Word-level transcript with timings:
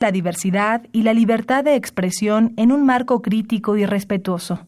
la 0.00 0.10
diversidad 0.10 0.86
y 0.92 1.02
la 1.02 1.12
libertad 1.12 1.62
de 1.62 1.74
expresión 1.74 2.54
en 2.56 2.72
un 2.72 2.86
marco 2.86 3.20
crítico 3.20 3.76
y 3.76 3.84
respetuoso. 3.84 4.66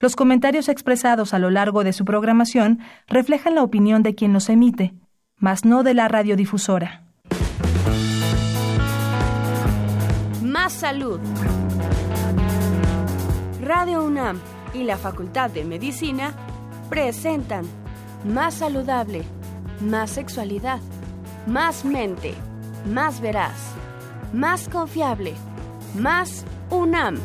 Los 0.00 0.16
comentarios 0.16 0.68
expresados 0.68 1.34
a 1.34 1.38
lo 1.38 1.50
largo 1.50 1.84
de 1.84 1.92
su 1.92 2.04
programación 2.04 2.80
reflejan 3.06 3.54
la 3.54 3.62
opinión 3.62 4.02
de 4.02 4.14
quien 4.14 4.32
los 4.32 4.48
emite, 4.48 4.94
mas 5.36 5.64
no 5.66 5.82
de 5.82 5.94
la 5.94 6.08
radiodifusora. 6.08 7.04
Más 10.42 10.72
salud. 10.72 11.20
Radio 13.62 14.04
UNAM 14.04 14.40
y 14.74 14.84
la 14.84 14.96
Facultad 14.96 15.50
de 15.50 15.64
Medicina 15.64 16.32
presentan 16.88 17.64
Más 18.24 18.54
saludable, 18.54 19.22
más 19.80 20.10
sexualidad, 20.10 20.80
más 21.46 21.84
mente, 21.84 22.34
más 22.86 23.20
veraz, 23.20 23.74
más 24.32 24.68
confiable, 24.68 25.34
más 25.94 26.44
UNAM. 26.70 27.18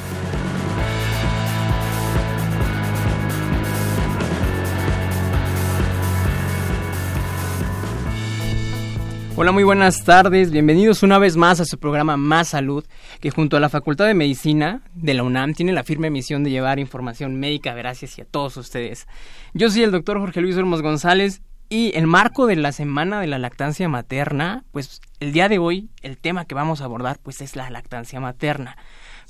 Hola, 9.36 9.52
muy 9.52 9.64
buenas 9.64 10.04
tardes. 10.04 10.52
Bienvenidos 10.52 11.02
una 11.02 11.18
vez 11.18 11.38
más 11.38 11.60
a 11.60 11.66
su 11.66 11.80
programa 11.80 12.18
Más 12.18 12.50
Salud, 12.50 12.86
que 13.20 13.32
junto 13.32 13.58
a 13.58 13.60
la 13.60 13.68
Facultad 13.68 14.06
de 14.06 14.14
Medicina 14.14 14.84
de 14.94 15.16
la 15.16 15.24
UNAM 15.24 15.56
tiene 15.56 15.74
la 15.74 15.84
firme 15.84 16.12
misión 16.12 16.44
de 16.44 16.52
llevar 16.52 16.78
información 16.78 17.40
médica 17.40 17.74
veraz 17.74 18.04
hacia 18.04 18.26
todos 18.26 18.58
ustedes. 18.58 19.08
Yo 19.56 19.72
soy 19.72 19.82
el 19.82 19.92
doctor 19.92 20.20
Jorge 20.20 20.40
Luis 20.40 20.56
Olmos 20.56 20.84
González 20.84 21.42
y 21.68 21.98
en 21.98 22.08
marco 22.08 22.46
de 22.46 22.58
la 22.58 22.72
Semana 22.72 23.20
de 23.22 23.26
la 23.26 23.40
Lactancia 23.40 23.90
Materna, 23.90 24.66
pues 24.72 25.02
el 25.20 25.34
día 25.34 25.50
de 25.50 25.58
hoy 25.58 25.90
el 26.04 26.20
tema 26.20 26.46
que 26.46 26.54
vamos 26.54 26.82
a 26.82 26.86
abordar 26.86 27.18
pues 27.24 27.42
es 27.42 27.56
la 27.56 27.72
lactancia 27.72 28.20
materna. 28.20 28.78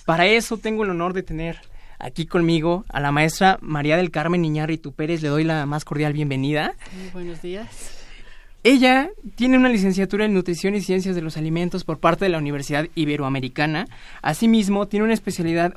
Para 0.05 0.25
eso 0.25 0.57
tengo 0.57 0.83
el 0.83 0.89
honor 0.89 1.13
de 1.13 1.23
tener 1.23 1.61
aquí 1.97 2.25
conmigo 2.25 2.83
a 2.89 2.99
la 2.99 3.13
maestra 3.13 3.57
María 3.61 3.95
del 3.95 4.11
Carmen 4.11 4.43
Iñárritu 4.43 4.91
Pérez. 4.91 5.21
Le 5.21 5.29
doy 5.29 5.45
la 5.45 5.65
más 5.65 5.85
cordial 5.85 6.11
bienvenida. 6.11 6.73
Muy 6.93 7.09
buenos 7.11 7.41
días. 7.41 8.02
Ella 8.65 9.11
tiene 9.35 9.57
una 9.57 9.67
licenciatura 9.67 10.23
en 10.23 10.33
Nutrición 10.33 10.73
y 10.73 10.79
Ciencias 10.79 11.15
de 11.15 11.21
los 11.21 11.35
Alimentos 11.35 11.83
por 11.83 11.99
parte 11.99 12.23
de 12.23 12.29
la 12.29 12.37
Universidad 12.37 12.87
Iberoamericana. 12.95 13.87
Asimismo, 14.21 14.87
tiene 14.87 15.03
una 15.03 15.13
especialidad 15.13 15.73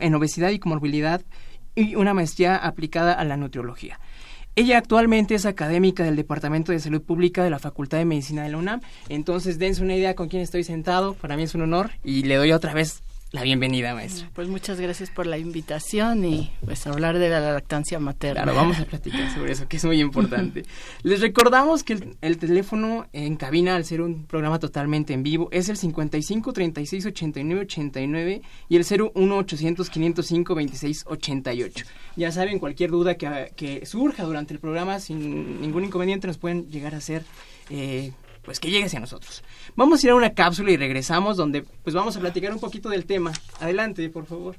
en 0.00 0.14
obesidad 0.16 0.50
y 0.50 0.58
comorbilidad 0.58 1.22
y 1.76 1.94
una 1.94 2.12
maestría 2.12 2.56
aplicada 2.56 3.12
a 3.12 3.22
la 3.22 3.36
nutriología. 3.36 4.00
Ella 4.56 4.78
actualmente 4.78 5.36
es 5.36 5.46
académica 5.46 6.02
del 6.02 6.16
Departamento 6.16 6.72
de 6.72 6.80
Salud 6.80 7.02
Pública 7.02 7.44
de 7.44 7.50
la 7.50 7.60
Facultad 7.60 7.98
de 7.98 8.04
Medicina 8.04 8.42
de 8.42 8.48
la 8.48 8.58
UNAM. 8.58 8.80
Entonces, 9.08 9.60
dense 9.60 9.84
una 9.84 9.94
idea 9.94 10.16
con 10.16 10.28
quién 10.28 10.42
estoy 10.42 10.64
sentado. 10.64 11.14
Para 11.14 11.36
mí 11.36 11.44
es 11.44 11.54
un 11.54 11.62
honor 11.62 11.92
y 12.02 12.24
le 12.24 12.34
doy 12.34 12.50
otra 12.50 12.74
vez 12.74 13.03
la 13.34 13.42
bienvenida, 13.42 13.94
maestra. 13.94 14.30
Pues 14.32 14.46
muchas 14.46 14.78
gracias 14.78 15.10
por 15.10 15.26
la 15.26 15.38
invitación 15.38 16.24
y 16.24 16.52
pues 16.64 16.86
hablar 16.86 17.18
de 17.18 17.28
la 17.28 17.40
lactancia 17.40 17.98
materna. 17.98 18.44
Claro, 18.44 18.56
vamos 18.56 18.78
a 18.78 18.84
platicar 18.84 19.28
sobre 19.34 19.50
eso, 19.50 19.66
que 19.66 19.76
es 19.76 19.84
muy 19.84 20.00
importante. 20.00 20.62
Les 21.02 21.20
recordamos 21.20 21.82
que 21.82 22.14
el, 22.20 22.38
teléfono 22.38 23.08
en 23.12 23.34
cabina, 23.34 23.74
al 23.74 23.84
ser 23.84 24.02
un 24.02 24.24
programa 24.26 24.60
totalmente 24.60 25.14
en 25.14 25.24
vivo, 25.24 25.48
es 25.50 25.68
el 25.68 25.76
55 25.76 26.52
36 26.52 27.06
89 27.06 27.60
89 27.62 28.42
y 28.68 28.76
el 28.76 28.86
01 28.86 29.36
800 29.36 29.90
505 29.90 30.54
26 30.54 31.04
88. 31.04 31.86
Ya 32.14 32.30
saben, 32.30 32.60
cualquier 32.60 32.90
duda 32.92 33.16
que, 33.16 33.52
que 33.56 33.84
surja 33.84 34.22
durante 34.22 34.54
el 34.54 34.60
programa, 34.60 35.00
sin 35.00 35.60
ningún 35.60 35.82
inconveniente, 35.82 36.28
nos 36.28 36.38
pueden 36.38 36.70
llegar 36.70 36.94
a 36.94 36.98
hacer... 36.98 37.24
Eh, 37.68 38.12
pues 38.44 38.60
que 38.60 38.70
llegue 38.70 38.86
hacia 38.86 39.00
nosotros. 39.00 39.42
Vamos 39.74 40.02
a 40.02 40.06
ir 40.06 40.10
a 40.12 40.14
una 40.14 40.34
cápsula 40.34 40.70
y 40.70 40.76
regresamos 40.76 41.36
donde 41.36 41.62
pues 41.82 41.94
vamos 41.94 42.16
a 42.16 42.20
platicar 42.20 42.52
un 42.52 42.60
poquito 42.60 42.88
del 42.88 43.06
tema. 43.06 43.32
Adelante, 43.60 44.08
por 44.10 44.26
favor. 44.26 44.56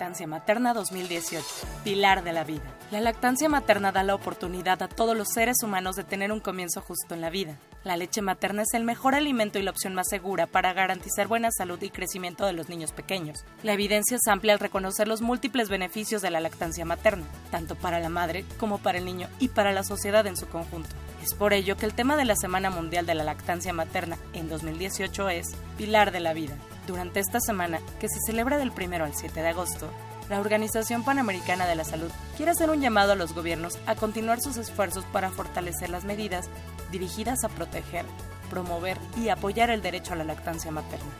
Lactancia 0.00 0.26
Materna 0.26 0.72
2018, 0.72 1.44
Pilar 1.84 2.24
de 2.24 2.32
la 2.32 2.42
Vida. 2.42 2.62
La 2.90 3.02
lactancia 3.02 3.50
materna 3.50 3.92
da 3.92 4.02
la 4.02 4.14
oportunidad 4.14 4.82
a 4.82 4.88
todos 4.88 5.14
los 5.14 5.28
seres 5.28 5.56
humanos 5.62 5.94
de 5.94 6.04
tener 6.04 6.32
un 6.32 6.40
comienzo 6.40 6.80
justo 6.80 7.12
en 7.12 7.20
la 7.20 7.28
vida. 7.28 7.58
La 7.84 7.98
leche 7.98 8.22
materna 8.22 8.62
es 8.62 8.72
el 8.72 8.84
mejor 8.84 9.14
alimento 9.14 9.58
y 9.58 9.62
la 9.62 9.72
opción 9.72 9.94
más 9.94 10.08
segura 10.08 10.46
para 10.46 10.72
garantizar 10.72 11.28
buena 11.28 11.50
salud 11.50 11.82
y 11.82 11.90
crecimiento 11.90 12.46
de 12.46 12.54
los 12.54 12.70
niños 12.70 12.92
pequeños. 12.92 13.44
La 13.62 13.74
evidencia 13.74 14.16
es 14.16 14.26
amplia 14.26 14.54
al 14.54 14.58
reconocer 14.58 15.06
los 15.06 15.20
múltiples 15.20 15.68
beneficios 15.68 16.22
de 16.22 16.30
la 16.30 16.40
lactancia 16.40 16.86
materna, 16.86 17.26
tanto 17.50 17.74
para 17.74 18.00
la 18.00 18.08
madre 18.08 18.46
como 18.58 18.78
para 18.78 18.96
el 18.96 19.04
niño 19.04 19.28
y 19.38 19.48
para 19.48 19.70
la 19.70 19.84
sociedad 19.84 20.26
en 20.26 20.38
su 20.38 20.48
conjunto. 20.48 20.96
Es 21.22 21.34
por 21.34 21.52
ello 21.52 21.76
que 21.76 21.84
el 21.84 21.92
tema 21.92 22.16
de 22.16 22.24
la 22.24 22.36
Semana 22.36 22.70
Mundial 22.70 23.04
de 23.04 23.16
la 23.16 23.24
Lactancia 23.24 23.74
Materna 23.74 24.16
en 24.32 24.48
2018 24.48 25.28
es 25.28 25.48
Pilar 25.76 26.10
de 26.10 26.20
la 26.20 26.32
Vida. 26.32 26.56
Durante 26.86 27.20
esta 27.20 27.40
semana, 27.40 27.78
que 28.00 28.08
se 28.08 28.20
celebra 28.26 28.58
del 28.58 28.70
1 28.70 29.04
al 29.04 29.14
7 29.14 29.40
de 29.40 29.48
agosto, 29.48 29.90
la 30.28 30.40
Organización 30.40 31.04
Panamericana 31.04 31.66
de 31.66 31.74
la 31.74 31.84
Salud 31.84 32.10
quiere 32.36 32.52
hacer 32.52 32.70
un 32.70 32.80
llamado 32.80 33.12
a 33.12 33.16
los 33.16 33.34
gobiernos 33.34 33.78
a 33.86 33.96
continuar 33.96 34.40
sus 34.40 34.56
esfuerzos 34.56 35.04
para 35.06 35.30
fortalecer 35.30 35.90
las 35.90 36.04
medidas 36.04 36.48
dirigidas 36.90 37.44
a 37.44 37.48
proteger, 37.48 38.04
promover 38.48 38.96
y 39.16 39.28
apoyar 39.28 39.70
el 39.70 39.82
derecho 39.82 40.14
a 40.14 40.16
la 40.16 40.24
lactancia 40.24 40.70
materna. 40.70 41.10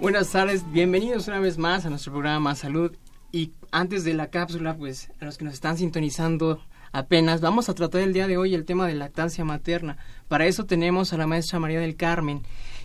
Buenas 0.00 0.30
tardes, 0.30 0.68
bienvenidos 0.72 1.28
una 1.28 1.38
vez 1.38 1.58
más 1.58 1.86
a 1.86 1.90
nuestro 1.90 2.12
programa 2.12 2.56
Salud. 2.56 2.96
Y 3.30 3.52
antes 3.70 4.02
de 4.02 4.14
la 4.14 4.30
cápsula, 4.30 4.76
pues 4.76 5.10
a 5.20 5.24
los 5.24 5.38
que 5.38 5.44
nos 5.44 5.54
están 5.54 5.78
sintonizando 5.78 6.60
apenas. 6.92 7.40
Vamos 7.40 7.68
a 7.68 7.74
tratar 7.74 8.02
el 8.02 8.12
día 8.12 8.26
de 8.26 8.36
hoy 8.36 8.54
el 8.54 8.64
tema 8.64 8.86
de 8.86 8.94
lactancia 8.94 9.44
materna. 9.44 9.96
Para 10.28 10.46
eso 10.46 10.64
tenemos 10.64 11.12
a 11.12 11.16
la 11.16 11.26
maestra 11.26 11.58
María 11.58 11.80
del 11.80 11.96
Carmen. 11.96 12.42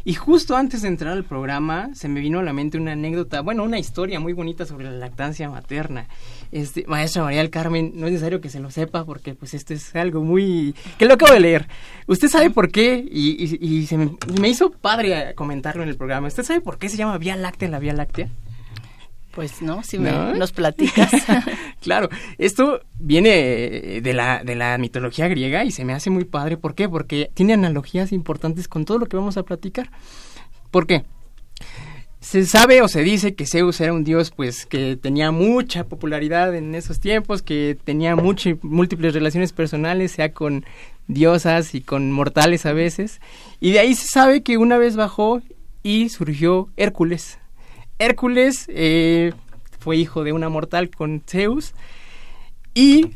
Y 0.07 0.13
justo 0.13 0.56
antes 0.56 0.84
de 0.84 0.88
entrar 0.88 1.12
al 1.12 1.25
programa 1.25 1.90
se 1.94 2.07
me 2.07 2.22
vino 2.22 2.40
a 2.40 2.44
la 2.44 2.53
mente 2.53 2.78
una 2.78 2.94
anécdota, 2.94 3.41
bueno, 3.41 3.66
una 3.66 3.78
historia 3.78 4.22
muy 4.22 4.31
bonita 4.31 4.66
sobre 4.66 4.85
la 4.85 4.91
lactancia 4.91 5.50
materna. 5.50 6.07
Este, 6.53 6.85
maestra 6.88 7.23
María 7.23 7.40
del 7.40 7.50
Carmen, 7.50 7.91
no 7.94 8.06
es 8.06 8.13
necesario 8.13 8.40
que 8.40 8.50
se 8.50 8.62
lo 8.62 8.72
sepa 8.72 9.03
porque 9.03 9.35
pues 9.35 9.53
esto 9.53 9.73
es 9.73 9.94
algo 9.97 10.24
muy... 10.24 10.74
que 10.97 11.06
lo 11.06 11.16
acabo 11.16 11.34
de 11.34 11.41
leer. 11.41 11.68
¿Usted 12.07 12.29
sabe 12.29 12.50
por 12.51 12.72
qué? 12.72 13.06
Y, 13.06 13.57
y, 13.59 13.85
se 13.85 13.97
me, 13.97 14.16
me, 14.39 14.47
hizo 14.47 14.72
padre 14.72 15.35
comentarlo 15.35 15.84
en 15.84 15.89
el 15.89 15.97
programa. 15.97 16.28
¿Usted 16.28 16.44
sabe 16.44 16.62
por 16.62 16.78
qué 16.78 16.88
se 16.88 16.95
llama 16.95 17.18
Vía 17.18 17.35
Láctea 17.35 17.68
la 17.68 17.79
Vía 17.79 17.91
Láctea? 17.91 18.29
Pues 19.37 19.61
no, 19.61 19.83
si 19.83 19.99
me 19.99 20.11
nos 20.11 20.51
platicas. 20.51 21.11
claro, 21.79 22.09
esto 22.39 22.81
viene 22.97 24.01
de 24.01 24.13
la, 24.15 24.43
de 24.43 24.55
la 24.55 24.79
mitología 24.79 25.27
griega 25.27 25.63
y 25.63 25.69
se 25.69 25.85
me 25.85 25.93
hace 25.93 26.09
muy 26.09 26.25
padre. 26.25 26.57
¿Por 26.57 26.73
qué? 26.73 26.89
Porque 26.89 27.29
tiene 27.35 27.53
analogías 27.53 28.11
importantes 28.13 28.67
con 28.67 28.83
todo 28.83 28.97
lo 28.97 29.05
que 29.05 29.15
vamos 29.15 29.37
a 29.37 29.43
platicar. 29.43 29.91
¿Por 30.71 30.87
qué? 30.87 31.05
Se 32.19 32.47
sabe 32.47 32.81
o 32.81 32.87
se 32.87 33.03
dice 33.03 33.35
que 33.35 33.45
Zeus 33.45 33.79
era 33.79 33.93
un 33.93 34.03
dios 34.03 34.31
pues 34.31 34.65
que 34.65 34.97
tenía 34.99 35.29
mucha 35.29 35.83
popularidad 35.83 36.55
en 36.55 36.73
esos 36.73 36.99
tiempos, 36.99 37.43
que 37.43 37.77
tenía 37.83 38.15
muchas 38.15 38.55
múltiples 38.63 39.13
relaciones 39.13 39.53
personales, 39.53 40.13
sea 40.13 40.33
con 40.33 40.65
diosas 41.05 41.75
y 41.75 41.81
con 41.81 42.11
mortales 42.11 42.65
a 42.65 42.73
veces. 42.73 43.21
Y 43.59 43.73
de 43.73 43.81
ahí 43.81 43.93
se 43.93 44.07
sabe 44.07 44.41
que 44.41 44.57
una 44.57 44.79
vez 44.79 44.95
bajó 44.95 45.44
y 45.83 46.09
surgió 46.09 46.69
Hércules 46.75 47.38
Hércules 47.99 48.65
eh, 48.69 49.33
fue 49.79 49.97
hijo 49.97 50.23
de 50.23 50.33
una 50.33 50.49
mortal 50.49 50.89
con 50.89 51.23
Zeus 51.27 51.73
y 52.73 53.11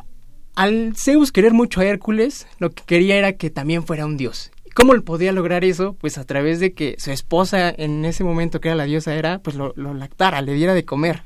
al 0.55 0.95
Zeus 0.95 1.31
querer 1.31 1.53
mucho 1.53 1.81
a 1.81 1.85
Hércules, 1.85 2.47
lo 2.59 2.71
que 2.71 2.83
quería 2.85 3.15
era 3.15 3.33
que 3.33 3.49
también 3.49 3.83
fuera 3.85 4.05
un 4.05 4.17
dios. 4.17 4.51
¿Cómo 4.73 4.93
podía 5.01 5.31
lograr 5.31 5.63
eso? 5.63 5.95
Pues 5.99 6.17
a 6.17 6.25
través 6.25 6.59
de 6.59 6.73
que 6.73 6.95
su 6.97 7.11
esposa 7.11 7.69
en 7.69 8.05
ese 8.05 8.23
momento 8.23 8.61
que 8.61 8.69
era 8.69 8.75
la 8.75 8.85
diosa 8.85 9.15
era, 9.15 9.39
pues 9.39 9.55
lo, 9.55 9.73
lo 9.75 9.93
lactara, 9.93 10.41
le 10.41 10.53
diera 10.53 10.73
de 10.73 10.85
comer. 10.85 11.23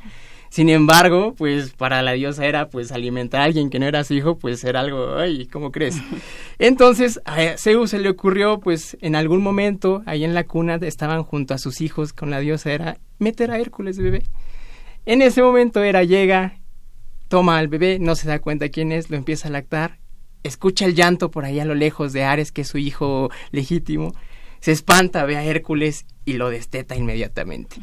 Sin 0.55 0.69
embargo, 0.69 1.35
pues 1.35 1.71
para 1.71 2.01
la 2.01 2.13
diosa 2.13 2.45
era 2.45 2.69
pues 2.69 2.93
alimentar 2.93 3.41
a 3.41 3.43
alguien 3.43 3.69
que 3.69 3.77
no 3.77 3.87
era 3.87 4.05
su 4.05 4.13
hijo, 4.13 4.37
pues 4.37 4.63
era 4.63 4.79
algo, 4.79 5.17
ay, 5.17 5.47
¿cómo 5.47 5.69
crees? 5.69 5.97
Entonces, 6.59 7.19
a 7.25 7.57
Zeus 7.57 7.89
se 7.89 7.99
le 7.99 8.07
ocurrió 8.07 8.61
pues 8.61 8.95
en 9.01 9.17
algún 9.17 9.43
momento 9.43 10.01
ahí 10.05 10.23
en 10.23 10.33
la 10.33 10.45
cuna 10.45 10.75
estaban 10.75 11.23
junto 11.23 11.53
a 11.53 11.57
sus 11.57 11.81
hijos 11.81 12.13
con 12.13 12.29
la 12.29 12.39
diosa 12.39 12.71
era 12.71 12.97
meter 13.19 13.51
a 13.51 13.59
Hércules 13.59 13.97
bebé. 13.97 14.23
En 15.05 15.21
ese 15.21 15.43
momento 15.43 15.83
era 15.83 16.05
llega, 16.05 16.61
toma 17.27 17.57
al 17.57 17.67
bebé, 17.67 17.99
no 17.99 18.15
se 18.15 18.29
da 18.29 18.39
cuenta 18.39 18.69
quién 18.69 18.93
es, 18.93 19.09
lo 19.09 19.17
empieza 19.17 19.49
a 19.49 19.51
lactar 19.51 19.97
escucha 20.43 20.85
el 20.85 20.95
llanto 20.95 21.31
por 21.31 21.43
ahí 21.43 21.59
a 21.59 21.65
lo 21.65 21.75
lejos 21.75 22.13
de 22.13 22.23
Ares, 22.23 22.53
que 22.53 22.61
es 22.61 22.69
su 22.69 22.77
hijo 22.77 23.29
legítimo, 23.51 24.13
se 24.61 24.71
espanta, 24.71 25.25
ve 25.25 25.35
a 25.35 25.43
Hércules 25.43 26.05
y 26.23 26.33
lo 26.33 26.49
desteta 26.49 26.95
inmediatamente. 26.95 27.77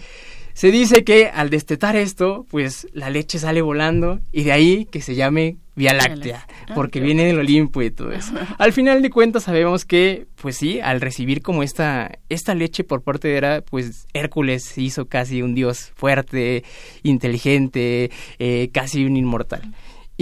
Se 0.54 0.70
dice 0.70 1.04
que 1.04 1.28
al 1.28 1.50
destetar 1.50 1.96
esto, 1.96 2.46
pues 2.50 2.86
la 2.92 3.10
leche 3.10 3.38
sale 3.38 3.62
volando 3.62 4.20
y 4.32 4.44
de 4.44 4.52
ahí 4.52 4.84
que 4.90 5.00
se 5.00 5.14
llame 5.14 5.56
Vía 5.74 5.94
Láctea, 5.94 6.46
Ah, 6.68 6.74
porque 6.74 7.00
viene 7.00 7.24
del 7.24 7.38
Olimpo 7.38 7.80
y 7.80 7.90
todo 7.90 8.12
eso. 8.12 8.34
Al 8.58 8.72
final 8.74 9.00
de 9.00 9.08
cuentas 9.08 9.44
sabemos 9.44 9.86
que, 9.86 10.26
pues 10.40 10.56
sí, 10.58 10.80
al 10.80 11.00
recibir 11.00 11.40
como 11.40 11.62
esta, 11.62 12.18
esta 12.28 12.54
leche 12.54 12.84
por 12.84 13.02
parte 13.02 13.28
de 13.28 13.36
Hera, 13.36 13.62
pues 13.62 14.06
Hércules 14.12 14.64
se 14.64 14.82
hizo 14.82 15.06
casi 15.06 15.40
un 15.40 15.54
dios 15.54 15.92
fuerte, 15.94 16.62
inteligente, 17.02 18.10
eh, 18.38 18.68
casi 18.72 19.04
un 19.04 19.16
inmortal. 19.16 19.62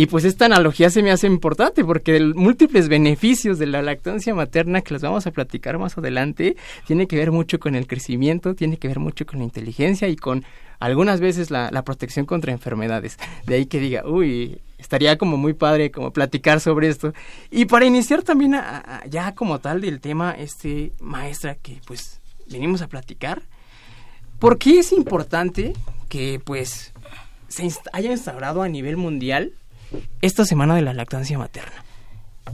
Y 0.01 0.07
pues 0.07 0.25
esta 0.25 0.47
analogía 0.47 0.89
se 0.89 1.03
me 1.03 1.11
hace 1.11 1.27
importante 1.27 1.85
porque 1.85 2.17
el 2.17 2.35
múltiples 2.35 2.89
beneficios 2.89 3.59
de 3.59 3.67
la 3.67 3.83
lactancia 3.83 4.35
materna 4.35 4.81
que 4.81 4.95
los 4.95 5.03
vamos 5.03 5.27
a 5.27 5.31
platicar 5.31 5.77
más 5.79 5.99
adelante 5.99 6.57
tiene 6.87 7.07
que 7.07 7.17
ver 7.17 7.33
mucho 7.33 7.61
con 7.61 7.75
el 7.75 7.87
crecimiento, 7.87 8.55
tiene 8.55 8.79
que 8.79 8.89
ver 8.89 8.99
mucho 8.99 9.27
con 9.27 9.41
la 9.41 9.45
inteligencia 9.45 10.09
y 10.09 10.17
con 10.17 10.43
algunas 10.79 11.21
veces 11.21 11.51
la, 11.51 11.83
protección 11.83 12.25
contra 12.25 12.51
enfermedades. 12.51 13.19
De 13.45 13.57
ahí 13.57 13.67
que 13.67 13.79
diga, 13.79 14.07
uy, 14.07 14.63
estaría 14.79 15.19
como 15.19 15.37
muy 15.37 15.53
padre 15.53 15.91
como 15.91 16.15
platicar 16.15 16.61
sobre 16.61 16.89
esto. 16.89 17.13
Y 17.51 17.67
para 17.67 17.85
iniciar 17.85 18.23
también 18.23 18.57
ya 19.07 19.35
como 19.35 19.59
tal 19.59 19.83
del 19.83 20.01
tema, 20.01 20.33
este 20.33 20.93
maestra 20.99 21.57
que 21.57 21.79
pues 21.87 22.21
venimos 22.51 22.81
a 22.81 22.89
platicar, 22.89 23.43
¿por 24.39 24.57
qué 24.57 24.79
es 24.79 24.93
importante 24.93 25.75
que 26.09 26.41
pues 26.43 26.95
se 27.49 27.65
inst- 27.65 27.91
haya 27.93 28.11
instaurado 28.11 28.63
a 28.63 28.69
nivel 28.71 28.97
mundial 28.97 29.53
esta 30.23 30.45
semana 30.45 30.75
de 30.75 30.83
la 30.83 30.95
lactancia 30.95 31.39
materna? 31.39 31.85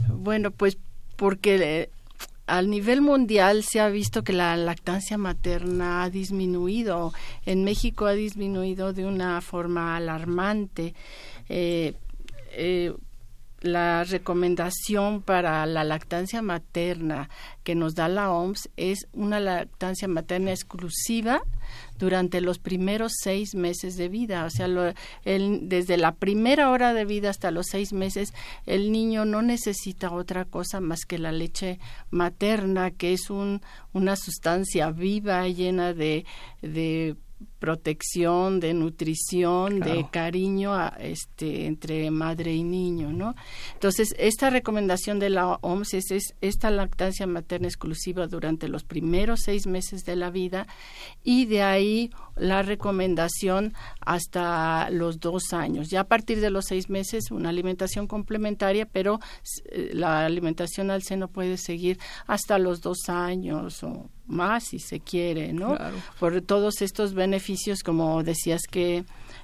Bueno, 0.09 0.51
pues 0.51 0.77
porque 1.15 1.55
eh, 1.55 1.89
al 2.47 2.69
nivel 2.69 3.01
mundial 3.01 3.63
se 3.63 3.81
ha 3.81 3.89
visto 3.89 4.23
que 4.23 4.33
la 4.33 4.55
lactancia 4.55 5.17
materna 5.17 6.03
ha 6.03 6.09
disminuido. 6.09 7.13
En 7.45 7.63
México 7.63 8.05
ha 8.05 8.13
disminuido 8.13 8.93
de 8.93 9.05
una 9.05 9.41
forma 9.41 9.97
alarmante. 9.97 10.95
Eh, 11.49 11.93
eh, 12.51 12.93
la 13.61 14.03
recomendación 14.03 15.21
para 15.21 15.65
la 15.65 15.83
lactancia 15.83 16.41
materna 16.41 17.29
que 17.63 17.73
nos 17.75 17.95
da 17.95 18.07
la 18.07 18.31
OMS 18.31 18.69
es 18.77 19.07
una 19.13 19.39
lactancia 19.39 20.07
materna 20.07 20.51
exclusiva 20.51 21.41
durante 21.97 22.39
los 22.41 22.59
primeros 22.59 23.13
seis 23.21 23.55
meses 23.55 23.97
de 23.97 24.09
vida. 24.09 24.45
O 24.45 24.49
sea, 24.51 24.67
lo- 24.67 24.93
el- 25.25 25.67
desde 25.69 25.97
la 25.97 26.13
primera 26.13 26.69
hora 26.69 26.93
de 26.93 27.05
vida 27.05 27.29
hasta 27.31 27.49
los 27.51 27.65
seis 27.67 27.93
meses, 27.93 28.31
el 28.67 28.91
niño 28.91 29.25
no 29.25 29.41
necesita 29.41 30.11
otra 30.11 30.45
cosa 30.45 30.79
más 30.79 31.05
que 31.05 31.17
la 31.17 31.31
leche 31.31 31.79
materna, 32.11 32.91
que 32.91 33.13
es 33.13 33.29
un, 33.29 33.61
una 33.93 34.15
sustancia 34.15 34.91
viva, 34.91 35.47
llena 35.47 35.93
de, 35.93 36.25
de 36.61 37.15
protección, 37.59 38.59
de 38.59 38.73
nutrición, 38.73 39.79
de 39.79 40.07
cariño 40.11 40.73
a- 40.73 40.95
este, 40.99 41.65
entre 41.65 42.09
madre 42.11 42.53
y 42.53 42.63
niño, 42.63 43.11
¿no? 43.13 43.35
Entonces, 43.73 44.13
esta 44.17 44.49
recomendación 44.49 45.19
de 45.19 45.29
la 45.29 45.47
OMS 45.61 45.93
es, 45.95 46.11
es 46.11 46.35
esta 46.41 46.69
lactancia 46.71 47.27
materna 47.27 47.67
exclusiva 47.67 48.27
durante 48.27 48.67
los 48.67 48.83
primeros 48.83 49.41
seis 49.43 49.67
meses 49.67 50.03
de 50.05 50.15
la 50.15 50.29
vida 50.29 50.67
y 51.23 51.45
de 51.45 51.61
ahí 51.63 52.11
la 52.35 52.61
recomendación 52.61 53.73
hasta 54.01 54.89
los 54.89 55.19
dos 55.19 55.53
años. 55.53 55.89
Ya 55.89 56.01
a 56.01 56.07
partir 56.07 56.39
de 56.41 56.49
los 56.49 56.65
seis 56.65 56.89
meses, 56.89 57.31
una 57.31 57.49
alimentación 57.49 58.07
complementaria, 58.07 58.85
pero 58.85 59.19
eh, 59.71 59.91
la 59.93 60.25
alimentación 60.25 60.91
al 60.91 61.03
seno 61.03 61.27
puede 61.27 61.57
seguir 61.57 61.99
hasta 62.27 62.57
los 62.59 62.81
dos 62.81 63.09
años 63.09 63.83
o 63.83 64.09
más 64.27 64.65
si 64.65 64.79
se 64.79 64.99
quiere, 64.99 65.53
¿no? 65.53 65.75
Claro. 65.75 65.97
Por 66.19 66.41
todos 66.41 66.81
estos 66.81 67.13
beneficios, 67.13 67.81
como 67.83 68.23
decías 68.23 68.61
que, 68.69 69.03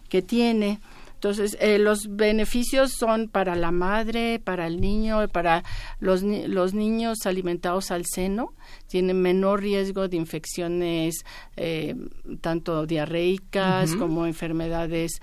que 0.09 0.21
tiene. 0.21 0.80
Entonces, 1.15 1.56
eh, 1.62 1.80
los 1.80 2.07
beneficios 2.18 2.91
son 3.00 3.30
para 3.30 3.56
la 3.56 3.71
madre, 3.71 4.41
para 4.44 4.68
el 4.68 4.81
niño, 4.81 5.25
para 5.30 5.63
los, 6.01 6.21
los 6.21 6.74
niños 6.74 7.19
alimentados 7.25 7.91
al 7.91 8.03
seno, 8.06 8.53
tienen 8.88 9.21
menor 9.21 9.62
riesgo 9.62 10.09
de 10.09 10.18
infecciones 10.18 11.24
eh, 11.56 11.95
tanto 12.41 12.85
diarreicas 12.85 13.95
como 13.95 14.25
enfermedades 14.25 15.21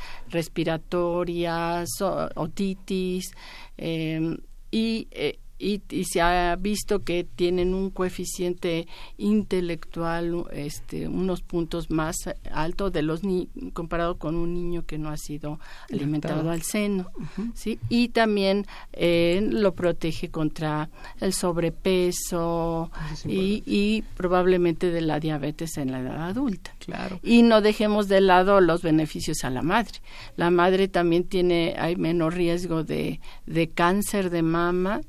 respiratorias, 0.84 1.88
o- 2.00 2.28
otitis, 2.34 3.30
eh, 3.76 4.38
y, 4.70 5.08
eh, 5.10 5.39
y, 5.60 5.82
y 5.90 6.04
se 6.04 6.20
ha 6.22 6.56
visto 6.56 7.04
que 7.04 7.22
tienen 7.24 7.74
un 7.74 7.90
coeficiente 7.90 8.88
intelectual 9.18 10.46
este 10.52 11.06
unos 11.06 11.42
puntos 11.42 11.90
más 11.90 12.16
altos 12.50 12.92
de 12.92 13.02
los 13.02 13.22
ni 13.24 13.48
comparado 13.74 14.16
con 14.18 14.34
un 14.36 14.54
niño 14.54 14.86
que 14.86 14.96
no 14.98 15.10
ha 15.10 15.16
sido 15.16 15.60
alimentado 15.92 16.50
al 16.50 16.62
seno 16.62 17.10
sí 17.54 17.78
y 17.88 18.08
también 18.08 18.66
eh, 18.92 19.46
lo 19.50 19.74
protege 19.74 20.30
contra 20.30 20.88
el 21.20 21.32
sobrepeso 21.34 22.90
Eso 23.12 23.28
es 23.28 23.34
y, 23.34 23.62
y 23.66 24.02
probablemente 24.16 24.90
de 24.90 25.00
la 25.02 25.20
diabetes 25.20 25.76
en 25.78 25.92
la 25.92 26.00
edad 26.00 26.28
adulta 26.28 26.72
Claro. 26.78 27.20
y 27.22 27.42
no 27.42 27.60
dejemos 27.60 28.08
de 28.08 28.20
lado 28.20 28.60
los 28.60 28.82
beneficios 28.82 29.44
a 29.44 29.50
la 29.50 29.62
madre. 29.62 30.00
La 30.36 30.50
madre 30.50 30.88
también 30.88 31.24
tiene, 31.24 31.74
hay 31.78 31.96
menor 31.96 32.34
riesgo 32.34 32.82
de, 32.84 33.20
de 33.46 33.68
cáncer 33.68 34.30
de 34.30 34.42
mama. 34.42 35.02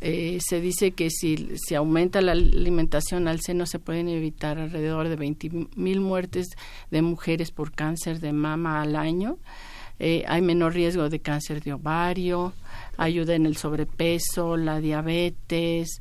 Eh, 0.00 0.38
se 0.46 0.60
dice 0.60 0.92
que 0.92 1.10
si 1.10 1.48
se 1.56 1.76
aumenta 1.76 2.20
la 2.20 2.32
alimentación 2.32 3.28
al 3.28 3.40
seno 3.40 3.66
se 3.66 3.78
pueden 3.78 4.08
evitar 4.08 4.58
alrededor 4.58 5.08
de 5.08 5.16
20 5.16 5.50
mil 5.76 6.00
muertes 6.00 6.48
de 6.90 7.02
mujeres 7.02 7.50
por 7.50 7.72
cáncer 7.72 8.20
de 8.20 8.32
mama 8.32 8.82
al 8.82 8.96
año. 8.96 9.38
Eh, 9.98 10.24
hay 10.28 10.42
menor 10.42 10.74
riesgo 10.74 11.08
de 11.08 11.20
cáncer 11.20 11.62
de 11.62 11.72
ovario, 11.72 12.52
ayuda 12.98 13.34
en 13.34 13.46
el 13.46 13.56
sobrepeso, 13.56 14.58
la 14.58 14.78
diabetes, 14.80 16.00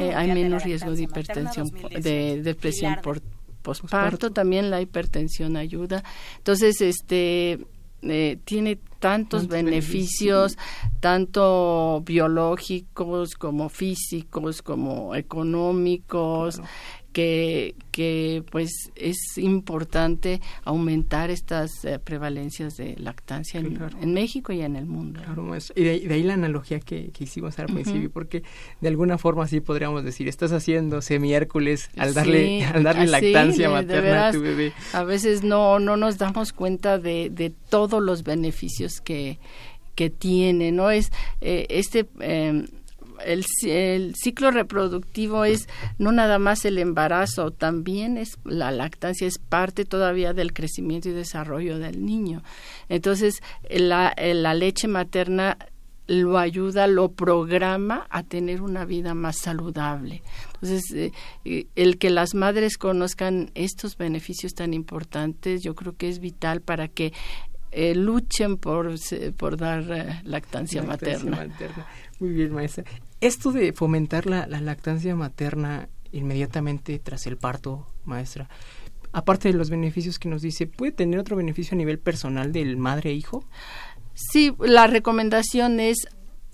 eh, 0.00 0.14
hay 0.14 0.32
menos 0.32 0.62
riesgo 0.62 0.92
de 0.92 1.02
hipertensión, 1.02 1.70
po- 1.70 1.88
2018. 1.88 2.08
de 2.08 2.42
depresión 2.42 2.96
por 3.02 3.20
Posparto. 3.62 4.30
también 4.32 4.70
la 4.70 4.80
hipertensión 4.80 5.56
ayuda. 5.56 6.02
Entonces, 6.38 6.80
este 6.80 7.58
eh, 8.02 8.38
tiene 8.44 8.78
tantos 9.02 9.42
Tantos 9.42 9.48
beneficios, 9.48 10.56
tanto 11.00 12.02
biológicos 12.06 13.34
como 13.34 13.68
físicos, 13.68 14.62
como 14.62 15.14
económicos, 15.16 16.56
Claro. 16.56 16.70
Que, 17.12 17.74
que 17.90 18.42
pues 18.50 18.70
es 18.96 19.16
importante 19.36 20.40
aumentar 20.64 21.30
estas 21.30 21.84
eh, 21.84 21.98
prevalencias 21.98 22.76
de 22.76 22.96
lactancia 22.98 23.60
en, 23.60 23.74
Claro. 23.76 23.96
en 24.00 24.14
México 24.14 24.52
y 24.52 24.62
en 24.62 24.76
el 24.76 24.86
mundo. 24.86 25.20
Claro. 25.24 25.50
Y 25.74 25.82
de, 25.84 25.90
ahí- 25.90 26.06
de 26.06 26.14
ahí 26.14 26.22
la 26.22 26.34
analogía 26.34 26.80
que, 26.80 27.10
que 27.10 27.24
hicimos 27.24 27.58
al 27.58 27.66
principio, 27.66 28.10
porque 28.10 28.42
de 28.80 28.88
alguna 28.88 29.18
forma 29.18 29.46
sí 29.46 29.60
podríamos 29.60 30.04
decir, 30.04 30.26
estás 30.28 30.52
haciendo 30.52 31.02
semi-Hércules 31.02 31.90
al 31.96 32.14
darle, 32.14 32.60
Sí, 32.60 32.62
al 32.62 32.82
darle 32.82 33.06
lactancia 33.06 33.68
materna 33.70 34.28
a 34.28 34.32
tu 34.32 34.40
bebé. 34.40 34.72
A 34.92 35.04
veces 35.04 35.42
no, 35.42 35.78
no 35.78 35.96
nos 35.96 36.18
damos 36.18 36.52
cuenta 36.52 36.98
de, 36.98 37.28
de 37.30 37.50
todos 37.50 38.02
los 38.02 38.22
beneficios 38.24 39.00
que, 39.00 39.38
que 39.94 40.08
tiene, 40.10 40.72
¿no? 40.72 40.90
Es 40.90 41.12
eh, 41.40 41.66
este 41.68 42.06
eh, 42.20 42.64
el, 43.24 43.44
ci- 43.44 43.68
el 43.70 44.14
ciclo 44.14 44.50
reproductivo 44.50 45.44
es 45.44 45.68
no 45.98 46.12
nada 46.12 46.38
más 46.38 46.64
el 46.64 46.78
embarazo, 46.78 47.50
también 47.50 48.18
es 48.18 48.38
la 48.44 48.70
lactancia 48.70 49.26
es 49.26 49.38
parte 49.38 49.84
todavía 49.84 50.32
del 50.32 50.52
crecimiento 50.52 51.08
y 51.08 51.12
desarrollo 51.12 51.78
del 51.78 52.04
niño. 52.04 52.42
Entonces, 52.88 53.42
la, 53.70 54.14
la 54.16 54.54
leche 54.54 54.88
materna 54.88 55.56
lo 56.08 56.36
ayuda, 56.36 56.88
lo 56.88 57.12
programa 57.12 58.06
a 58.10 58.24
tener 58.24 58.60
una 58.60 58.84
vida 58.84 59.14
más 59.14 59.38
saludable. 59.38 60.22
Entonces, 60.54 60.82
eh, 60.92 61.12
eh, 61.44 61.66
el 61.76 61.96
que 61.96 62.10
las 62.10 62.34
madres 62.34 62.76
conozcan 62.76 63.50
estos 63.54 63.96
beneficios 63.96 64.52
tan 64.52 64.74
importantes, 64.74 65.62
yo 65.62 65.74
creo 65.74 65.96
que 65.96 66.08
es 66.08 66.18
vital 66.18 66.60
para 66.60 66.88
que 66.88 67.12
eh, 67.72 67.94
luchen 67.94 68.56
por, 68.58 68.94
por 69.36 69.56
dar 69.56 69.82
eh, 69.90 70.20
lactancia, 70.24 70.82
Lactancia 70.82 70.82
materna. 70.82 71.36
materna. 71.48 71.86
Muy 72.20 72.30
bien, 72.30 72.52
maestra. 72.52 72.84
Esto 73.20 73.50
de 73.52 73.72
fomentar 73.72 74.26
la, 74.26 74.46
la 74.46 74.60
lactancia 74.60 75.16
materna 75.16 75.88
inmediatamente 76.12 76.98
tras 76.98 77.26
el 77.26 77.36
parto, 77.38 77.86
maestra, 78.04 78.48
aparte 79.12 79.48
de 79.50 79.54
los 79.54 79.70
beneficios 79.70 80.18
que 80.18 80.28
nos 80.28 80.42
dice, 80.42 80.66
¿puede 80.66 80.92
tener 80.92 81.18
otro 81.18 81.36
beneficio 81.36 81.74
a 81.74 81.78
nivel 81.78 81.98
personal 81.98 82.52
del 82.52 82.76
madre 82.76 83.10
e 83.10 83.14
hijo? 83.14 83.44
Sí, 84.14 84.54
la 84.60 84.86
recomendación 84.86 85.80
es 85.80 85.96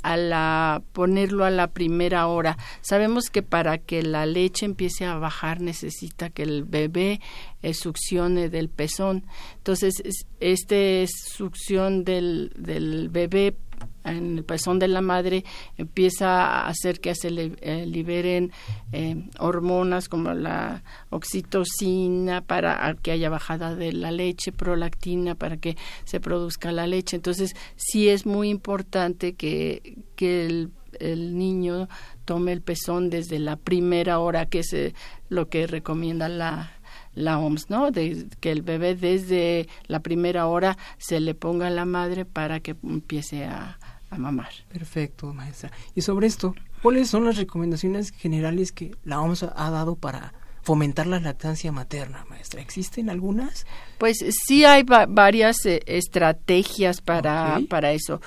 a 0.02 0.16
la 0.16 0.82
ponerlo 0.92 1.44
a 1.44 1.50
la 1.50 1.68
primera 1.68 2.26
hora. 2.26 2.56
Sabemos 2.80 3.30
que 3.30 3.42
para 3.42 3.78
que 3.78 4.02
la 4.02 4.26
leche 4.26 4.64
empiece 4.66 5.04
a 5.04 5.16
bajar 5.18 5.60
necesita 5.60 6.30
que 6.30 6.42
el 6.44 6.64
bebé 6.64 7.20
eh, 7.62 7.74
succione 7.74 8.48
del 8.48 8.68
pezón. 8.68 9.24
Entonces, 9.56 10.00
es- 10.04 10.26
este 10.40 11.06
succión 11.08 12.04
del, 12.04 12.52
del 12.56 13.08
bebé 13.08 13.56
en 14.04 14.38
el 14.38 14.44
pezón 14.44 14.78
de 14.78 14.88
la 14.88 15.00
madre 15.00 15.44
empieza 15.76 16.44
a 16.44 16.68
hacer 16.68 17.00
que 17.00 17.14
se 17.14 17.30
le, 17.30 17.52
eh, 17.60 17.86
liberen 17.86 18.52
eh, 18.92 19.28
hormonas 19.38 20.08
como 20.08 20.32
la 20.34 20.82
oxitocina 21.10 22.40
para 22.40 22.94
que 23.02 23.10
haya 23.10 23.30
bajada 23.30 23.74
de 23.74 23.92
la 23.92 24.10
leche, 24.10 24.52
prolactina 24.52 25.34
para 25.34 25.56
que 25.56 25.76
se 26.04 26.20
produzca 26.20 26.72
la 26.72 26.86
leche. 26.86 27.16
Entonces, 27.16 27.54
sí 27.76 28.08
es 28.08 28.26
muy 28.26 28.48
importante 28.48 29.34
que, 29.34 29.98
que 30.16 30.46
el, 30.46 30.70
el 31.00 31.36
niño 31.36 31.88
tome 32.24 32.52
el 32.52 32.62
pezón 32.62 33.10
desde 33.10 33.38
la 33.38 33.56
primera 33.56 34.18
hora, 34.18 34.46
que 34.46 34.60
es 34.60 34.72
eh, 34.72 34.94
lo 35.28 35.48
que 35.48 35.66
recomienda 35.66 36.28
la, 36.28 36.77
la 37.14 37.38
OMS, 37.38 37.70
¿no? 37.70 37.90
De 37.90 38.26
que 38.40 38.50
el 38.50 38.62
bebé 38.62 38.94
desde 38.94 39.68
la 39.86 40.00
primera 40.00 40.46
hora 40.46 40.76
se 40.98 41.20
le 41.20 41.34
ponga 41.34 41.68
a 41.68 41.70
la 41.70 41.84
madre 41.84 42.24
para 42.24 42.60
que 42.60 42.76
empiece 42.82 43.44
a, 43.44 43.78
a 44.10 44.18
mamar. 44.18 44.50
Perfecto, 44.68 45.32
maestra. 45.32 45.70
Y 45.94 46.02
sobre 46.02 46.26
esto, 46.26 46.54
¿cuáles 46.82 47.08
son 47.08 47.24
las 47.24 47.36
recomendaciones 47.36 48.10
generales 48.10 48.72
que 48.72 48.96
la 49.04 49.20
OMS 49.20 49.44
ha 49.44 49.70
dado 49.70 49.96
para 49.96 50.32
fomentar 50.62 51.06
la 51.06 51.20
lactancia 51.20 51.72
materna, 51.72 52.24
maestra? 52.28 52.60
¿Existen 52.60 53.10
algunas? 53.10 53.66
Pues 53.98 54.18
sí 54.46 54.64
hay 54.64 54.84
varias 54.84 55.64
eh, 55.66 55.82
estrategias 55.86 57.00
para, 57.00 57.60
para 57.68 57.92
eso. 57.92 58.20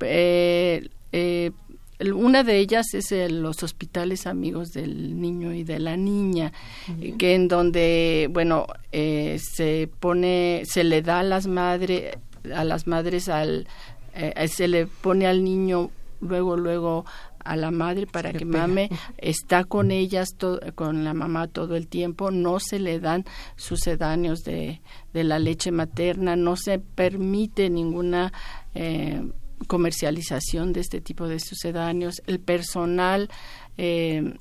Eh, 0.00 0.88
eh, 1.12 1.50
una 2.14 2.44
de 2.44 2.58
ellas 2.58 2.94
es 2.94 3.10
los 3.32 3.62
hospitales 3.62 4.26
amigos 4.26 4.72
del 4.72 5.20
niño 5.20 5.52
y 5.52 5.64
de 5.64 5.78
la 5.78 5.96
niña, 5.96 6.52
que 7.18 7.34
en 7.34 7.48
donde, 7.48 8.28
bueno, 8.30 8.66
se 8.92 9.88
pone, 10.00 10.62
se 10.64 10.84
le 10.84 11.02
da 11.02 11.20
a 11.20 11.24
las 11.24 11.46
madres, 11.46 12.16
a 12.54 12.64
las 12.64 12.86
madres 12.86 13.28
al, 13.28 13.66
eh, 14.14 14.48
se 14.48 14.68
le 14.68 14.86
pone 14.86 15.26
al 15.26 15.44
niño 15.44 15.90
luego, 16.20 16.56
luego 16.56 17.04
a 17.44 17.56
la 17.56 17.70
madre 17.70 18.06
para 18.06 18.32
que 18.32 18.44
mame, 18.44 18.90
está 19.16 19.64
con 19.64 19.90
ellas, 19.90 20.28
con 20.74 21.04
la 21.04 21.14
mamá 21.14 21.48
todo 21.48 21.76
el 21.76 21.88
tiempo, 21.88 22.30
no 22.30 22.60
se 22.60 22.78
le 22.78 23.00
dan 23.00 23.24
sucedáneos 23.56 24.44
de, 24.44 24.80
de 25.14 25.24
la 25.24 25.38
leche 25.38 25.70
materna, 25.70 26.36
no 26.36 26.56
se 26.56 26.78
permite 26.78 27.70
ninguna 27.70 28.32
eh, 28.74 29.22
comercialización 29.66 30.72
de 30.72 30.80
este 30.80 31.00
tipo 31.00 31.28
de 31.28 31.40
sucedáneos. 31.40 32.22
El 32.26 32.40
personal 32.40 33.28
eh, 33.76 34.34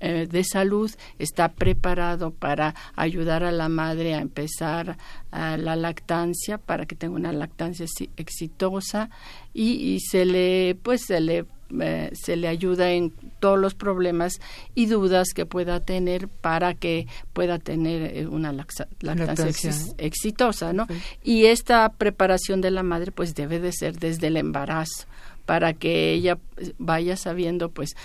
eh, 0.00 0.26
de 0.30 0.44
salud 0.44 0.90
está 1.18 1.52
preparado 1.52 2.30
para 2.30 2.74
ayudar 2.96 3.44
a 3.44 3.52
la 3.52 3.68
madre 3.68 4.14
a 4.14 4.20
empezar 4.20 4.96
la 5.30 5.76
lactancia 5.76 6.58
para 6.58 6.86
que 6.86 6.96
tenga 6.96 7.14
una 7.14 7.32
lactancia 7.32 7.86
exitosa 8.16 9.10
y, 9.52 9.98
se 10.00 10.24
le 10.24 10.76
pues 10.82 11.02
se 11.06 11.20
le 11.20 11.46
eh, 11.80 12.10
se 12.14 12.36
le 12.36 12.48
ayuda 12.48 12.92
en 12.92 13.12
todos 13.38 13.58
los 13.58 13.74
problemas 13.74 14.40
y 14.74 14.86
dudas 14.86 15.28
que 15.34 15.46
pueda 15.46 15.80
tener 15.80 16.28
para 16.28 16.74
que 16.74 17.06
pueda 17.32 17.58
tener 17.58 18.16
eh, 18.16 18.26
una 18.26 18.52
lactancia, 18.52 19.72
exitosa, 19.98 20.72
¿no? 20.72 20.86
Y 21.22 21.46
esta 21.46 21.88
preparación 21.92 22.60
de 22.60 22.70
la 22.70 22.82
madre 22.82 23.12
pues 23.12 23.34
debe 23.34 23.60
de 23.60 23.72
ser 23.72 23.98
desde 23.98 24.28
el 24.28 24.36
embarazo 24.36 25.06
para 25.46 25.72
que 25.72 26.12
ella 26.12 26.38
vaya 26.78 27.16
sabiendo 27.16 27.70
pues 27.70 27.96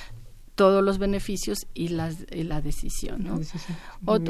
todos 0.56 0.84
los 0.84 0.98
beneficios 0.98 1.68
y, 1.74 1.90
las, 1.90 2.26
la 2.32 2.62
decisión. 2.62 3.24
¿no? 3.24 3.40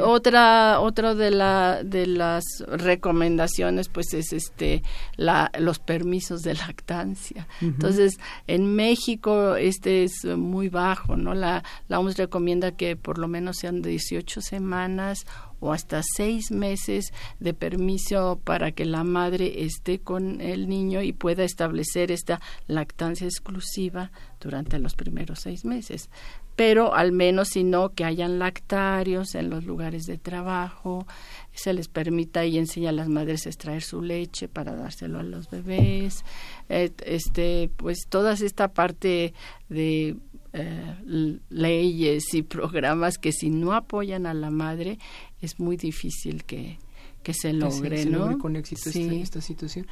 otra 0.04 0.80
otra 0.80 1.16
de 1.16 1.32
la 1.32 1.84
de 1.84 2.08
las 2.08 2.44
recomendaciones 2.68 3.90
pues 3.90 4.14
es 4.14 4.34
este 4.34 4.84
la 5.16 5.52
los 5.60 5.80
permisos 5.80 6.42
de 6.42 6.56
lactancia. 6.56 7.48
Entonces, 7.62 8.18
en 8.48 8.76
México 8.76 9.56
este 9.56 10.04
es 10.04 10.26
muy 10.26 10.70
bajo, 10.70 11.16
¿no? 11.16 11.34
La 11.34 11.64
la 11.88 12.00
OMS 12.00 12.18
recomienda 12.18 12.72
que 12.72 12.96
por 12.96 13.18
lo 13.20 13.28
menos 13.28 13.58
sean 13.58 13.82
18 13.82 14.42
semanas 14.42 15.26
o 15.66 15.74
hasta 15.74 16.02
seis 16.04 16.52
meses 16.52 17.12
de 17.40 17.56
permiso 17.56 18.40
para 18.44 18.72
que 18.72 18.86
la 18.86 19.04
madre 19.04 19.66
esté 19.66 20.00
con 20.00 20.42
el 20.42 20.70
niño 20.70 21.02
y 21.02 21.12
pueda 21.12 21.44
establecer 21.44 22.12
esta 22.12 22.40
lactancia 22.68 23.26
exclusiva 23.26 24.12
durante 24.40 24.78
los 24.78 24.94
primeros 24.94 25.40
seis 25.40 25.66
meses. 25.66 26.10
Pero 26.56 26.94
al 26.94 27.12
menos 27.12 27.50
si 27.50 27.64
no, 27.64 27.90
que 27.90 28.06
hayan 28.06 28.38
lactarios 28.38 29.34
en 29.34 29.50
los 29.50 29.66
lugares 29.66 30.04
de 30.04 30.18
trabajo, 30.18 31.08
se 31.52 31.74
les 31.74 31.88
permita 31.88 32.46
y 32.46 32.58
enseña 32.60 32.90
a 32.90 32.94
las 32.94 33.10
madres 33.10 33.46
a 33.46 33.50
extraer 33.50 33.82
su 33.82 34.02
leche 34.02 34.48
para 34.48 34.76
dárselo 34.76 35.20
a 35.20 35.24
los 35.24 35.50
bebés, 35.50 36.24
este, 36.70 37.72
pues 37.76 38.06
toda 38.08 38.34
esta 38.34 38.70
parte 38.70 39.34
de 39.68 40.16
eh, 40.58 41.40
leyes 41.50 42.34
y 42.34 42.42
programas 42.42 43.18
que 43.18 43.34
si 43.34 43.50
no 43.50 43.74
apoyan 43.74 44.26
a 44.26 44.34
la 44.34 44.52
madre 44.52 45.00
es 45.46 45.60
muy 45.60 45.78
difícil 45.78 46.44
que, 46.44 46.78
que 47.24 47.34
se 47.34 47.54
logre, 47.54 48.06
¿no? 48.06 48.38
con 48.38 48.56
éxito 48.56 48.90
esta, 48.90 49.42
situación. 49.42 49.88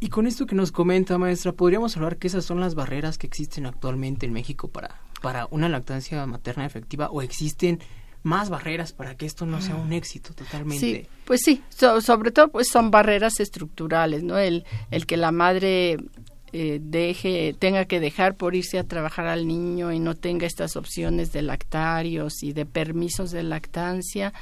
y, 0.00 0.08
con 0.08 0.26
esto 0.26 0.46
que 0.46 0.54
nos 0.54 0.72
comenta, 0.72 1.18
maestra, 1.18 1.52
¿podríamos 1.52 1.96
hablar 1.96 2.16
que 2.16 2.28
esas 2.28 2.44
son 2.44 2.60
las 2.60 2.74
barreras 2.74 3.18
que 3.18 3.26
existen 3.26 3.66
actualmente 3.66 4.24
en 4.24 4.32
México 4.32 4.68
para, 4.68 5.02
para 5.20 5.46
una 5.50 5.68
lactancia 5.68 6.24
materna 6.26 6.64
efectiva 6.64 7.10
o 7.10 7.20
existen 7.20 7.80
más 8.22 8.48
barreras 8.48 8.92
para 8.92 9.16
que 9.16 9.26
esto 9.26 9.44
no 9.44 9.60
sea 9.60 9.74
un 9.74 9.92
éxito 9.92 10.32
totalmente? 10.32 10.80
Sí, 10.80 11.06
pues 11.26 11.42
sí, 11.44 11.62
sobre 12.00 12.30
todo 12.30 12.48
pues 12.48 12.68
son 12.68 12.90
barreras 12.90 13.38
estructurales, 13.40 14.22
¿no? 14.22 14.38
El, 14.38 14.64
el 14.90 15.06
que 15.06 15.18
la 15.18 15.30
madre 15.30 15.98
eh, 16.52 16.80
deje, 16.82 17.54
tenga 17.58 17.86
que 17.86 17.98
dejar 17.98 18.34
por 18.36 18.54
irse 18.54 18.78
a 18.78 18.84
trabajar 18.84 19.26
al 19.26 19.46
niño 19.46 19.92
y 19.92 19.98
no 19.98 20.14
tenga 20.14 20.46
estas 20.46 20.76
opciones 20.76 21.32
de 21.32 21.42
lactarios 21.42 22.42
y 22.42 22.52
de 22.52 22.66
permisos 22.66 23.30
de 23.30 23.42
lactancia, 23.42 24.32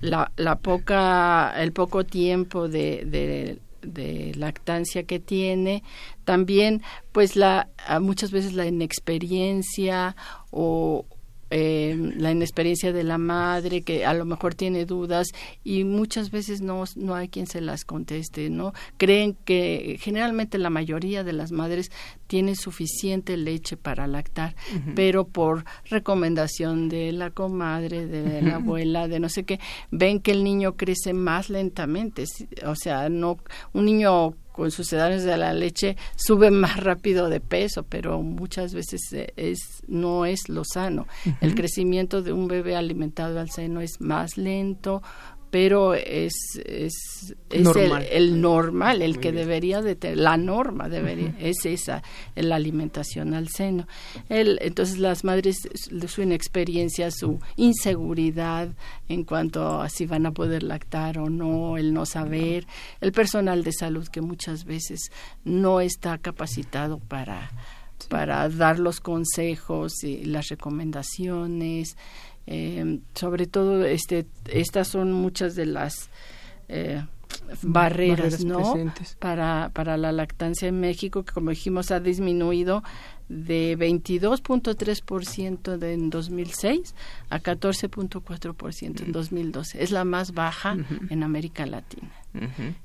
la, 0.00 0.32
la 0.36 0.56
poca, 0.56 1.54
el 1.56 1.72
poco 1.72 2.04
tiempo 2.04 2.68
de, 2.68 3.04
de, 3.04 3.58
de 3.82 4.34
lactancia 4.34 5.04
que 5.04 5.20
tiene, 5.20 5.82
también 6.24 6.82
pues 7.12 7.36
la 7.36 7.68
muchas 8.00 8.30
veces 8.30 8.54
la 8.54 8.66
inexperiencia 8.66 10.16
o, 10.50 11.04
eh, 11.56 11.94
la 12.16 12.32
inexperiencia 12.32 12.92
de 12.92 13.04
la 13.04 13.16
madre 13.16 13.82
que 13.82 14.04
a 14.04 14.12
lo 14.12 14.24
mejor 14.24 14.56
tiene 14.56 14.86
dudas 14.86 15.28
y 15.62 15.84
muchas 15.84 16.32
veces 16.32 16.62
no, 16.62 16.82
no 16.96 17.14
hay 17.14 17.28
quien 17.28 17.46
se 17.46 17.60
las 17.60 17.84
conteste, 17.84 18.50
¿no? 18.50 18.72
Creen 18.96 19.36
que 19.44 19.96
generalmente 20.00 20.58
la 20.58 20.68
mayoría 20.68 21.22
de 21.22 21.32
las 21.32 21.52
madres 21.52 21.92
tienen 22.26 22.56
suficiente 22.56 23.36
leche 23.36 23.76
para 23.76 24.08
lactar, 24.08 24.56
pero 24.96 25.28
por 25.28 25.64
recomendación 25.84 26.88
de 26.88 27.12
la 27.12 27.30
comadre, 27.30 28.08
de 28.08 28.42
la 28.42 28.56
abuela, 28.56 29.06
de 29.06 29.20
no 29.20 29.28
sé 29.28 29.44
qué, 29.44 29.60
ven 29.92 30.18
que 30.18 30.32
el 30.32 30.42
niño 30.42 30.76
crece 30.76 31.12
más 31.12 31.50
lentamente, 31.50 32.24
o 32.66 32.74
sea, 32.74 33.08
no 33.08 33.38
un 33.72 33.84
niño 33.84 34.34
con 34.54 34.70
sucedáneos 34.70 35.24
de 35.24 35.36
la 35.36 35.52
leche 35.52 35.96
sube 36.14 36.52
más 36.52 36.76
rápido 36.76 37.28
de 37.28 37.40
peso, 37.40 37.82
pero 37.82 38.22
muchas 38.22 38.72
veces 38.72 39.00
eh, 39.12 39.32
es 39.34 39.82
no 39.88 40.26
es 40.26 40.48
lo 40.48 40.62
sano. 40.64 41.08
El 41.40 41.56
crecimiento 41.56 42.22
de 42.22 42.32
un 42.32 42.46
bebé 42.46 42.76
alimentado 42.76 43.40
al 43.40 43.50
seno 43.50 43.80
es 43.80 44.00
más 44.00 44.36
lento, 44.36 45.02
pero 45.54 45.94
es, 45.94 46.34
es, 46.64 47.32
El, 47.48 48.40
normal, 48.40 49.02
el 49.02 49.20
que 49.20 49.30
debería 49.30 49.82
de 49.82 49.94
tener, 49.94 50.18
la 50.18 50.36
norma 50.36 50.88
debería, 50.88 51.32
es 51.38 51.64
esa, 51.64 52.02
la 52.34 52.56
alimentación 52.56 53.34
al 53.34 53.46
seno. 53.46 53.86
El, 54.28 54.58
entonces 54.62 54.98
las 54.98 55.22
madres, 55.22 55.58
su 56.08 56.22
inexperiencia, 56.22 57.12
su 57.12 57.38
inseguridad 57.54 58.70
en 59.08 59.22
cuanto 59.22 59.80
a 59.80 59.88
si 59.90 60.06
van 60.06 60.26
a 60.26 60.32
poder 60.32 60.64
lactar 60.64 61.18
o 61.18 61.30
no, 61.30 61.76
el 61.76 61.94
no 61.94 62.04
saber, 62.04 62.66
el 63.00 63.12
personal 63.12 63.62
de 63.62 63.74
salud 63.74 64.08
que 64.08 64.22
muchas 64.22 64.64
veces 64.64 65.12
no 65.44 65.80
está 65.80 66.18
capacitado 66.18 66.98
para, 66.98 67.52
para 68.08 68.48
dar 68.48 68.80
los 68.80 68.98
consejos 68.98 70.02
y 70.02 70.24
las 70.24 70.48
recomendaciones, 70.48 71.96
eh, 72.46 73.00
sobre 73.14 73.46
todo, 73.46 73.84
este, 73.84 74.26
estas 74.46 74.88
son 74.88 75.12
muchas 75.12 75.54
de 75.54 75.66
las 75.66 76.10
eh, 76.68 77.02
barreras, 77.62 78.44
¿no? 78.44 78.74
Para, 79.18 79.70
para 79.72 79.96
la 79.96 80.12
lactancia 80.12 80.68
en 80.68 80.78
México, 80.80 81.24
que 81.24 81.32
como 81.32 81.50
dijimos 81.50 81.90
ha 81.90 82.00
disminuido 82.00 82.82
de 83.28 83.78
22.3% 83.78 85.82
en 85.82 86.10
2006 86.10 86.94
a 87.30 87.40
14.4% 87.40 89.02
en 89.02 89.12
2012. 89.12 89.82
Es 89.82 89.90
la 89.90 90.04
más 90.04 90.32
baja 90.32 90.76
en 91.08 91.22
América 91.22 91.64
Latina. 91.66 92.10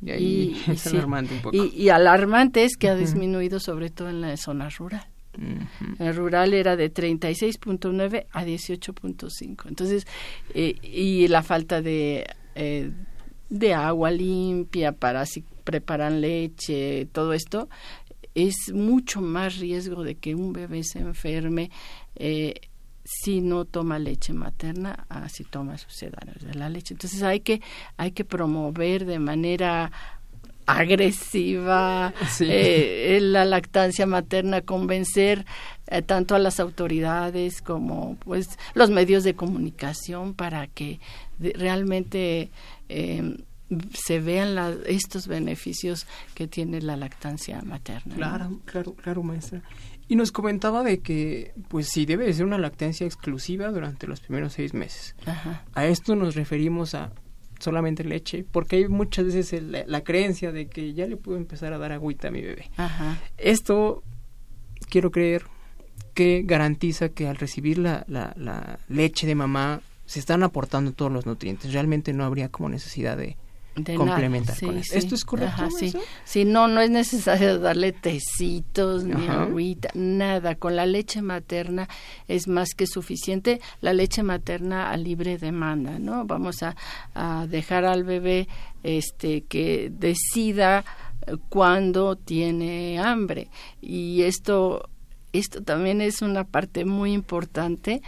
Y, 0.01 0.61
es 0.67 0.87
alarmante 0.87 1.33
un 1.35 1.41
poco. 1.41 1.57
Y, 1.57 1.89
alarmante 1.89 2.63
es 2.63 2.77
que 2.77 2.87
ha 2.89 2.95
disminuido 2.95 3.59
sobre 3.59 3.89
todo 3.89 4.09
en 4.09 4.21
la 4.21 4.37
zona 4.37 4.69
rural. 4.69 5.05
El 5.99 6.15
rural 6.15 6.53
era 6.53 6.75
de 6.75 6.93
36.9 6.93 8.25
a 8.31 8.43
18.5. 8.43 9.67
Entonces, 9.67 10.07
eh, 10.53 10.75
y 10.81 11.27
la 11.27 11.43
falta 11.43 11.81
de, 11.81 12.25
eh, 12.55 12.91
de 13.49 13.73
agua 13.73 14.11
limpia 14.11 14.91
para 14.91 15.25
si 15.25 15.43
preparan 15.63 16.21
leche, 16.21 17.07
todo 17.11 17.33
esto, 17.33 17.69
es 18.35 18.71
mucho 18.73 19.21
más 19.21 19.57
riesgo 19.57 20.03
de 20.03 20.15
que 20.15 20.35
un 20.35 20.53
bebé 20.53 20.83
se 20.83 20.99
enferme 20.99 21.71
eh, 22.15 22.55
si 23.03 23.41
no 23.41 23.65
toma 23.65 23.97
leche 23.97 24.33
materna 24.33 25.05
a 25.09 25.29
si 25.29 25.43
toma 25.43 25.77
sucedáneos 25.77 26.43
de 26.43 26.53
la 26.53 26.69
leche. 26.69 26.93
Entonces 26.93 27.23
hay 27.23 27.39
que, 27.39 27.61
hay 27.97 28.11
que 28.11 28.23
promover 28.23 29.05
de 29.05 29.19
manera 29.19 29.91
agresiva 30.77 32.13
eh, 32.39 33.19
la 33.21 33.45
lactancia 33.45 34.05
materna, 34.05 34.61
convencer 34.61 35.45
eh, 35.87 36.01
tanto 36.01 36.35
a 36.35 36.39
las 36.39 36.59
autoridades 36.59 37.61
como 37.61 38.17
pues 38.17 38.59
los 38.75 38.89
medios 38.89 39.23
de 39.23 39.35
comunicación 39.35 40.33
para 40.33 40.67
que 40.67 40.99
realmente 41.39 42.49
eh, 42.87 43.37
se 43.93 44.19
vean 44.19 44.79
estos 44.85 45.27
beneficios 45.27 46.05
que 46.35 46.47
tiene 46.47 46.81
la 46.81 46.97
lactancia 46.97 47.61
materna. 47.63 48.15
Claro, 48.15 48.59
claro, 48.65 48.93
claro, 48.93 49.23
maestra. 49.23 49.61
Y 50.07 50.15
nos 50.15 50.31
comentaba 50.31 50.83
de 50.83 51.01
que, 51.01 51.53
pues 51.67 51.89
sí, 51.89 52.07
debe 52.07 52.25
de 52.25 52.33
ser 52.33 52.45
una 52.45 52.57
lactancia 52.57 53.05
exclusiva 53.05 53.67
durante 53.69 54.07
los 54.07 54.21
primeros 54.21 54.53
seis 54.53 54.73
meses. 54.73 55.15
A 55.75 55.85
esto 55.85 56.15
nos 56.15 56.35
referimos 56.35 56.95
a 56.95 57.11
solamente 57.59 58.03
leche, 58.03 58.45
porque 58.49 58.77
hay 58.77 58.87
muchas 58.87 59.25
veces 59.25 59.61
la 59.61 60.03
creencia 60.03 60.51
de 60.51 60.67
que 60.67 60.93
ya 60.93 61.05
le 61.05 61.17
puedo 61.17 61.37
empezar 61.37 61.73
a 61.73 61.77
dar 61.77 61.91
agüita 61.91 62.29
a 62.29 62.31
mi 62.31 62.41
bebé. 62.41 62.69
Esto, 63.37 64.03
quiero 64.89 65.11
creer, 65.11 65.43
que 66.13 66.43
garantiza 66.45 67.09
que 67.09 67.27
al 67.27 67.37
recibir 67.37 67.77
la, 67.77 68.03
la, 68.07 68.33
la 68.35 68.79
leche 68.87 69.27
de 69.27 69.35
mamá 69.35 69.81
se 70.05 70.19
están 70.19 70.43
aportando 70.43 70.91
todos 70.91 71.11
los 71.11 71.25
nutrientes. 71.25 71.71
Realmente 71.71 72.13
no 72.13 72.25
habría 72.25 72.49
como 72.49 72.67
necesidad 72.67 73.15
de, 73.15 73.37
complementar 73.83 74.59
con 74.59 74.77
¿Esto 74.77 75.15
es 75.15 75.25
correcto? 75.25 75.69
sí. 75.71 75.93
sí, 76.23 76.45
no, 76.45 76.67
no 76.67 76.81
es 76.81 76.89
necesario 76.89 77.59
darle 77.59 77.91
tecitos 77.91 79.03
ni 79.03 79.27
agüita, 79.27 79.89
nada. 79.93 80.55
Con 80.55 80.75
la 80.75 80.85
leche 80.85 81.21
materna 81.21 81.87
es 82.27 82.47
más 82.47 82.69
que 82.75 82.87
suficiente. 82.87 83.61
La 83.81 83.93
leche 83.93 84.23
materna 84.23 84.91
a 84.91 84.97
libre 84.97 85.37
demanda, 85.37 85.99
¿no? 85.99 86.25
Vamos 86.25 86.63
a, 86.63 86.75
a 87.13 87.47
dejar 87.47 87.85
al 87.85 88.03
bebé 88.03 88.47
este 88.83 89.41
que 89.41 89.91
decida 89.91 90.85
cuándo 91.49 92.15
tiene 92.15 92.99
hambre. 92.99 93.49
Y 93.81 94.23
esto, 94.23 94.89
esto 95.33 95.61
también 95.61 96.01
es 96.01 96.21
una 96.21 96.43
parte 96.43 96.85
muy 96.85 97.13
importante. 97.13 98.01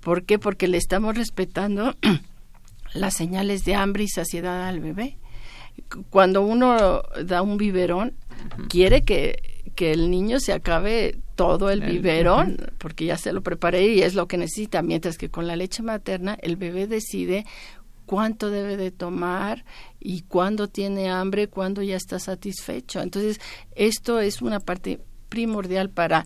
¿Por 0.00 0.24
qué? 0.24 0.38
Porque 0.38 0.68
le 0.68 0.78
estamos 0.78 1.16
respetando 1.16 1.94
las 2.96 3.14
señales 3.14 3.64
de 3.64 3.74
hambre 3.74 4.04
y 4.04 4.08
saciedad 4.08 4.68
al 4.68 4.80
bebé. 4.80 5.18
Cuando 6.10 6.42
uno 6.42 7.02
da 7.24 7.42
un 7.42 7.58
biberón, 7.58 8.14
quiere 8.68 9.02
que, 9.02 9.64
que, 9.74 9.92
el 9.92 10.10
niño 10.10 10.40
se 10.40 10.52
acabe 10.52 11.18
todo 11.34 11.70
el, 11.70 11.82
biberón, 11.82 12.56
porque 12.78 13.04
ya 13.04 13.18
se 13.18 13.32
lo 13.32 13.42
preparé 13.42 13.86
y 13.88 14.02
es 14.02 14.14
lo 14.14 14.26
que 14.26 14.38
necesita, 14.38 14.80
mientras 14.80 15.18
que 15.18 15.30
con 15.30 15.46
la 15.46 15.54
leche 15.54 15.82
materna 15.82 16.38
el 16.40 16.56
bebé 16.56 16.86
decide 16.86 17.44
cuánto 18.06 18.50
debe 18.50 18.76
de 18.76 18.90
tomar 18.90 19.64
y 20.00 20.22
cuándo 20.22 20.68
tiene 20.68 21.10
hambre, 21.10 21.48
cuándo 21.48 21.82
ya 21.82 21.96
está 21.96 22.18
satisfecho. 22.18 23.02
Entonces, 23.02 23.40
esto 23.74 24.20
es 24.20 24.40
una 24.40 24.60
parte 24.60 25.00
primordial 25.28 25.90
para 25.90 26.24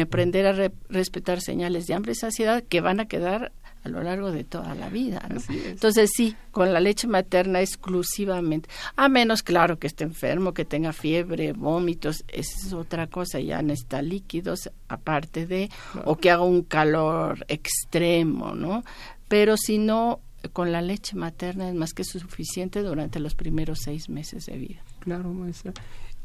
aprender 0.00 0.46
a 0.46 0.70
respetar 0.88 1.40
señales 1.40 1.86
de 1.86 1.94
hambre 1.94 2.12
y 2.12 2.14
saciedad 2.14 2.62
que 2.62 2.80
van 2.80 3.00
a 3.00 3.08
quedar 3.08 3.52
a 3.82 3.88
lo 3.88 4.02
largo 4.02 4.30
de 4.30 4.44
toda 4.44 4.74
la 4.74 4.88
vida. 4.88 5.26
Entonces 5.48 6.10
sí, 6.14 6.36
con 6.50 6.72
la 6.72 6.80
leche 6.80 7.06
materna 7.06 7.60
exclusivamente, 7.60 8.68
a 8.96 9.08
menos 9.08 9.42
claro 9.42 9.78
que 9.78 9.86
esté 9.86 10.04
enfermo, 10.04 10.52
que 10.52 10.64
tenga 10.64 10.92
fiebre, 10.92 11.52
vómitos, 11.52 12.24
es 12.28 12.72
otra 12.72 13.06
cosa, 13.06 13.40
ya 13.40 13.62
necesita 13.62 14.02
líquidos 14.02 14.70
aparte 14.88 15.46
de, 15.46 15.70
o 16.04 16.16
que 16.16 16.30
haga 16.30 16.42
un 16.42 16.62
calor 16.62 17.44
extremo, 17.48 18.54
¿no? 18.54 18.84
Pero 19.28 19.56
si 19.56 19.78
no, 19.78 20.20
con 20.52 20.72
la 20.72 20.82
leche 20.82 21.16
materna 21.16 21.68
es 21.68 21.74
más 21.74 21.94
que 21.94 22.04
suficiente 22.04 22.82
durante 22.82 23.20
los 23.20 23.34
primeros 23.34 23.80
seis 23.80 24.08
meses 24.08 24.46
de 24.46 24.56
vida. 24.56 24.82
Claro, 25.00 25.32
maestra. 25.32 25.72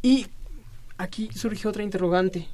Y 0.02 0.28
aquí 0.98 1.30
surge 1.34 1.68
otra 1.68 1.84
interrogante. 1.84 2.48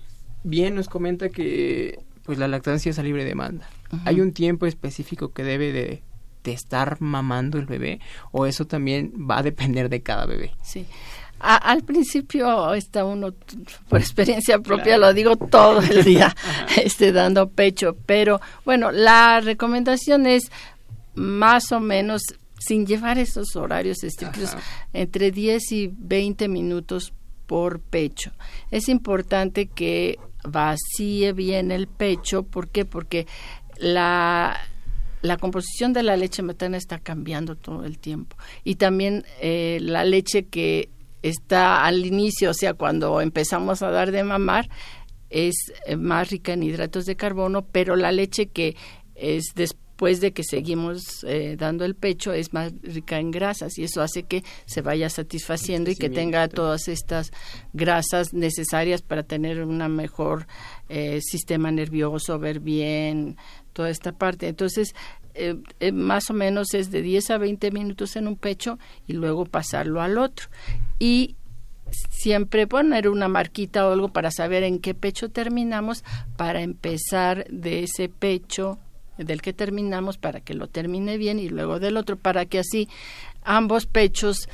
Bien 0.43 0.75
nos 0.75 0.89
comenta 0.89 1.29
que 1.29 1.99
pues 2.23 2.37
la 2.37 2.47
lactancia 2.47 2.89
es 2.89 2.99
a 2.99 3.03
libre 3.03 3.25
demanda. 3.25 3.67
¿Hay 4.05 4.21
un 4.21 4.31
tiempo 4.31 4.65
específico 4.65 5.33
que 5.33 5.43
debe 5.43 5.71
de, 5.71 6.03
estar 6.51 6.99
mamando 7.01 7.59
el 7.59 7.65
bebé 7.65 7.99
o 8.31 8.45
eso 8.45 8.65
también 8.65 9.13
va 9.29 9.39
a 9.39 9.43
depender 9.43 9.89
de 9.89 10.01
cada 10.01 10.25
bebé? 10.25 10.53
Sí. 10.63 10.85
al 11.39 11.83
principio 11.83 12.73
está 12.73 13.05
uno, 13.05 13.33
por 13.89 13.99
experiencia 13.99 14.59
propia, 14.59 14.97
lo 14.97 15.13
digo 15.13 15.35
todo 15.35 15.81
el 15.81 16.03
día, 16.05 16.35
este, 16.77 17.11
dando 17.11 17.49
pecho, 17.49 17.95
pero 18.05 18.39
bueno, 18.65 18.91
la 18.91 19.39
recomendación 19.41 20.25
es 20.25 20.51
más 21.15 21.71
o 21.71 21.79
menos, 21.79 22.21
sin 22.59 22.85
llevar 22.85 23.17
esos 23.17 23.55
horarios 23.55 24.03
estrictos, 24.03 24.55
entre 24.93 25.31
10 25.31 25.71
y 25.71 25.91
20 25.93 26.47
minutos 26.47 27.13
por 27.47 27.81
pecho. 27.81 28.31
Es 28.69 28.87
importante 28.87 29.65
que 29.65 30.17
vacíe 30.43 31.33
bien 31.33 31.71
el 31.71 31.87
pecho. 31.87 32.43
¿Por 32.43 32.69
qué? 32.69 32.85
Porque 32.85 33.27
la, 33.77 34.59
la 35.21 35.37
composición 35.37 35.93
de 35.93 36.03
la 36.03 36.17
leche 36.17 36.41
materna 36.41 36.77
está 36.77 36.99
cambiando 36.99 37.55
todo 37.55 37.85
el 37.85 37.99
tiempo. 37.99 38.35
Y 38.63 38.75
también 38.75 39.25
eh, 39.41 39.79
la 39.81 40.05
leche 40.05 40.45
que 40.45 40.89
está 41.21 41.85
al 41.85 42.05
inicio, 42.05 42.51
o 42.51 42.53
sea, 42.53 42.73
cuando 42.73 43.21
empezamos 43.21 43.81
a 43.83 43.91
dar 43.91 44.11
de 44.11 44.23
mamar, 44.23 44.69
es 45.29 45.55
eh, 45.85 45.95
más 45.95 46.29
rica 46.29 46.53
en 46.53 46.63
hidratos 46.63 47.05
de 47.05 47.15
carbono, 47.15 47.63
pero 47.63 47.95
la 47.95 48.11
leche 48.11 48.47
que 48.47 48.75
es 49.15 49.53
después 49.55 49.81
después 50.01 50.19
de 50.19 50.33
que 50.33 50.43
seguimos 50.43 51.23
eh, 51.27 51.55
dando 51.59 51.85
el 51.85 51.93
pecho 51.93 52.33
es 52.33 52.53
más 52.53 52.73
rica 52.81 53.19
en 53.19 53.29
grasas 53.29 53.77
y 53.77 53.83
eso 53.83 54.01
hace 54.01 54.23
que 54.23 54.43
se 54.65 54.81
vaya 54.81 55.11
satisfaciendo 55.11 55.91
y 55.91 55.95
que 55.95 56.09
tenga 56.09 56.47
todas 56.47 56.87
estas 56.87 57.31
grasas 57.73 58.33
necesarias 58.33 59.03
para 59.03 59.21
tener 59.21 59.63
un 59.63 59.77
mejor 59.95 60.47
eh, 60.89 61.19
sistema 61.21 61.69
nervioso, 61.69 62.39
ver 62.39 62.61
bien, 62.61 63.37
toda 63.73 63.91
esta 63.91 64.11
parte. 64.11 64.47
Entonces, 64.47 64.95
eh, 65.35 65.91
más 65.91 66.31
o 66.31 66.33
menos 66.33 66.73
es 66.73 66.89
de 66.89 67.03
10 67.03 67.29
a 67.29 67.37
20 67.37 67.69
minutos 67.69 68.15
en 68.15 68.27
un 68.27 68.37
pecho 68.37 68.79
y 69.05 69.13
luego 69.13 69.45
pasarlo 69.45 70.01
al 70.01 70.17
otro. 70.17 70.47
Y 70.97 71.35
siempre 72.09 72.65
poner 72.65 73.07
una 73.07 73.27
marquita 73.27 73.87
o 73.87 73.91
algo 73.91 74.07
para 74.07 74.31
saber 74.31 74.63
en 74.63 74.79
qué 74.79 74.95
pecho 74.95 75.29
terminamos 75.29 76.03
para 76.37 76.63
empezar 76.63 77.45
de 77.51 77.83
ese 77.83 78.09
pecho 78.09 78.79
del 79.23 79.41
que 79.41 79.53
terminamos 79.53 80.17
para 80.17 80.41
que 80.41 80.53
lo 80.53 80.67
termine 80.67 81.17
bien 81.17 81.39
y 81.39 81.49
luego 81.49 81.79
del 81.79 81.97
otro 81.97 82.17
para 82.17 82.45
que 82.45 82.59
así 82.59 82.87
ambos 83.43 83.85
pechos 83.85 84.47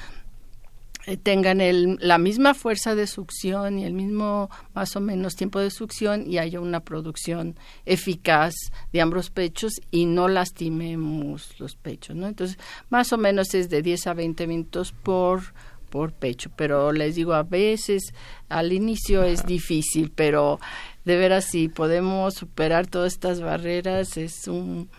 eh, 1.07 1.15
tengan 1.15 1.59
la 2.01 2.17
misma 2.17 2.53
fuerza 2.53 2.93
de 2.93 3.07
succión 3.07 3.79
y 3.79 3.85
el 3.85 3.93
mismo 3.93 4.49
más 4.73 4.93
o 4.97 4.99
menos 4.99 5.37
tiempo 5.37 5.57
de 5.59 5.71
succión 5.71 6.29
y 6.29 6.37
haya 6.37 6.59
una 6.59 6.81
producción 6.81 7.55
eficaz 7.85 8.53
de 8.91 8.99
ambos 8.99 9.29
pechos 9.29 9.71
y 9.89 10.05
no 10.05 10.27
lastimemos 10.27 11.57
los 11.59 11.77
pechos, 11.77 12.17
¿no? 12.17 12.27
Entonces, 12.27 12.57
más 12.89 13.13
o 13.13 13.17
menos 13.17 13.53
es 13.53 13.69
de 13.69 13.81
10 13.81 14.07
a 14.07 14.13
20 14.15 14.47
minutos 14.47 14.91
por 14.91 15.53
por 15.89 16.11
pecho, 16.11 16.51
pero 16.55 16.91
les 16.91 17.15
digo 17.15 17.33
a 17.33 17.43
veces 17.43 18.13
al 18.49 18.73
inicio 18.73 19.23
es 19.23 19.45
difícil, 19.45 20.11
pero 20.13 20.59
de 21.05 21.15
veras 21.15 21.45
si 21.45 21.69
podemos 21.69 22.35
superar 22.35 22.87
todas 22.87 23.13
estas 23.13 23.41
barreras. 23.41 24.17
Es 24.17 24.47
un, 24.47 24.89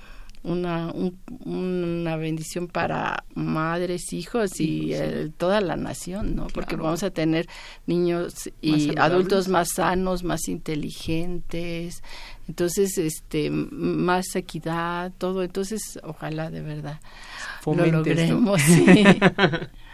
una, 0.43 0.93
una 1.45 2.17
bendición 2.17 2.69
para 2.69 3.25
madres, 3.35 4.13
hijos 4.13 4.61
y 4.61 4.95
toda 5.37 5.61
la 5.61 5.77
nación, 5.77 6.35
¿no? 6.35 6.47
Porque 6.49 6.77
vamos 6.77 7.03
a 7.03 7.11
tener 7.11 7.47
niños 7.87 8.51
y 8.61 8.99
adultos 8.99 9.49
más 9.49 9.69
sanos, 9.75 10.25
más 10.25 10.49
inteligentes, 10.49 12.03
entonces, 12.49 12.97
este, 12.97 13.51
más 13.51 14.35
equidad, 14.35 15.13
todo. 15.19 15.43
Entonces, 15.43 16.01
ojalá 16.03 16.51
de 16.51 16.63
verdad 16.63 17.01
lo 17.67 17.87
logremos. 17.87 18.61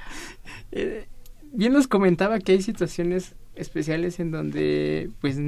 Eh, 0.72 1.07
bien 1.52 1.72
nos 1.72 1.87
comentaba 1.87 2.38
que 2.38 2.52
hay 2.52 2.62
situaciones 2.62 3.35
especiales 3.54 4.18
en 4.20 4.30
donde 4.30 5.11
pues 5.20 5.38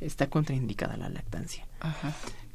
está 0.00 0.28
contraindicada 0.28 0.96
la 0.96 1.08
lactancia. 1.08 1.66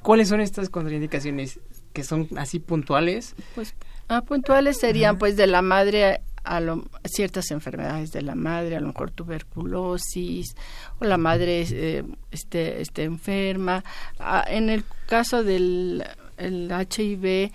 ¿Cuáles 0.02 0.30
son 0.30 0.42
estas 0.42 0.70
contraindicaciones 0.70 1.60
que 1.94 2.04
son 2.04 2.28
así 2.38 2.60
puntuales? 2.60 3.36
Pues 3.56 3.76
ah, 4.08 4.22
puntuales 4.22 4.78
serían 4.78 5.18
pues 5.18 5.36
de 5.38 5.48
la 5.48 5.62
madre 5.62 6.22
a 6.44 6.62
ciertas 7.04 7.52
enfermedades 7.52 8.12
de 8.12 8.22
la 8.22 8.36
madre, 8.36 8.78
a 8.78 8.80
lo 8.80 8.88
mejor 8.88 9.12
tuberculosis 9.12 10.56
o 11.00 11.06
la 11.06 11.18
madre 11.18 11.66
eh, 11.70 12.04
esté, 12.32 12.82
esté 12.82 13.04
enferma. 13.04 13.84
Ah, 14.18 14.46
en 14.48 14.70
el 14.70 14.86
caso 15.08 15.44
del 15.44 16.06
el 16.38 16.72
HIV, 16.72 17.52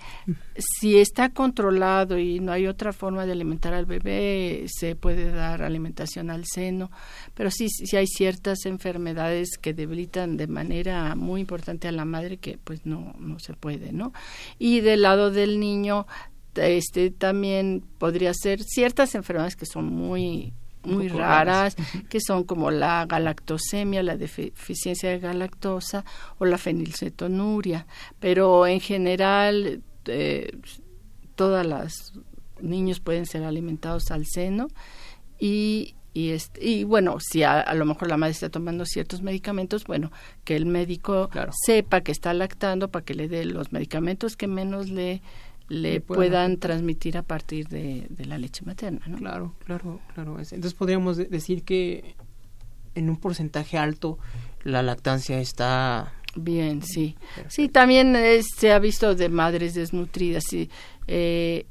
si 0.57 0.97
está 0.97 1.29
controlado 1.29 2.17
y 2.17 2.39
no 2.39 2.51
hay 2.51 2.67
otra 2.67 2.93
forma 2.93 3.25
de 3.25 3.31
alimentar 3.31 3.73
al 3.73 3.85
bebé, 3.85 4.65
se 4.67 4.95
puede 4.95 5.31
dar 5.31 5.63
alimentación 5.63 6.29
al 6.29 6.45
seno, 6.45 6.91
pero 7.33 7.49
sí, 7.49 7.69
sí 7.69 7.95
hay 7.95 8.07
ciertas 8.07 8.65
enfermedades 8.65 9.57
que 9.57 9.73
debilitan 9.73 10.37
de 10.37 10.47
manera 10.47 11.15
muy 11.15 11.41
importante 11.41 11.87
a 11.87 11.91
la 11.91 12.05
madre 12.05 12.37
que 12.37 12.57
pues 12.63 12.85
no, 12.85 13.15
no 13.19 13.39
se 13.39 13.53
puede, 13.53 13.91
¿no? 13.91 14.13
Y 14.59 14.81
del 14.81 15.03
lado 15.03 15.31
del 15.31 15.59
niño, 15.59 16.05
este 16.55 17.09
también 17.09 17.83
podría 17.97 18.33
ser 18.33 18.61
ciertas 18.61 19.15
enfermedades 19.15 19.55
que 19.55 19.65
son 19.65 19.85
muy 19.85 20.53
muy 20.83 21.07
raras, 21.07 21.75
que 22.09 22.19
son 22.19 22.43
como 22.43 22.71
la 22.71 23.05
galactosemia, 23.05 24.03
la 24.03 24.17
deficiencia 24.17 25.09
de 25.09 25.19
galactosa 25.19 26.03
o 26.37 26.45
la 26.45 26.57
fenilcetonuria. 26.57 27.85
Pero 28.19 28.67
en 28.67 28.79
general, 28.79 29.81
eh, 30.05 30.57
todas 31.35 31.65
las 31.65 32.13
niños 32.61 32.99
pueden 32.99 33.25
ser 33.25 33.43
alimentados 33.43 34.11
al 34.11 34.25
seno 34.25 34.67
y 35.39 35.95
y, 36.13 36.29
este, 36.29 36.63
y 36.63 36.83
bueno, 36.83 37.17
si 37.19 37.41
a, 37.41 37.73
lo 37.73 37.85
mejor 37.85 38.07
la 38.07 38.17
madre 38.17 38.33
está 38.33 38.49
tomando 38.49 38.85
ciertos 38.85 39.23
medicamentos, 39.23 39.83
bueno, 39.85 40.11
que 40.43 40.55
el 40.55 40.67
médico 40.67 41.29
sepa 41.65 42.01
que 42.01 42.11
está 42.11 42.33
lactando 42.33 42.89
para 42.89 43.03
que 43.03 43.15
le 43.15 43.27
dé 43.27 43.45
los 43.45 43.71
medicamentos 43.71 44.37
que 44.37 44.47
menos 44.47 44.89
le 44.89 45.23
le 45.69 46.01
puedan, 46.01 46.57
transmitir 46.57 47.17
a 47.17 47.23
partir 47.23 47.67
de, 47.67 48.07
la 48.25 48.37
leche 48.37 48.63
materna. 48.65 49.01
¿no? 49.07 49.17
Claro, 49.17 49.55
claro, 49.65 49.99
claro. 50.13 50.37
Entonces 50.37 50.73
podríamos 50.73 51.17
decir 51.17 51.63
que 51.63 52.15
en 52.95 53.09
un 53.09 53.17
porcentaje 53.17 53.77
alto 53.77 54.19
la 54.63 54.81
lactancia 54.83 55.39
está 55.39 56.13
bien, 56.35 56.81
sí. 56.81 57.15
Sí, 57.47 57.69
también 57.69 58.15
se 58.55 58.71
ha 58.71 58.79
visto 58.79 59.15
de 59.15 59.29
madres 59.29 59.73
desnutridas. 59.73 60.43
Sí. 60.49 60.69
Eh, 61.07 61.65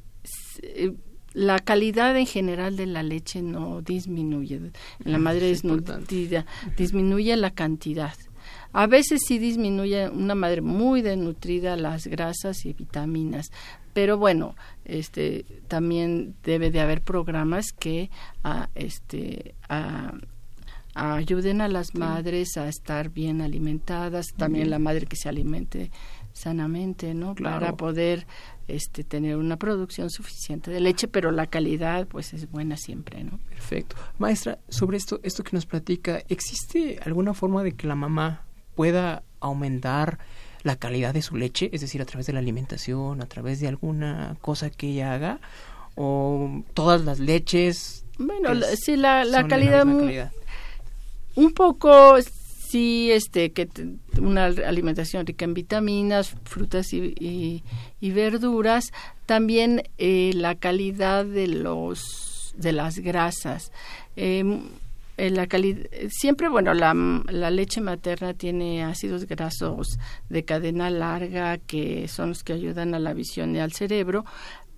eh, 0.63 0.93
la 1.35 1.59
calidad 1.59 2.17
en 2.17 2.27
general 2.27 2.77
de 2.77 2.87
la 2.87 3.03
leche 3.03 3.43
no 3.43 3.81
disminuye. 3.81 4.57
En 4.57 5.13
la 5.13 5.19
madre 5.19 5.47
desnutrida 5.47 6.45
disminuye 6.77 7.35
la 7.37 7.51
cantidad. 7.51 8.15
A 8.73 8.87
veces 8.87 9.21
sí 9.27 9.39
disminuye 9.39 10.09
una 10.09 10.35
madre 10.35 10.63
muy 10.63 11.03
desnutrida 11.03 11.77
las 11.77 12.07
grasas 12.07 12.65
y 12.65 12.73
vitaminas, 12.73 13.51
pero 13.93 14.19
bueno 14.19 14.55
este 14.85 15.45
también 15.69 16.35
debe 16.43 16.71
de 16.71 16.81
haber 16.81 17.03
programas 17.03 17.73
que 17.73 18.11
a, 18.43 18.69
este 18.75 19.55
ayuden 20.95 21.61
a 21.61 21.69
las 21.69 21.95
madres 21.95 22.57
a 22.57 22.69
estar 22.69 23.11
bien 23.11 23.41
alimentadas 23.41 24.27
también 24.37 24.71
la 24.71 24.79
madre 24.79 25.07
que 25.07 25.17
se 25.17 25.29
alimente 25.29 25.91
sanamente 26.33 27.15
no 27.15 27.35
para 27.35 27.77
poder 27.77 28.27
este 28.69 29.05
tener 29.05 29.37
una 29.37 29.57
producción 29.57 30.11
suficiente 30.11 30.71
de 30.71 30.81
leche 30.81 31.09
pero 31.09 31.31
la 31.31 31.47
calidad 31.47 32.07
pues 32.07 32.33
es 32.33 32.51
buena 32.51 32.77
siempre 32.77 33.23
no 33.25 33.39
perfecto. 33.49 33.97
Maestra 34.19 34.59
sobre 34.69 34.97
esto 34.97 35.21
esto 35.23 35.45
que 35.45 35.57
nos 35.57 35.67
platica 35.67 36.23
existe 36.29 36.99
alguna 37.05 37.35
forma 37.35 37.63
de 37.63 37.73
que 37.73 37.87
la 37.87 37.97
mamá 37.97 38.45
pueda 38.75 39.23
aumentar 39.41 40.19
la 40.63 40.77
calidad 40.77 41.15
de 41.15 41.23
su 41.23 41.37
leche, 41.37 41.71
es 41.73 41.81
decir, 41.81 42.01
a 42.03 42.05
través 42.05 42.27
de 42.27 42.33
la 42.33 42.39
alimentación, 42.39 43.21
a 43.21 43.27
través 43.27 43.61
de 43.61 43.69
alguna 43.69 44.37
cosa 44.41 44.71
que 44.71 44.89
ella 44.89 45.15
haga, 45.15 45.41
o 45.95 46.63
todas 46.75 47.05
las 47.05 47.19
leches. 47.19 48.05
Bueno, 48.19 48.51
sí, 48.77 48.97
la, 48.97 49.25
la 49.25 49.47
calidad, 49.49 49.87
Un 51.35 51.53
poco, 51.55 52.17
sí, 52.21 53.11
este, 53.11 53.53
que 53.53 53.69
una 54.21 54.47
alimentación 54.47 55.27
rica 55.27 55.45
en 55.45 55.55
vitaminas, 55.55 56.35
frutas 56.45 56.93
y, 56.93 57.63
y, 58.01 58.11
verduras, 58.11 58.93
también 59.27 59.83
eh, 59.99 60.33
la 60.35 60.55
calidad 60.55 61.25
de 61.25 61.49
los 61.49 62.55
de 62.57 62.73
las 62.73 62.99
grasas. 62.99 63.73
Eh, 64.17 64.61
eh, 65.23 65.31
la 65.31 65.47
siempre 66.11 66.49
bueno 66.49 66.75
la, 66.75 66.95
la, 67.31 67.51
leche 67.53 67.81
materna 67.81 68.35
tiene 68.35 68.83
ácidos 68.83 69.25
grasos 69.25 70.01
de 70.29 70.45
cadena 70.45 70.91
larga 70.91 71.59
que 71.59 72.09
son 72.09 72.31
los 72.31 72.43
que 72.43 72.55
ayudan 72.55 72.93
a 72.97 72.99
la 72.99 73.15
visión 73.15 73.55
y 73.55 73.61
al 73.61 73.73
cerebro 73.73 74.25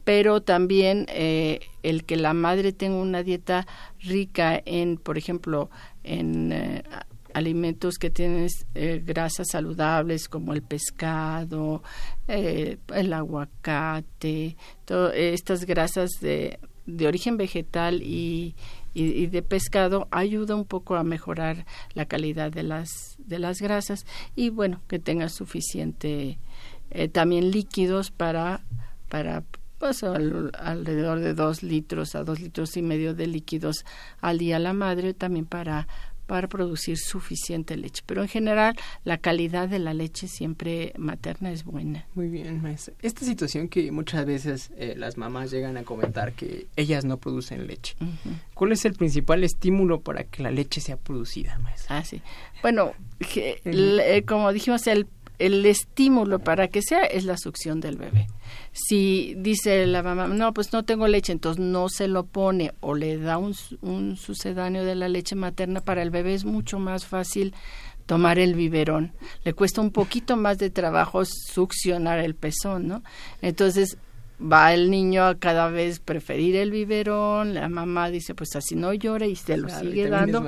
pero 0.05 0.43
también 0.43 1.07
eh, 1.09 1.61
el 1.83 2.05
que 2.05 2.17
la 2.17 2.35
madre 2.35 2.75
tenga 2.75 2.97
una 2.97 3.23
dieta 3.23 3.67
rica 4.01 4.61
en 4.67 4.99
por 4.99 5.17
ejemplo 5.17 5.71
en 6.03 6.53
eh, 6.53 6.83
alimentos 7.33 7.97
que 7.97 8.11
tienen 8.11 8.47
grasas 9.03 9.47
saludables 9.51 10.29
como 10.29 10.53
el 10.53 10.63
pescado, 10.63 11.83
el 12.29 13.13
aguacate, 13.13 14.57
estas 15.15 15.65
grasas 15.65 16.11
de, 16.21 16.61
de 16.87 17.09
origen 17.09 17.37
vegetal 17.37 18.03
y, 18.03 18.55
y, 18.95 19.27
de 19.27 19.43
pescado 19.43 20.09
ayuda 20.11 20.55
un 20.55 20.65
poco 20.65 20.95
a 20.95 21.03
mejorar 21.03 21.67
la 21.95 22.07
calidad 22.07 22.53
de 22.53 22.63
las 22.63 23.17
de 23.19 23.39
las 23.39 23.61
grasas 23.61 24.07
y 24.37 24.51
bueno 24.51 24.81
que 24.89 24.99
tenga 24.99 25.29
suficiente 25.29 26.39
eh, 26.91 27.09
también 27.09 27.51
líquidos 27.51 28.11
para 28.11 28.63
para 29.09 29.43
pues 29.79 30.03
alrededor 30.05 31.21
de 31.21 31.35
dos 31.35 31.63
litros 31.63 32.15
a 32.15 32.23
dos 32.23 32.41
litros 32.41 32.77
y 32.77 32.83
medio 32.83 33.15
de 33.15 33.27
líquidos 33.27 33.85
al 34.21 34.39
día 34.39 34.59
la 34.59 34.73
madre 34.73 35.13
también 35.13 35.47
para 35.47 35.89
para 36.27 36.49
producir 36.49 36.99
suficiente 36.99 37.77
leche. 37.77 38.03
Pero 38.07 38.23
en 38.23 38.29
general 38.29 38.77
la 39.05 39.19
calidad 39.19 39.69
de 39.69 39.79
la 39.79 39.95
leche 39.95 40.29
siempre 40.29 40.93
materna 40.99 41.51
es 41.51 41.65
buena. 41.65 42.07
Muy 42.15 42.29
bien, 42.29 42.63
maestra. 42.63 42.95
Esta 43.03 43.25
situación 43.25 43.69
que 43.69 43.91
muchas 43.93 44.25
veces 44.27 44.71
eh, 44.77 44.95
las 44.97 45.17
mamás 45.17 45.51
llegan 45.51 45.77
a 45.77 45.85
comentar 45.85 46.33
que 46.33 46.67
ellas 46.77 47.05
no 47.05 47.19
producen 47.19 47.67
leche. 47.67 47.97
¿Cuál 48.55 48.73
es 48.73 48.85
el 48.85 48.95
principal 48.95 49.45
estímulo 49.45 50.01
para 50.01 50.25
que 50.25 50.43
la 50.43 50.51
leche 50.51 50.81
sea 50.81 50.97
producida, 50.97 51.59
maestra? 51.59 51.99
Ah, 51.99 52.05
sí. 52.05 52.21
Bueno, 52.63 52.93
eh, 53.35 54.23
como 54.27 54.53
dijimos, 54.53 54.87
el 54.87 55.07
el 55.39 55.67
estímulo 55.67 56.39
para 56.39 56.69
que 56.69 56.83
sea 56.83 57.03
es 57.05 57.25
la 57.25 57.37
succión 57.37 57.81
del 57.81 57.97
bebé. 57.97 58.27
Si 58.73 59.35
dice 59.37 59.87
la 59.87 60.03
mamá, 60.03 60.27
no, 60.29 60.53
pues 60.53 60.73
no 60.73 60.85
tengo 60.85 61.07
leche, 61.07 61.33
entonces 61.33 61.65
no 61.65 61.89
se 61.89 62.09
lo 62.09 62.25
pone 62.25 62.73
o 62.81 62.95
le 62.95 63.19
da 63.19 63.39
un, 63.39 63.55
un 63.83 64.17
sucedáneo 64.17 64.85
de 64.85 64.95
la 64.95 65.09
leche 65.09 65.37
materna, 65.37 65.81
para 65.81 66.03
el 66.03 66.11
bebé 66.11 66.35
es 66.35 66.45
mucho 66.45 66.79
más 66.79 67.07
fácil 67.07 67.55
tomar 68.07 68.39
el 68.39 68.55
biberón. 68.55 69.13
Le 69.45 69.55
cuesta 69.55 69.81
un 69.81 69.91
poquito 69.91 70.37
más 70.37 70.59
de 70.59 70.71
trabajo 70.71 71.25
succionar 71.25 72.19
el 72.19 72.35
pezón, 72.35 72.89
¿no? 72.89 73.03
Entonces, 73.41 73.97
va 74.41 74.75
el 74.75 74.91
niño 74.91 75.25
a 75.25 75.37
cada 75.37 75.69
vez 75.69 76.01
preferir 76.01 76.57
el 76.57 76.71
biberón, 76.71 77.55
la 77.55 77.69
mamá 77.69 78.11
dice 78.11 78.35
pues 78.35 78.57
así 78.57 78.75
no 78.75 78.93
llora 78.93 79.27
y 79.27 79.37
se 79.37 79.57
lo 79.57 79.69
sigue 79.69 80.09
dando 80.09 80.45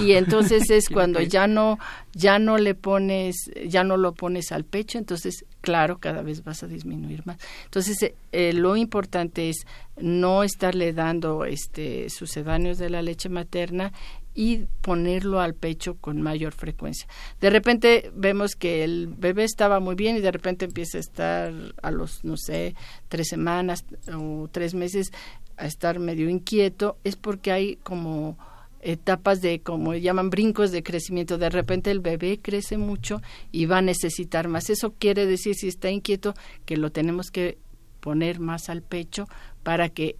y 0.00 0.12
entonces 0.12 0.68
es 0.70 0.88
cuando 0.88 1.20
ya 1.20 1.46
no 1.46 1.78
ya 2.14 2.38
no 2.38 2.58
le 2.58 2.74
pones 2.74 3.50
ya 3.66 3.84
no 3.84 3.96
lo 3.96 4.12
pones 4.12 4.50
al 4.50 4.64
pecho 4.64 4.98
entonces 4.98 5.44
claro 5.60 5.98
cada 5.98 6.22
vez 6.22 6.42
vas 6.44 6.62
a 6.62 6.66
disminuir 6.66 7.24
más. 7.26 7.38
Entonces 7.64 8.02
eh, 8.02 8.14
eh, 8.32 8.52
lo 8.52 8.76
importante 8.76 9.48
es 9.50 9.66
no 9.96 10.42
estarle 10.42 10.92
dando 10.92 11.44
este 11.44 12.10
sucedáneos 12.10 12.78
de 12.78 12.90
la 12.90 13.02
leche 13.02 13.28
materna 13.28 13.92
y 14.38 14.68
ponerlo 14.82 15.40
al 15.40 15.54
pecho 15.54 15.96
con 15.96 16.22
mayor 16.22 16.52
frecuencia. 16.52 17.08
De 17.40 17.50
repente 17.50 18.12
vemos 18.14 18.54
que 18.54 18.84
el 18.84 19.08
bebé 19.08 19.42
estaba 19.42 19.80
muy 19.80 19.96
bien 19.96 20.14
y 20.16 20.20
de 20.20 20.30
repente 20.30 20.66
empieza 20.66 20.98
a 20.98 21.00
estar 21.00 21.52
a 21.82 21.90
los, 21.90 22.22
no 22.22 22.36
sé, 22.36 22.76
tres 23.08 23.26
semanas 23.26 23.84
o 24.16 24.48
tres 24.52 24.74
meses 24.74 25.10
a 25.56 25.66
estar 25.66 25.98
medio 25.98 26.30
inquieto, 26.30 26.98
es 27.02 27.16
porque 27.16 27.50
hay 27.50 27.76
como 27.82 28.38
etapas 28.80 29.40
de, 29.40 29.58
como 29.58 29.92
llaman, 29.94 30.30
brincos 30.30 30.70
de 30.70 30.84
crecimiento. 30.84 31.36
De 31.36 31.50
repente 31.50 31.90
el 31.90 31.98
bebé 31.98 32.38
crece 32.40 32.78
mucho 32.78 33.20
y 33.50 33.66
va 33.66 33.78
a 33.78 33.82
necesitar 33.82 34.46
más. 34.46 34.70
Eso 34.70 34.94
quiere 34.96 35.26
decir, 35.26 35.56
si 35.56 35.66
está 35.66 35.90
inquieto, 35.90 36.34
que 36.64 36.76
lo 36.76 36.92
tenemos 36.92 37.32
que 37.32 37.58
poner 37.98 38.38
más 38.38 38.68
al 38.68 38.82
pecho 38.82 39.26
para 39.64 39.88
que 39.88 40.14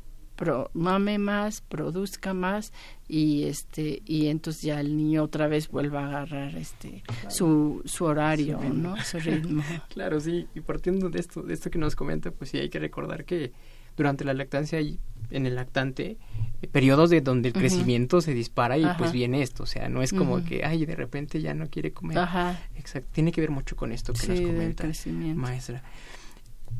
mame 0.72 1.18
más, 1.18 1.60
produzca 1.60 2.34
más 2.34 2.72
y 3.08 3.44
este 3.44 4.02
y 4.04 4.28
entonces 4.28 4.62
ya 4.62 4.80
el 4.80 4.96
niño 4.96 5.22
otra 5.24 5.48
vez 5.48 5.68
vuelva 5.68 6.04
a 6.04 6.08
agarrar 6.08 6.56
este 6.56 7.02
su, 7.28 7.82
su 7.84 8.04
horario, 8.04 8.60
¿no? 8.72 8.96
Su 9.02 9.18
ritmo. 9.18 9.62
claro, 9.88 10.20
sí, 10.20 10.46
y 10.54 10.60
partiendo 10.60 11.10
de 11.10 11.20
esto 11.20 11.42
de 11.42 11.54
esto 11.54 11.70
que 11.70 11.78
nos 11.78 11.96
comenta, 11.96 12.30
pues 12.30 12.50
sí 12.50 12.58
hay 12.58 12.68
que 12.68 12.78
recordar 12.78 13.24
que 13.24 13.52
durante 13.96 14.24
la 14.24 14.34
lactancia 14.34 14.80
y 14.80 15.00
en 15.30 15.46
el 15.46 15.56
lactante 15.56 16.16
eh, 16.62 16.68
periodos 16.68 17.10
de 17.10 17.20
donde 17.20 17.48
el 17.48 17.54
crecimiento 17.54 18.20
se 18.20 18.32
dispara 18.32 18.78
y 18.78 18.86
pues 18.96 19.12
viene 19.12 19.42
esto, 19.42 19.64
o 19.64 19.66
sea, 19.66 19.88
no 19.88 20.02
es 20.02 20.12
como 20.12 20.44
que 20.44 20.64
ay, 20.64 20.86
de 20.86 20.94
repente 20.94 21.40
ya 21.40 21.54
no 21.54 21.68
quiere 21.68 21.92
comer. 21.92 22.18
Ajá. 22.18 22.60
Exacto, 22.76 23.08
tiene 23.12 23.32
que 23.32 23.40
ver 23.40 23.50
mucho 23.50 23.76
con 23.76 23.92
esto 23.92 24.12
que 24.12 24.28
nos 24.28 24.40
comenta 24.40 24.88
maestra. 25.34 25.82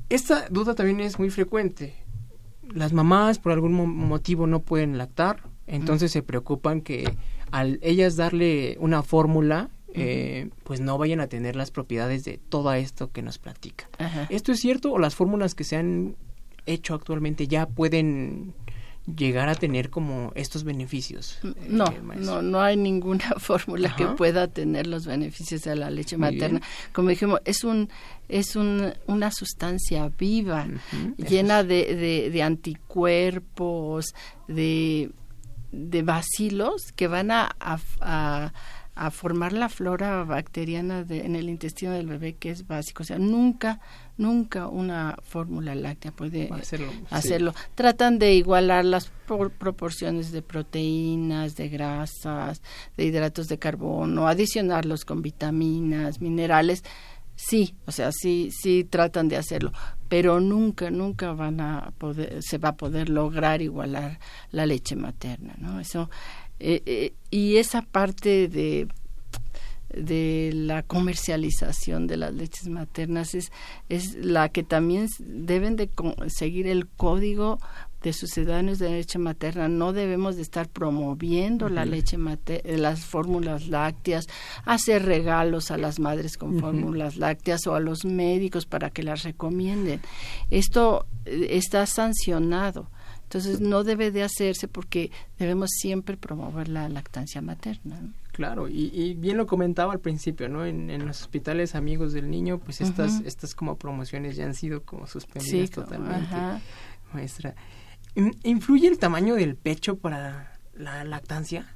Esta 0.09 0.49
duda 0.49 0.75
también 0.75 1.01
es 1.01 1.19
muy 1.19 1.29
frecuente 1.29 1.95
las 2.73 2.93
mamás 2.93 3.39
por 3.39 3.53
algún 3.53 3.73
motivo 3.73 4.47
no 4.47 4.61
pueden 4.61 4.99
lactar, 4.99 5.43
entonces 5.67 6.13
se 6.13 6.23
preocupan 6.23 6.81
que 6.81 7.17
al 7.51 7.79
ellas 7.83 8.17
darle 8.17 8.77
una 8.81 9.03
fórmula 9.03 9.71
eh, 9.95 10.51
pues 10.65 10.81
no 10.81 10.99
vayan 10.99 11.21
a 11.21 11.29
tener 11.29 11.57
las 11.57 11.71
propiedades 11.71 12.25
de 12.25 12.39
todo 12.39 12.73
esto 12.73 13.11
que 13.11 13.23
nos 13.23 13.39
platica. 13.39 13.89
¿Esto 14.29 14.53
es 14.53 14.61
cierto 14.61 14.93
o 14.93 14.99
las 14.99 15.15
fórmulas 15.15 15.55
que 15.55 15.65
se 15.65 15.77
han 15.77 16.17
hecho 16.67 16.95
actualmente 16.95 17.49
ya 17.49 17.67
pueden 17.67 18.55
llegar 19.17 19.49
a 19.49 19.55
tener 19.55 19.91
como 19.91 20.33
estos 20.35 20.65
beneficios? 20.65 21.39
eh, 21.43 21.55
No, 21.69 21.87
maestro? 22.03 22.37
no, 22.37 22.43
no 22.43 22.61
hay 22.61 22.77
ninguna 22.77 23.25
fórmula 23.39 23.95
que 23.97 24.07
pueda 24.09 24.49
tener 24.49 24.87
los 24.87 25.07
beneficios 25.07 25.63
de 25.63 25.77
la 25.77 25.91
leche 25.91 26.17
Muy 26.17 26.33
materna. 26.33 26.61
Como 26.93 27.09
dijimos, 27.11 27.41
es 27.45 27.65
un 27.65 27.89
es 28.29 28.57
un, 28.57 28.93
una 29.07 29.31
sustancia 29.31 30.11
viva, 30.19 30.67
llena 31.17 31.61
es. 31.61 31.69
de, 31.69 31.95
de, 31.97 32.31
de 32.31 32.43
anticuerpos, 32.43 34.15
de, 34.49 35.11
de 35.73 36.03
bacilos 36.03 36.93
que 36.93 37.09
van 37.09 37.31
a, 37.31 37.51
a, 37.61 37.79
a- 38.01 38.53
a 39.01 39.13
formar 39.13 39.53
la 39.53 39.69
flora 39.69 40.25
bacteriana 40.25 41.05
de- 41.05 41.25
en 41.25 41.37
el 41.37 41.49
intestino 41.49 41.93
del 41.93 42.09
bebé, 42.09 42.35
que 42.35 42.51
es 42.51 42.67
básico. 42.67 43.05
O 43.05 43.07
sea, 43.07 43.17
nunca, 43.19 43.79
nunca 44.19 44.67
una 44.69 45.17
fórmula 45.23 45.75
láctea 45.75 46.13
puede 46.13 46.49
Hacerlo, 46.53 46.91
sí. 46.93 46.99
hacerlo. 47.11 47.55
Tratan 47.75 48.19
de 48.19 48.35
igualar 48.35 48.85
las 48.85 49.07
por- 49.27 49.51
proporciones 49.53 50.31
de 50.33 50.43
proteínas, 50.43 51.57
de 51.57 51.69
grasas, 51.69 52.61
de 52.97 53.05
hidratos 53.07 53.49
de 53.49 53.59
carbono, 53.59 54.29
adicionarlos 54.29 55.05
con 55.05 55.23
vitaminas, 55.23 56.21
minerales. 56.21 56.85
Sí, 57.37 57.75
o 57.87 57.93
sea, 57.93 58.11
sí, 58.13 58.51
sí 58.51 58.83
tratan 58.83 59.29
de 59.29 59.37
hacerlo, 59.37 59.73
pero 60.09 60.41
nunca, 60.41 60.91
nunca 60.91 61.33
van 61.33 61.61
a 61.61 61.93
poder, 61.97 62.43
se 62.43 62.59
va 62.59 62.71
a 62.71 62.77
poder 62.77 63.09
lograr 63.09 63.63
igualar 63.63 64.19
la 64.51 64.67
leche 64.67 64.97
materna, 64.97 65.55
¿no? 65.59 65.79
Eso 65.79 66.11
eh, 66.59 66.83
eh, 66.87 67.15
y 67.31 67.59
esa 67.59 67.83
parte 67.83 68.49
de 68.49 68.89
de 69.91 70.51
la 70.55 70.83
comercialización 70.83 72.07
de 72.07 72.19
las 72.19 72.35
leches 72.35 72.69
maternas 72.69 73.35
es, 73.35 73.53
es 73.89 74.15
la 74.17 74.51
que 74.51 74.63
también 74.63 75.09
deben 75.19 75.77
de 75.77 75.91
seguir 76.29 76.67
el 76.67 76.87
código 76.89 77.59
de 78.03 78.13
sucedáneos 78.13 78.79
de 78.79 78.91
leche 78.91 79.19
materna. 79.19 79.69
No 79.69 79.93
debemos 79.93 80.37
de 80.37 80.43
estar 80.43 80.69
promoviendo 80.69 81.69
la 81.69 81.85
leche 81.85 82.17
materna, 82.17 82.77
las 82.77 83.05
fórmulas 83.05 83.69
lácteas, 83.69 84.29
hacer 84.65 85.05
regalos 85.05 85.71
a 85.71 85.79
las 85.79 85.99
madres 85.99 86.37
con 86.37 86.61
fórmulas 86.61 87.17
lácteas 87.17 87.67
o 87.67 87.75
a 87.75 87.81
los 87.81 88.05
médicos 88.05 88.67
para 88.67 88.91
que 88.91 89.03
las 89.03 89.25
recomienden. 89.25 90.01
Esto 90.51 91.07
eh, 91.25 91.49
está 91.51 91.87
sancionado. 91.87 92.91
Entonces 93.25 93.61
no 93.61 93.85
debe 93.85 94.11
de 94.11 94.23
hacerse 94.23 94.69
porque 94.69 95.11
debemos 95.39 95.71
siempre 95.71 96.17
promover 96.17 96.69
la 96.69 96.89
lactancia 96.89 97.43
materna. 97.43 98.01
¿no? 98.01 98.28
Claro, 98.39 98.69
y, 98.69 98.93
y 98.95 99.15
bien 99.15 99.37
lo 99.37 99.49
comentaba 99.49 99.93
al 99.93 99.99
principio, 99.99 100.49
¿no? 100.49 100.65
En, 100.65 100.91
en 100.91 101.05
los 101.05 101.23
hospitales 101.23 101.75
amigos 101.75 102.13
del 102.13 102.31
niño, 102.31 102.59
pues 102.59 102.81
estas, 102.81 103.21
estas 103.27 103.53
como 103.57 103.77
promociones 103.77 104.37
ya 104.37 104.45
han 104.45 104.55
sido 104.55 104.85
como 104.85 105.09
suspendidas 105.09 105.71
como- 105.71 105.87
totalmente, 105.89 106.37
maestra. 107.13 107.57
¿In- 108.15 108.37
¿Influye 108.45 108.87
el 108.87 109.01
tamaño 109.01 109.35
del 109.35 109.57
pecho 109.57 109.97
para 109.99 110.53
la 110.77 111.03
lactancia? 111.03 111.67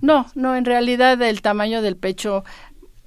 No, 0.00 0.26
no, 0.34 0.56
en 0.56 0.64
realidad 0.64 1.22
el 1.22 1.40
tamaño 1.42 1.80
del 1.80 1.96
pecho 1.96 2.42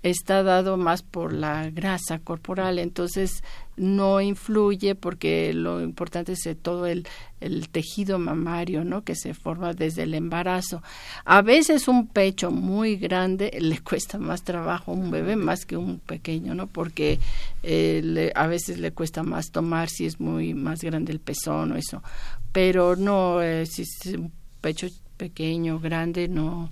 está 0.10 0.44
dado 0.44 0.78
más 0.78 1.04
por 1.04 1.34
la 1.34 1.70
grasa 1.70 2.20
corporal, 2.20 2.80
entonces 2.80 3.44
no 3.78 4.20
influye 4.22 4.96
porque 4.96 5.54
lo 5.54 5.82
importante 5.82 6.34
es 6.34 6.46
eh, 6.48 6.56
todo 6.56 6.88
el, 6.88 7.08
el 7.40 7.70
tejido 7.70 8.18
mamario, 8.18 8.84
¿no? 8.84 9.04
Que 9.04 9.16
se 9.16 9.36
forma 9.36 9.74
desde 9.74 10.04
el 10.04 10.16
embarazo. 10.16 10.82
A 11.26 11.44
veces 11.44 11.88
un 11.88 12.08
pecho 12.08 12.50
muy 12.50 12.98
grande 12.98 13.56
le 13.62 13.80
cuesta 13.80 14.18
más 14.18 14.44
trabajo 14.44 14.92
a 14.92 14.96
un 14.96 15.12
bebé 15.12 15.36
más 15.36 15.66
que 15.66 15.78
un 15.78 16.00
pequeño, 16.00 16.56
¿no? 16.56 16.68
Porque 16.68 17.20
eh, 17.62 18.32
a 18.36 18.48
veces 18.48 18.80
le 18.80 18.92
cuesta 18.92 19.22
más 19.24 19.52
tomar 19.52 19.90
si 19.90 20.06
es 20.06 20.20
muy 20.20 20.56
más 20.56 20.82
grande 20.82 21.12
el 21.12 21.20
pezón 21.20 21.72
o 21.72 21.76
eso. 21.76 22.02
Pero 22.52 22.96
no, 22.96 23.42
eh, 23.42 23.68
si 23.68 23.84
es 23.84 24.14
un 24.16 24.32
pecho 24.60 24.88
pequeño, 25.18 25.80
grande, 25.80 26.28
no, 26.28 26.72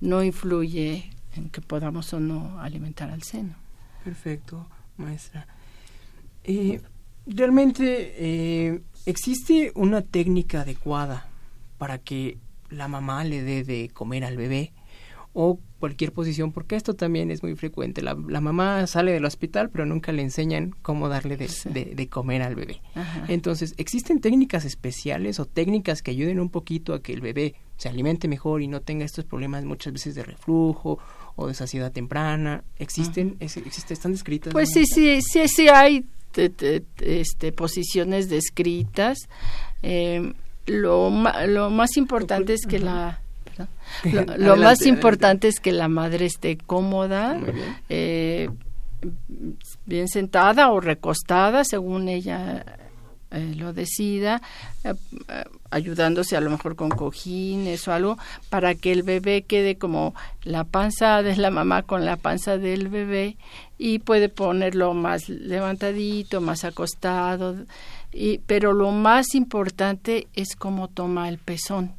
no 0.00 0.22
influye 0.22 1.10
en 1.38 1.50
que 1.50 1.60
podamos 1.60 2.12
o 2.12 2.20
no 2.20 2.60
alimentar 2.60 3.10
al 3.10 3.22
seno. 3.22 3.54
Perfecto, 4.04 4.66
maestra. 4.96 5.46
Eh, 6.44 6.80
realmente 7.26 8.14
eh, 8.18 8.80
existe 9.04 9.72
una 9.74 10.02
técnica 10.02 10.60
adecuada 10.62 11.26
para 11.78 11.98
que 11.98 12.38
la 12.70 12.88
mamá 12.88 13.24
le 13.24 13.42
dé 13.42 13.64
de 13.64 13.90
comer 13.92 14.24
al 14.24 14.36
bebé 14.36 14.72
o 15.38 15.58
cualquier 15.80 16.12
posición, 16.12 16.50
porque 16.52 16.76
esto 16.76 16.94
también 16.94 17.30
es 17.30 17.42
muy 17.42 17.54
frecuente. 17.56 18.00
La, 18.00 18.14
la 18.28 18.40
mamá 18.40 18.86
sale 18.86 19.12
del 19.12 19.26
hospital, 19.26 19.68
pero 19.68 19.84
nunca 19.84 20.10
le 20.10 20.22
enseñan 20.22 20.74
cómo 20.80 21.10
darle 21.10 21.36
de, 21.36 21.48
Sí. 21.48 21.68
de- 21.68 21.94
de 21.94 22.08
comer 22.08 22.40
al 22.40 22.54
bebé. 22.54 22.80
Ajá. 22.94 23.26
Entonces, 23.28 23.74
¿existen 23.76 24.20
técnicas 24.22 24.64
especiales 24.64 25.38
o 25.38 25.44
técnicas 25.44 26.00
que 26.00 26.12
ayuden 26.12 26.40
un 26.40 26.48
poquito 26.48 26.94
a 26.94 27.02
que 27.02 27.12
el 27.12 27.20
bebé 27.20 27.54
se 27.76 27.90
alimente 27.90 28.26
mejor 28.28 28.62
y 28.62 28.68
no 28.68 28.80
tenga 28.80 29.04
estos 29.04 29.26
problemas 29.26 29.66
muchas 29.66 29.92
veces 29.92 30.14
de 30.14 30.22
reflujo 30.22 30.98
o 31.36 31.46
de 31.46 31.54
saciedad 31.54 31.92
temprana? 31.92 32.64
¿Existen? 32.78 33.36
Es- 33.40 33.56
existe, 33.58 33.94
¿Están 33.94 34.12
descritas? 34.12 34.52
Pues 34.52 34.70
sí, 34.72 34.84
sí, 34.86 35.20
sí, 35.22 35.46
sí 35.48 35.68
hay 35.68 36.04
te- 36.32 36.50
te- 36.50 36.80
te- 36.80 37.20
este, 37.20 37.52
posiciones 37.52 38.28
descritas. 38.28 39.18
Eh, 39.82 40.32
lo, 40.66 41.10
lo 41.46 41.70
más 41.70 41.96
importante 41.96 42.54
es 42.54 42.66
que 42.66 42.78
la... 42.78 43.20
Lo, 44.04 44.12
lo 44.12 44.18
Adelante, 44.20 44.46
más 44.46 44.56
adelante. 44.58 44.88
importante 44.88 45.48
es 45.48 45.60
que 45.60 45.72
la 45.72 45.88
madre 45.88 46.26
esté 46.26 46.58
cómoda, 46.58 47.34
bien. 47.34 47.76
eh, 47.88 48.50
bien 49.86 50.08
sentada 50.08 50.70
o 50.72 50.80
recostada, 50.80 51.64
según 51.64 52.08
ella 52.08 52.64
eh, 53.36 53.54
lo 53.54 53.74
decida, 53.74 54.40
eh, 54.82 54.94
eh, 55.28 55.44
ayudándose 55.70 56.38
a 56.38 56.40
lo 56.40 56.48
mejor 56.48 56.74
con 56.74 56.88
cojines 56.88 57.86
o 57.86 57.92
algo, 57.92 58.16
para 58.48 58.74
que 58.74 58.92
el 58.92 59.02
bebé 59.02 59.42
quede 59.42 59.76
como 59.76 60.14
la 60.42 60.64
panza 60.64 61.22
de 61.22 61.36
la 61.36 61.50
mamá 61.50 61.82
con 61.82 62.06
la 62.06 62.16
panza 62.16 62.56
del 62.56 62.88
bebé 62.88 63.36
y 63.76 63.98
puede 63.98 64.30
ponerlo 64.30 64.94
más 64.94 65.28
levantadito, 65.28 66.40
más 66.40 66.64
acostado, 66.64 67.56
y, 68.10 68.38
pero 68.46 68.72
lo 68.72 68.90
más 68.90 69.34
importante 69.34 70.28
es 70.32 70.56
cómo 70.56 70.88
toma 70.88 71.28
el 71.28 71.36
pezón. 71.36 71.92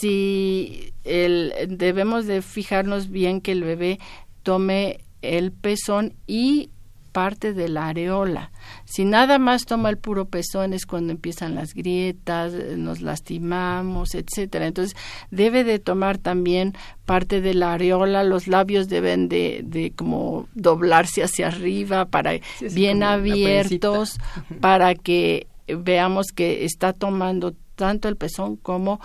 Si 0.00 0.94
el, 1.04 1.52
debemos 1.68 2.26
de 2.26 2.40
fijarnos 2.40 3.10
bien 3.10 3.42
que 3.42 3.52
el 3.52 3.62
bebé 3.62 4.00
tome 4.42 5.00
el 5.20 5.52
pezón 5.52 6.14
y 6.26 6.70
parte 7.12 7.52
de 7.52 7.68
la 7.68 7.88
areola. 7.88 8.50
Si 8.84 9.04
nada 9.04 9.38
más 9.38 9.66
toma 9.66 9.90
el 9.90 9.98
puro 9.98 10.26
pezón 10.26 10.72
es 10.72 10.86
cuando 10.86 11.12
empiezan 11.12 11.54
las 11.54 11.74
grietas, 11.74 12.52
eh, 12.54 12.74
nos 12.76 13.00
lastimamos, 13.00 14.14
etcétera. 14.14 14.66
Entonces 14.66 14.96
debe 15.30 15.64
de 15.64 15.78
tomar 15.78 16.18
también 16.18 16.74
parte 17.06 17.40
de 17.40 17.54
la 17.54 17.74
areola, 17.74 18.22
los 18.24 18.46
labios 18.46 18.88
deben 18.88 19.28
de, 19.28 19.62
de 19.64 19.90
como 19.90 20.48
doblarse 20.54 21.22
hacia 21.22 21.48
arriba 21.48 22.04
para 22.06 22.30
Sí, 22.58 22.68
bien 22.72 23.02
abiertos 23.02 24.18
para 24.60 24.94
que 24.94 25.46
veamos 25.66 26.26
que 26.34 26.64
está 26.64 26.92
tomando 26.92 27.54
tanto 27.74 28.08
el 28.08 28.16
pezón 28.16 28.56
como 28.56 29.00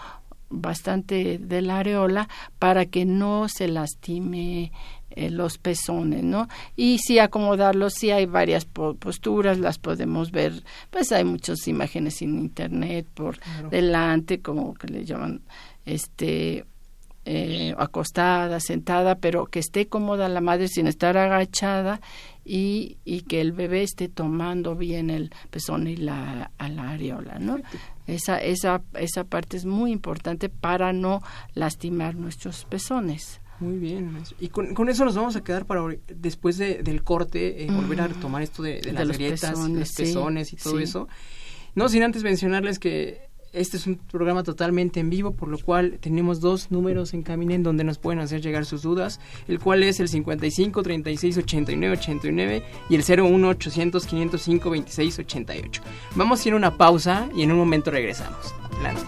bastante 0.50 1.38
de 1.39 1.62
la 1.62 1.80
areola 1.80 2.30
para 2.60 2.86
que 2.86 3.06
no 3.06 3.48
se 3.50 3.68
lastime 3.68 4.72
eh, 5.15 5.30
los 5.30 5.58
pezones, 5.58 6.23
¿no? 6.23 6.47
Y 6.75 6.97
sí 6.99 7.19
acomodarlos, 7.19 7.93
sí 7.93 8.12
hay 8.12 8.25
varias 8.25 8.65
po- 8.65 8.95
posturas, 8.95 9.58
las 9.60 9.80
podemos 9.80 10.32
ver, 10.32 10.63
pues 10.89 11.12
hay 11.12 11.23
muchas 11.23 11.67
imágenes 11.67 12.21
en 12.21 12.38
internet 12.38 13.08
por 13.13 13.38
Claro. 13.39 13.69
delante, 13.69 14.41
como 14.41 14.73
que 14.73 14.88
le 14.88 15.06
llaman, 15.06 15.41
este, 15.86 16.65
eh, 17.28 17.73
acostada, 17.78 18.60
sentada, 18.60 19.15
pero 19.15 19.45
que 19.47 19.60
esté 19.60 19.88
cómoda 19.88 20.30
la 20.30 20.41
madre 20.41 20.67
sin 20.67 20.86
estar 20.86 21.17
agachada 21.17 21.99
y, 22.43 22.97
y 23.04 23.21
que 23.21 23.41
el 23.41 23.51
bebé 23.51 23.82
esté 23.82 24.10
tomando 24.10 24.75
bien 24.75 25.10
el 25.10 25.32
pezón 25.49 25.88
y 25.88 25.95
la, 25.97 26.51
a 26.60 26.69
la 26.69 26.91
areola, 26.91 27.39
¿no? 27.39 27.58
Esa, 28.06 28.38
esa, 28.38 28.84
esa 28.93 29.23
parte 29.23 29.58
es 29.58 29.65
muy 29.65 29.91
importante 29.91 30.49
para 30.49 30.93
no 30.93 31.23
lastimar 31.56 32.13
nuestros 32.15 32.65
pezones. 32.65 33.41
Muy 33.60 33.78
bien. 33.78 34.12
maestro. 34.13 34.38
Y 34.39 34.50
con, 34.50 34.74
con 34.74 34.89
eso 34.89 35.06
nos 35.06 35.15
vamos 35.15 35.36
a 35.36 35.44
quedar 35.44 35.65
para 35.65 35.82
después 36.08 36.58
de- 36.58 36.84
del 36.84 37.04
corte, 37.04 37.63
eh, 37.63 37.72
volver 37.72 38.02
a 38.02 38.08
retomar 38.08 38.41
esto 38.41 38.62
de, 38.63 38.76
de 38.76 38.82
De 38.82 38.91
las 38.94 39.08
los 39.08 39.18
grietas, 39.18 39.52
pezones, 39.52 39.80
los 39.80 39.89
sí, 39.89 40.04
pezones 40.04 40.54
y 40.54 40.56
todo 40.58 40.78
sí. 40.78 40.84
eso. 40.84 41.08
No 41.76 41.89
sin 41.89 42.04
antes 42.04 42.24
mencionarles 42.24 42.80
que 42.80 43.20
este 43.54 43.78
es 43.78 43.88
un 43.88 43.96
programa 43.96 44.44
totalmente 44.44 45.00
en 45.00 45.10
vivo, 45.10 45.32
por 45.32 45.48
lo 45.48 45.58
cual 45.58 45.98
tenemos 46.02 46.41
dos 46.41 46.72
números 46.72 47.13
en 47.13 47.22
camino 47.24 47.54
en 47.54 47.63
donde 47.63 47.86
nos 47.86 47.98
pueden 47.98 48.20
hacer 48.20 48.41
llegar 48.41 48.65
sus 48.65 48.82
dudas, 48.82 49.22
el 49.48 49.60
cual 49.62 49.82
es 49.84 50.02
el 50.02 50.10
55 50.10 50.84
36 50.84 51.38
89 51.38 51.98
89 51.98 52.63
y 52.89 52.96
el 52.96 53.04
01 53.22 53.48
800 53.48 54.06
505 54.06 54.70
26 54.70 55.20
88. 55.20 55.82
Vamos 56.15 56.44
a 56.44 56.48
ir 56.50 56.54
a 56.54 56.58
una 56.58 56.76
pausa 56.78 57.30
y 57.34 57.44
en 57.44 57.52
un 57.54 57.58
momento 57.58 57.91
regresamos. 57.91 58.54
Adelante. 58.74 59.04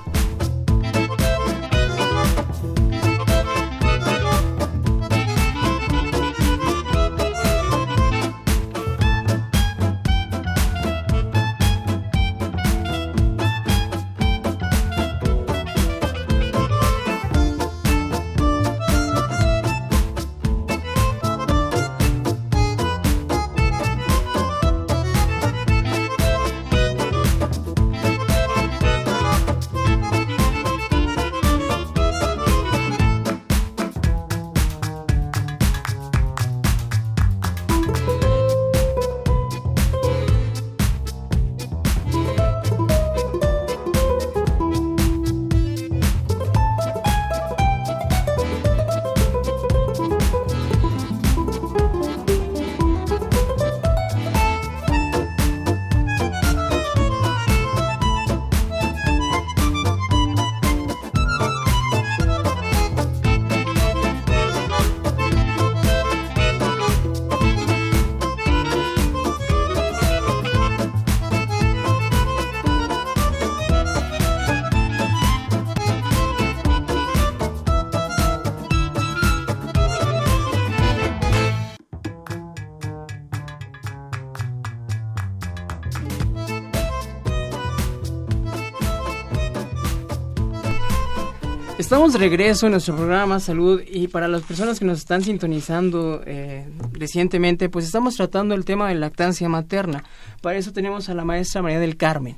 Estamos 91.98 92.14
de 92.14 92.20
regreso 92.20 92.68
en 92.68 92.74
nuestro 92.74 92.96
programa 92.96 93.40
Salud 93.40 93.82
y 93.84 94.08
para 94.08 94.28
las 94.28 94.44
personas 94.44 94.78
que 94.78 94.86
nos 94.86 95.00
están 95.00 95.24
sintonizando 95.24 96.22
eh, 96.28 96.64
recientemente, 96.92 97.70
pues 97.70 97.86
estamos 97.86 98.16
tratando 98.16 98.54
el 98.54 98.66
tema 98.66 98.88
de 98.88 98.94
lactancia 98.94 99.50
materna. 99.50 100.04
Para 100.44 100.60
eso 100.60 100.72
tenemos 100.72 101.10
a 101.10 101.16
la 101.16 101.26
maestra 101.26 101.64
María 101.64 101.80
del 101.80 101.98
Carmen. 101.98 102.38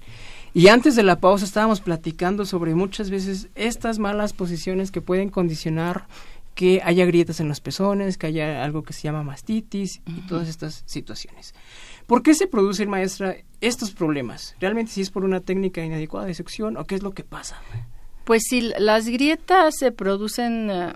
Y 0.54 0.70
antes 0.70 0.96
de 0.96 1.04
la 1.04 1.20
pausa 1.20 1.44
estábamos 1.44 1.82
platicando 1.82 2.46
sobre 2.46 2.74
muchas 2.74 3.10
veces 3.10 3.50
estas 3.56 4.00
malas 4.00 4.32
posiciones 4.32 4.92
que 4.92 5.02
pueden 5.02 5.28
condicionar 5.28 6.08
que 6.56 6.82
haya 6.82 7.06
grietas 7.06 7.42
en 7.42 7.50
los 7.50 7.60
pezones, 7.60 8.18
que 8.18 8.28
haya 8.28 8.64
algo 8.64 8.84
que 8.84 8.94
se 8.94 9.02
llama 9.02 9.24
mastitis 9.24 10.02
y 10.06 10.22
todas 10.22 10.48
estas 10.48 10.84
situaciones. 10.86 11.54
¿Por 12.08 12.24
qué 12.24 12.34
se 12.34 12.48
producen, 12.48 12.90
maestra, 12.90 13.36
estos 13.60 13.92
problemas? 13.92 14.56
¿Realmente 14.62 14.94
si 14.94 15.02
es 15.02 15.12
por 15.12 15.26
una 15.26 15.42
técnica 15.42 15.84
inadecuada 15.84 16.28
de 16.28 16.34
succión 16.34 16.78
o 16.78 16.86
qué 16.86 16.96
es 16.96 17.04
lo 17.04 17.12
que 17.12 17.26
pasa? 17.26 17.58
Pues 18.24 18.44
si 18.48 18.62
las 18.62 19.08
grietas 19.08 19.76
se 19.78 19.92
producen 19.92 20.70
eh, 20.70 20.94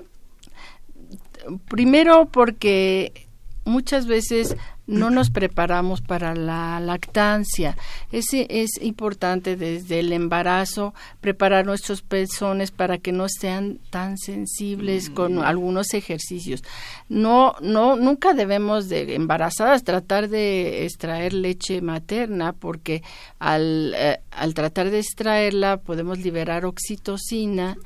primero 1.68 2.28
porque 2.28 3.28
muchas 3.66 4.08
veces 4.08 4.56
no 4.86 5.10
nos 5.10 5.30
preparamos 5.30 6.02
para 6.02 6.36
la 6.36 6.80
lactancia. 6.80 7.78
Es, 8.12 8.28
es 8.34 8.72
importante 8.82 9.56
desde 9.56 10.00
el 10.00 10.12
embarazo 10.12 10.94
preparar 11.22 11.66
nuestros 11.66 12.02
pezones 12.02 12.72
para 12.72 12.98
que 12.98 13.12
no 13.14 13.28
sean 13.30 13.80
tan 13.90 14.18
sensibles 14.18 15.10
con 15.10 15.36
mm. 15.36 15.40
algunos 15.40 15.94
ejercicios. 15.94 16.64
No, 17.08 17.56
no, 17.62 17.96
nunca 17.96 18.34
debemos 18.34 18.90
de 18.90 19.16
embarazadas 19.16 19.84
tratar 19.84 20.28
de 20.28 20.84
extraer 20.84 21.34
leche 21.34 21.82
materna 21.82 22.54
porque 22.54 23.04
al, 23.40 23.94
eh, 23.96 24.20
al 24.32 24.54
tratar 24.54 24.90
de 24.90 25.00
extraerla 25.00 25.78
podemos 25.78 26.20
liberar 26.20 26.66
oxitocina 26.66 27.78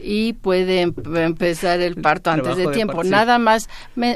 y 0.00 0.34
puede 0.34 0.82
em, 0.82 0.94
empezar 1.16 1.80
el 1.80 1.96
parto 1.96 2.30
antes 2.30 2.56
de 2.56 2.68
tiempo. 2.68 3.02
Nada 3.02 3.38
más 3.38 3.68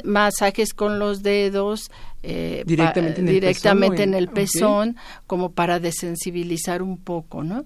masajes 0.05 0.73
con 0.73 0.99
los 0.99 1.23
dedos 1.23 1.91
eh, 2.23 2.65
directamente, 2.67 3.21
en, 3.21 3.29
el 3.29 3.35
directamente 3.35 3.97
pezón, 3.99 4.09
en 4.09 4.15
el 4.15 4.29
pezón 4.29 4.97
como 5.27 5.53
para 5.53 5.79
desensibilizar 5.79 6.83
un 6.83 6.99
poco, 6.99 7.45
¿no? 7.45 7.65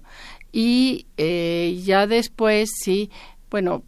Y 0.51 1.07
eh, 1.17 1.81
ya 1.83 2.05
después, 2.05 2.69
sí, 2.79 3.09
bueno, 3.49 3.83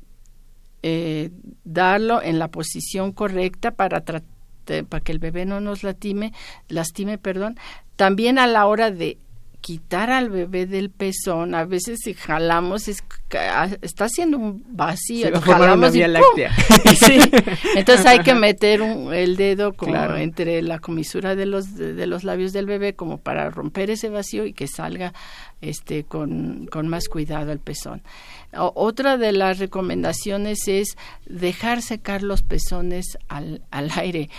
eh, 0.82 1.30
darlo 1.64 2.22
en 2.22 2.40
la 2.40 2.50
posición 2.50 3.12
correcta 3.12 3.72
para 3.72 4.04
para 4.04 5.04
que 5.04 5.12
el 5.12 5.20
bebé 5.20 5.46
no 5.46 5.62
nos 5.62 5.84
latime, 5.84 6.34
lastime, 6.68 7.20
perdón. 7.20 7.58
También 7.96 8.40
a 8.40 8.48
la 8.48 8.66
hora 8.66 8.90
de 8.90 9.20
quitar 9.66 10.12
al 10.12 10.30
bebé 10.30 10.68
del 10.68 10.92
pezón, 10.92 11.56
a 11.56 11.66
veces 11.66 11.98
si 12.04 12.14
jalamos 12.14 12.88
es, 12.88 13.04
está 13.82 14.06
haciendo 14.06 14.38
un 14.38 14.64
vacío, 14.70 15.42
jalamos 15.42 15.96
y 15.96 16.04
sí. 16.96 17.18
Entonces 17.76 18.06
hay 18.06 18.20
que 18.20 18.36
meter 18.36 18.84
el 18.84 19.36
dedo 19.36 19.74
como 19.74 19.96
entre 20.18 20.62
la 20.62 20.78
comisura 20.78 21.34
de 21.34 21.48
los 21.48 21.76
de, 21.76 22.06
los 22.06 22.24
labios 22.24 22.54
del 22.54 22.68
bebé 22.68 22.94
como 22.94 23.18
para 23.18 23.50
romper 23.50 23.90
ese 23.90 24.10
vacío 24.10 24.46
y 24.46 24.54
que 24.54 24.68
salga 24.68 25.14
este 25.62 26.04
con, 26.04 26.68
con 26.68 26.88
más 26.88 27.08
cuidado 27.08 27.52
el 27.52 27.58
pezón. 27.58 28.04
Otra 28.58 29.18
de 29.18 29.32
las 29.32 29.60
recomendaciones 29.60 30.68
es 30.68 30.98
dejar 31.26 31.82
secar 31.82 32.24
los 32.24 32.42
pezones 32.42 33.18
al, 33.28 33.64
al 33.72 33.92
aire, 33.96 34.30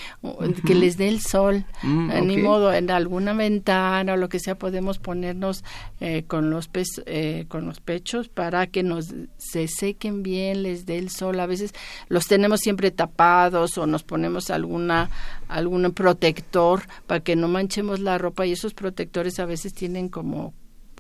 que 0.66 0.74
les 0.74 0.96
dé 0.96 1.08
el 1.08 1.20
sol, 1.20 1.64
mm, 1.82 2.10
eh, 2.10 2.22
ni 2.22 2.36
modo, 2.38 2.72
en 2.72 2.90
alguna 2.90 3.32
ventana 3.34 4.14
o 4.14 4.16
lo 4.16 4.28
que 4.28 4.38
sea 4.38 4.56
podemos 4.56 4.98
ponernos 4.98 5.64
eh, 6.00 6.24
con, 6.26 6.50
los 6.50 6.70
eh, 7.06 7.44
con 7.48 7.66
los 7.66 7.80
pechos 7.80 8.28
para 8.28 8.66
que 8.66 8.82
nos 8.82 9.14
se 9.36 9.68
sequen 9.68 10.22
bien, 10.22 10.62
les 10.62 10.86
dé 10.86 10.98
el 10.98 11.10
sol. 11.10 11.40
A 11.40 11.46
veces 11.46 11.72
los 12.08 12.26
tenemos 12.26 12.60
siempre 12.60 12.90
tapados 12.90 13.78
o 13.78 13.86
nos 13.86 14.02
ponemos 14.02 14.50
alguna 14.50 15.10
algún 15.48 15.92
protector 15.92 16.82
para 17.06 17.20
que 17.20 17.36
no 17.36 17.48
manchemos 17.48 18.00
la 18.00 18.18
ropa 18.18 18.46
y 18.46 18.52
esos 18.52 18.74
protectores 18.74 19.38
a 19.38 19.46
veces 19.46 19.74
tienen 19.74 20.08
como 20.08 20.54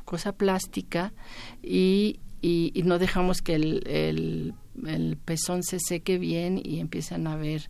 cosa 0.04 0.32
plástica 0.32 1.12
y 1.62 2.20
y, 2.46 2.82
no 2.84 3.00
dejamos 3.00 3.42
que 3.42 3.56
el, 3.56 4.54
pezón 5.24 5.64
se 5.64 5.80
seque 5.80 6.16
bien 6.16 6.60
y 6.62 6.78
empiezan 6.78 7.26
a 7.26 7.32
haber 7.32 7.68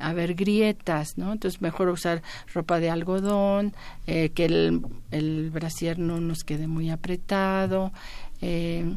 a 0.00 0.12
ver 0.14 0.34
grietas, 0.34 1.16
¿no? 1.16 1.32
Entonces 1.32 1.62
mejor 1.62 1.88
usar 1.88 2.22
ropa 2.52 2.80
de 2.80 2.90
algodón, 2.90 3.72
eh, 4.08 4.30
que 4.30 4.46
el, 4.46 4.82
el 5.12 5.50
brasier 5.50 6.00
no 6.00 6.20
nos 6.20 6.42
quede 6.42 6.66
muy 6.66 6.90
apretado. 6.90 7.92
Eh, 8.40 8.96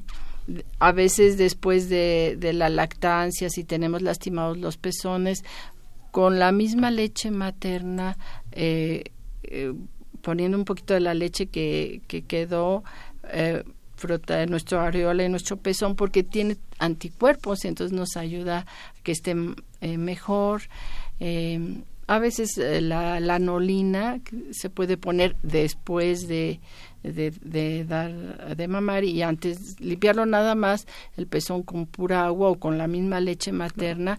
a 0.80 0.92
veces 0.94 1.38
después 1.38 1.90
de, 1.90 2.36
de 2.40 2.54
la 2.54 2.70
lactancia, 2.70 3.52
si 3.52 3.64
tenemos 3.64 4.02
lastimados 4.02 4.58
los 4.58 4.78
pezones, 4.78 5.44
con 6.10 6.40
la 6.40 6.52
misma 6.52 6.90
leche 6.90 7.30
materna, 7.30 8.18
eh, 8.52 9.12
poniendo 10.24 10.58
un 10.58 10.66
poquito 10.66 10.96
de 10.96 11.02
la 11.02 11.14
leche 11.14 11.48
que 11.48 12.02
quedó, 12.28 12.84
frota 14.00 14.46
nuestro 14.46 14.80
areola 14.80 15.24
y 15.24 15.30
nuestro 15.30 15.58
pezón 15.58 15.96
porque 15.96 16.24
tiene 16.24 16.58
anticuerpos, 16.80 17.66
entonces 17.66 17.96
nos 17.96 18.18
ayuda 18.18 18.60
a 18.60 18.66
que 19.04 19.12
esté 19.12 19.36
eh, 19.82 19.98
mejor. 19.98 20.64
Eh, 21.20 21.82
a 22.08 22.18
veces 22.18 22.58
eh, 22.58 22.82
la 22.82 23.20
lanolina 23.20 24.20
se 24.52 24.72
puede 24.72 24.98
poner 24.98 25.36
después 25.44 26.28
de, 26.28 26.60
de, 27.04 27.32
de, 27.44 27.86
dar 27.86 28.56
de 28.56 28.68
mamar 28.68 29.04
y 29.04 29.22
antes 29.22 29.80
limpiarlo 29.80 30.26
nada 30.26 30.56
más 30.56 30.88
el 31.18 31.28
pezón 31.28 31.62
con 31.62 31.86
pura 31.86 32.26
agua 32.26 32.50
o 32.50 32.56
con 32.56 32.80
la 32.80 32.88
misma 32.88 33.20
leche 33.20 33.52
materna 33.52 34.18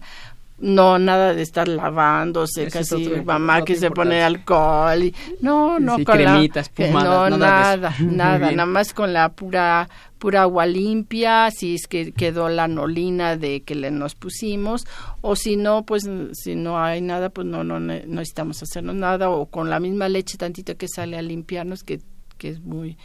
no, 0.61 0.99
nada 0.99 1.33
de 1.33 1.41
estar 1.41 1.67
lavándose, 1.67 2.67
casi 2.67 3.09
mamá 3.25 3.63
que 3.63 3.75
se 3.75 3.89
pone 3.89 4.21
alcohol. 4.21 5.03
Y, 5.03 5.15
no, 5.41 5.79
no, 5.79 5.95
con 5.95 6.05
cremitas, 6.05 6.71
la, 6.77 6.91
no, 6.91 7.29
nada, 7.37 7.95
nada, 7.99 8.51
nada 8.51 8.65
más 8.67 8.93
con 8.93 9.11
la 9.11 9.29
pura 9.29 9.89
pura 10.19 10.43
agua 10.43 10.67
limpia, 10.67 11.49
si 11.49 11.73
es 11.73 11.87
que 11.87 12.11
quedó 12.11 12.47
la 12.47 12.67
nolina 12.67 13.37
de 13.37 13.63
que 13.63 13.73
le 13.73 13.89
nos 13.89 14.13
pusimos, 14.13 14.85
o 15.21 15.35
si 15.35 15.55
no, 15.55 15.83
pues 15.83 16.07
si 16.33 16.53
no 16.53 16.79
hay 16.79 17.01
nada, 17.01 17.29
pues 17.29 17.47
no, 17.47 17.63
no, 17.63 17.79
no 17.79 17.95
necesitamos 17.95 18.61
hacernos 18.61 18.93
nada, 18.93 19.31
o 19.31 19.47
con 19.47 19.71
la 19.71 19.79
misma 19.79 20.09
leche 20.09 20.37
tantito 20.37 20.77
que 20.77 20.87
sale 20.87 21.17
a 21.17 21.23
limpiarnos, 21.23 21.83
que, 21.83 22.01
que 22.37 22.49
es 22.49 22.59
muy, 22.59 22.99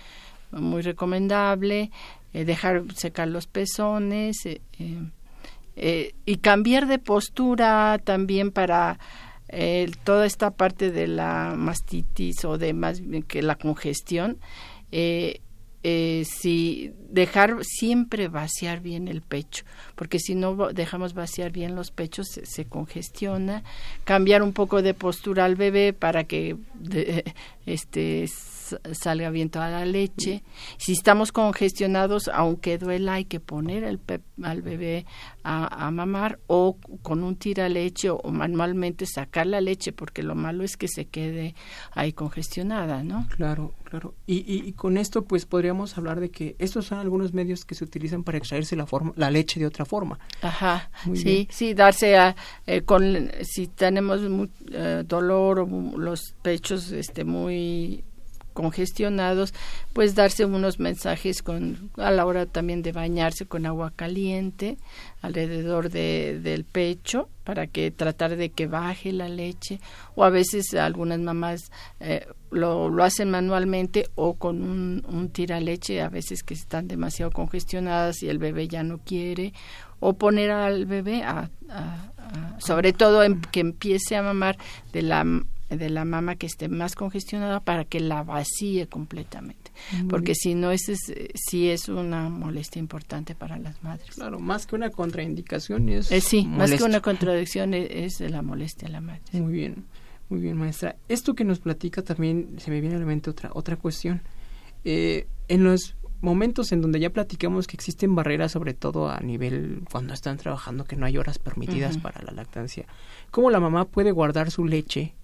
muy 0.50 0.82
recomendable, 0.82 1.90
eh, 2.34 2.44
dejar 2.44 2.82
secar 2.94 3.28
los 3.28 3.46
pezones, 3.46 4.44
eh, 4.44 4.60
eh 4.78 5.00
eh, 5.76 6.14
y 6.24 6.38
cambiar 6.38 6.86
de 6.86 6.98
postura 6.98 8.00
también 8.02 8.50
para 8.50 8.98
eh, 9.48 9.90
toda 10.02 10.26
esta 10.26 10.50
parte 10.50 10.90
de 10.90 11.06
la 11.06 11.54
mastitis 11.56 12.44
o 12.44 12.58
de 12.58 12.72
más 12.72 13.00
que 13.28 13.42
la 13.42 13.56
congestión. 13.56 14.38
Eh, 14.90 15.40
eh, 15.88 16.24
si 16.24 16.90
dejar 17.10 17.58
siempre 17.62 18.26
vaciar 18.26 18.80
bien 18.80 19.06
el 19.06 19.22
pecho, 19.22 19.64
porque 19.94 20.18
si 20.18 20.34
no 20.34 20.56
dejamos 20.72 21.14
vaciar 21.14 21.52
bien 21.52 21.76
los 21.76 21.92
pechos 21.92 22.26
se, 22.26 22.64
congestiona, 22.64 23.62
cambiar 24.02 24.42
un 24.42 24.52
poco 24.52 24.82
de 24.82 24.94
postura 24.94 25.44
al 25.44 25.54
bebé 25.54 25.92
para 25.92 26.24
que 26.24 26.56
este 27.66 28.28
salga 28.92 29.30
bien 29.30 29.50
toda 29.50 29.70
la 29.70 29.84
leche. 29.84 30.42
Si 30.78 30.92
estamos 30.92 31.32
congestionados, 31.32 32.28
aunque 32.28 32.78
duela, 32.78 33.14
hay 33.14 33.24
que 33.24 33.40
poner 33.40 33.84
el 33.84 34.00
al 34.42 34.62
bebé 34.62 35.06
a, 35.42 35.90
mamar 35.90 36.40
o 36.48 36.76
con 37.02 37.22
un 37.22 37.36
tira 37.36 37.68
leche 37.68 38.10
o, 38.10 38.20
manualmente 38.30 39.06
sacar 39.06 39.46
la 39.46 39.60
leche, 39.60 39.92
porque 39.92 40.22
lo 40.22 40.34
malo 40.34 40.64
es 40.64 40.76
que 40.76 40.88
se 40.88 41.06
quede 41.06 41.54
ahí 41.92 42.12
congestionada, 42.12 43.02
¿no? 43.04 43.26
Claro, 43.30 43.74
claro. 43.84 44.14
Y, 44.26 44.42
y, 44.46 44.72
con 44.72 44.96
esto, 44.96 45.24
pues 45.24 45.46
podríamos 45.46 45.96
hablar 45.96 46.20
de 46.20 46.30
que 46.30 46.56
estos 46.58 46.86
son 46.86 46.98
algunos 46.98 47.32
medios 47.32 47.64
que 47.64 47.74
se 47.74 47.84
utilizan 47.84 48.24
para 48.24 48.38
extraerse 48.38 48.76
la 48.76 48.86
forma, 48.86 49.12
la 49.16 49.30
leche 49.30 49.60
de 49.60 49.66
otra 49.66 49.84
forma. 49.84 50.18
Ajá. 50.42 50.90
sí, 51.14 51.48
sí, 51.50 51.74
darse 51.74 52.16
a, 52.16 52.34
eh, 52.66 52.82
con 52.82 53.30
si 53.42 53.68
tenemos 53.68 54.20
eh, 54.72 55.04
dolor 55.06 55.60
o 55.60 55.66
los 55.96 56.34
pechos, 56.42 56.90
este, 56.92 57.24
muy 57.24 58.04
congestionados, 58.56 59.52
pues 59.92 60.14
darse 60.14 60.46
unos 60.46 60.80
mensajes 60.80 61.42
con 61.42 61.90
a 61.98 62.10
la 62.10 62.24
hora 62.24 62.46
también 62.46 62.82
de 62.82 62.92
bañarse 62.92 63.44
con 63.44 63.66
agua 63.66 63.92
caliente 63.94 64.78
alrededor 65.20 65.90
de, 65.90 66.40
del 66.42 66.64
pecho 66.64 67.28
para 67.44 67.66
que 67.66 67.90
tratar 67.90 68.36
de 68.36 68.48
que 68.48 68.66
baje 68.66 69.12
la 69.12 69.28
leche. 69.28 69.78
O 70.14 70.24
a 70.24 70.30
veces 70.30 70.72
algunas 70.74 71.20
mamás 71.20 71.70
eh, 72.00 72.26
lo, 72.50 72.88
lo, 72.88 73.04
hacen 73.04 73.30
manualmente 73.30 74.08
o 74.14 74.34
con 74.34 74.62
un, 74.62 75.04
un 75.06 75.28
tira 75.28 75.60
leche 75.60 76.00
a 76.00 76.08
veces 76.08 76.42
que 76.42 76.54
están 76.54 76.88
demasiado 76.88 77.30
congestionadas 77.30 78.22
y 78.22 78.28
el 78.30 78.38
bebé 78.38 78.68
ya 78.68 78.82
no 78.82 78.98
quiere. 78.98 79.52
O 80.00 80.14
poner 80.14 80.50
al 80.50 80.86
bebé 80.86 81.22
a, 81.22 81.50
sobre 82.58 82.92
todo 82.92 83.22
que 83.52 83.60
empiece 83.60 84.16
a 84.16 84.22
mamar 84.22 84.56
de 84.92 85.02
la 85.02 85.24
de 85.68 85.90
la 85.90 86.04
mama 86.04 86.36
que 86.36 86.46
esté 86.46 86.68
más 86.68 86.94
congestionada 86.94 87.60
para 87.60 87.84
que 87.84 88.00
la 88.00 88.22
vacíe 88.22 88.86
completamente. 88.86 89.72
Porque 90.08 90.34
si 90.34 90.54
no, 90.54 90.70
ese 90.70 90.92
es, 90.92 91.12
sí 91.34 91.68
es 91.68 91.88
una 91.88 92.28
molestia 92.28 92.80
importante 92.80 93.34
para 93.34 93.58
las 93.58 93.82
madres. 93.82 94.14
Claro, 94.14 94.38
más 94.38 94.66
que 94.66 94.76
una 94.76 94.90
contraindicación 94.90 95.88
es. 95.88 96.10
Eh, 96.12 96.20
sí, 96.20 96.46
más 96.46 96.72
que 96.72 96.84
una 96.84 97.00
contradicción 97.02 97.74
es, 97.74 98.18
de 98.18 98.30
la 98.30 98.42
molestia 98.42 98.88
a 98.88 98.90
la 98.92 99.00
madre. 99.00 99.22
Muy 99.32 99.52
bien, 99.52 99.84
muy 100.28 100.40
bien, 100.40 100.56
maestra. 100.56 100.96
Esto 101.08 101.34
que 101.34 101.44
nos 101.44 101.58
platica 101.58 102.02
también 102.02 102.56
se 102.58 102.70
me 102.70 102.80
viene 102.80 102.96
a 102.96 102.98
la 102.98 103.06
mente 103.06 103.30
otra, 103.30 103.50
otra 103.52 103.76
cuestión. 103.76 104.22
Eh, 104.84 105.26
en 105.48 105.64
los 105.64 105.96
momentos 106.20 106.72
en 106.72 106.80
donde 106.80 107.00
ya 107.00 107.10
platicamos 107.10 107.66
que 107.66 107.76
existen 107.76 108.14
barreras, 108.14 108.52
sobre 108.52 108.74
todo 108.74 109.08
a 109.08 109.20
nivel 109.20 109.82
cuando 109.90 110.14
están 110.14 110.36
trabajando, 110.38 110.84
que 110.84 110.96
no 110.96 111.06
hay 111.06 111.18
horas 111.18 111.38
permitidas 111.38 111.98
para 111.98 112.22
la 112.22 112.32
lactancia, 112.32 112.86
¿cómo 113.30 113.50
la 113.50 113.60
mamá 113.60 113.84
puede 113.84 114.12
guardar 114.12 114.50
su 114.50 114.64
leche 114.64 115.14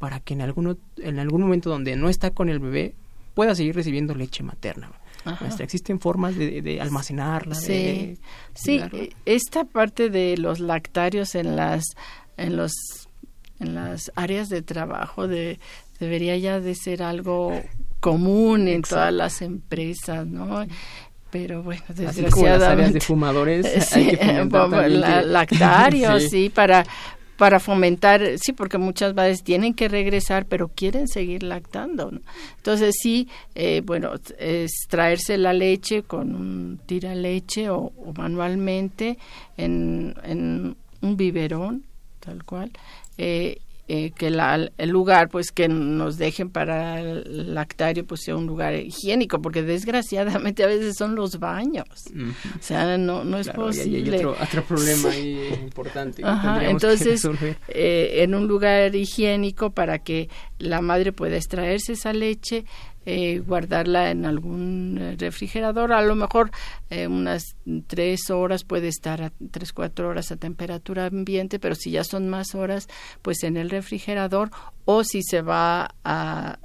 para 0.00 0.18
que 0.18 0.34
en, 0.34 0.40
alguno, 0.40 0.76
en 0.96 1.20
algún 1.20 1.42
momento 1.42 1.70
donde 1.70 1.94
no 1.94 2.08
está 2.08 2.30
con 2.32 2.48
el 2.48 2.58
bebé 2.58 2.94
pueda 3.34 3.54
seguir 3.54 3.76
recibiendo 3.76 4.16
leche 4.16 4.42
materna? 4.42 4.90
existen 5.58 6.00
formas 6.00 6.34
de, 6.34 6.78
almacenarla. 6.80 7.54
Sí, 7.54 8.18
sí 8.54 8.80
esta 9.26 9.64
parte 9.64 10.08
de 10.08 10.38
los 10.38 10.60
lactarios 10.60 11.34
en 11.34 11.56
las, 11.56 11.84
en 12.38 12.56
los 12.56 12.72
en 13.58 13.74
las 13.74 14.10
áreas 14.16 14.48
de 14.48 14.62
trabajo 14.62 15.28
de, 15.28 15.60
debería 15.98 16.38
ya 16.38 16.58
de 16.60 16.74
ser 16.74 17.02
algo 17.02 17.52
común 18.00 18.66
en 18.66 18.80
todas 18.80 19.12
las 19.12 19.42
empresas, 19.42 20.26
¿no? 20.26 20.64
pero 21.30 21.62
bueno, 21.62 21.82
desgraciadamente. 21.88 22.64
Así 22.64 22.72
áreas 22.72 22.92
de 22.92 23.00
fumadores, 23.00 23.92
hay 23.92 24.16
que 24.16 24.44
la, 24.88 25.22
lactarios, 25.22 26.24
sí. 26.24 26.50
para 26.50 26.84
para 27.40 27.58
fomentar, 27.58 28.20
sí, 28.36 28.52
porque 28.52 28.76
muchas 28.76 29.14
veces 29.14 29.42
tienen 29.42 29.72
que 29.72 29.88
regresar, 29.88 30.44
pero 30.44 30.68
quieren 30.68 31.08
seguir 31.08 31.42
lactando. 31.42 32.12
Entonces 32.58 32.94
sí, 33.00 33.28
eh, 33.54 33.80
bueno, 33.82 34.12
es 34.38 34.70
traerse 34.90 35.38
la 35.38 35.54
leche 35.54 36.02
con 36.02 36.34
un 36.34 36.80
tira 36.84 37.14
leche 37.14 37.70
o, 37.70 37.94
o 37.96 38.12
manualmente 38.14 39.16
en, 39.56 40.14
en 40.22 40.76
un 41.00 41.16
biberón, 41.16 41.84
tal 42.18 42.44
cual, 42.44 42.72
eh, 43.16 43.56
eh, 43.92 44.12
que 44.12 44.28
el 44.28 44.88
lugar 44.88 45.30
pues 45.30 45.50
que 45.50 45.66
nos 45.66 46.16
dejen 46.16 46.48
para 46.48 47.00
el 47.00 47.56
lactario 47.56 48.06
pues 48.06 48.20
sea 48.22 48.36
un 48.36 48.46
lugar 48.46 48.72
higiénico 48.72 49.42
porque 49.42 49.64
desgraciadamente 49.64 50.62
a 50.62 50.68
veces 50.68 50.94
son 50.96 51.16
los 51.16 51.40
baños. 51.40 51.88
O 52.06 52.62
sea 52.62 52.96
no 52.96 53.24
no 53.24 53.38
es 53.38 53.48
posible 53.48 54.18
hay, 54.18 54.24
otro, 54.24 54.64
problema 54.64 55.16
importante 55.16 56.22
entonces 56.62 57.28
eh, 57.66 58.22
en 58.22 58.36
un 58.36 58.46
lugar 58.46 58.94
higiénico 58.94 59.70
para 59.70 59.98
que 59.98 60.28
la 60.60 60.80
madre 60.82 61.10
pueda 61.10 61.36
extraerse 61.36 61.94
esa 61.94 62.12
leche 62.12 62.66
eh, 63.06 63.38
guardarla 63.38 64.10
en 64.10 64.26
algún 64.26 64.98
eh, 65.00 65.16
refrigerador. 65.18 65.92
A 65.92 66.02
lo 66.02 66.14
mejor 66.14 66.50
eh, 66.90 67.06
unas 67.06 67.56
tres 67.86 68.28
horas 68.30 68.64
puede 68.64 68.88
estar 68.88 69.22
a 69.22 69.32
tres, 69.50 69.72
cuatro 69.72 70.08
horas 70.08 70.30
a 70.30 70.36
temperatura 70.36 71.06
ambiente, 71.06 71.58
pero 71.58 71.74
si 71.74 71.92
ya 71.92 72.04
son 72.04 72.28
más 72.28 72.54
horas, 72.54 72.88
pues 73.22 73.42
en 73.42 73.56
el 73.56 73.70
refrigerador 73.70 74.50
o 74.84 75.02
si 75.02 75.22
se 75.22 75.40
va 75.40 75.94
a... 76.04 76.58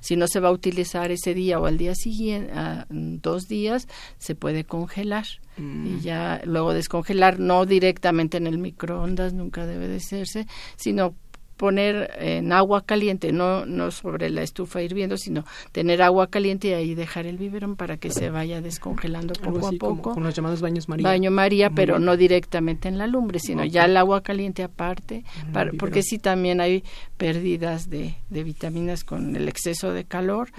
si 0.00 0.16
no 0.16 0.26
se 0.26 0.40
va 0.40 0.48
a 0.48 0.52
utilizar 0.52 1.10
ese 1.10 1.34
día 1.34 1.58
o 1.60 1.66
al 1.66 1.78
día 1.78 1.94
siguiente, 1.94 2.52
dos 2.88 3.46
días, 3.46 3.86
se 4.18 4.34
puede 4.34 4.64
congelar 4.64 5.26
y 5.56 5.62
mm. 5.62 6.00
ya 6.00 6.40
luego 6.44 6.72
descongelar, 6.72 7.38
no 7.38 7.64
directamente 7.66 8.38
en 8.38 8.46
el 8.46 8.58
microondas, 8.58 9.34
nunca 9.34 9.66
debe 9.66 9.88
de 9.88 9.96
hacerse, 9.96 10.46
sino 10.76 11.14
poner 11.56 12.10
en 12.18 12.52
agua 12.52 12.84
caliente, 12.84 13.32
no, 13.32 13.66
no 13.66 13.90
sobre 13.90 14.30
la 14.30 14.42
estufa 14.42 14.82
hirviendo, 14.82 15.16
sino 15.16 15.44
tener 15.72 16.02
agua 16.02 16.28
caliente 16.28 16.68
y 16.68 16.72
ahí 16.72 16.94
dejar 16.94 17.26
el 17.26 17.38
biberón 17.38 17.76
para 17.76 17.96
que 17.96 18.10
se 18.10 18.30
vaya 18.30 18.60
descongelando 18.60 19.34
poco 19.34 19.68
a 19.68 19.72
poco. 19.72 20.14
con 20.14 20.24
los 20.24 20.34
llamados 20.34 20.60
baños 20.60 20.88
María. 20.88 21.06
Baño 21.06 21.30
María, 21.30 21.70
pero 21.70 21.98
no 21.98 22.16
directamente 22.16 22.88
en 22.88 22.98
la 22.98 23.06
lumbre, 23.06 23.38
sino 23.38 23.64
ya 23.64 23.84
el 23.84 23.96
agua 23.96 24.22
caliente 24.22 24.62
aparte, 24.62 25.24
porque 25.78 26.02
sí 26.02 26.18
también 26.18 26.60
hay 26.60 26.84
pérdidas 27.16 27.88
de, 27.88 28.16
de 28.30 28.44
vitaminas 28.44 29.04
con 29.04 29.36
el 29.36 29.48
exceso 29.48 29.92
de 29.92 30.04
calor. 30.04 30.50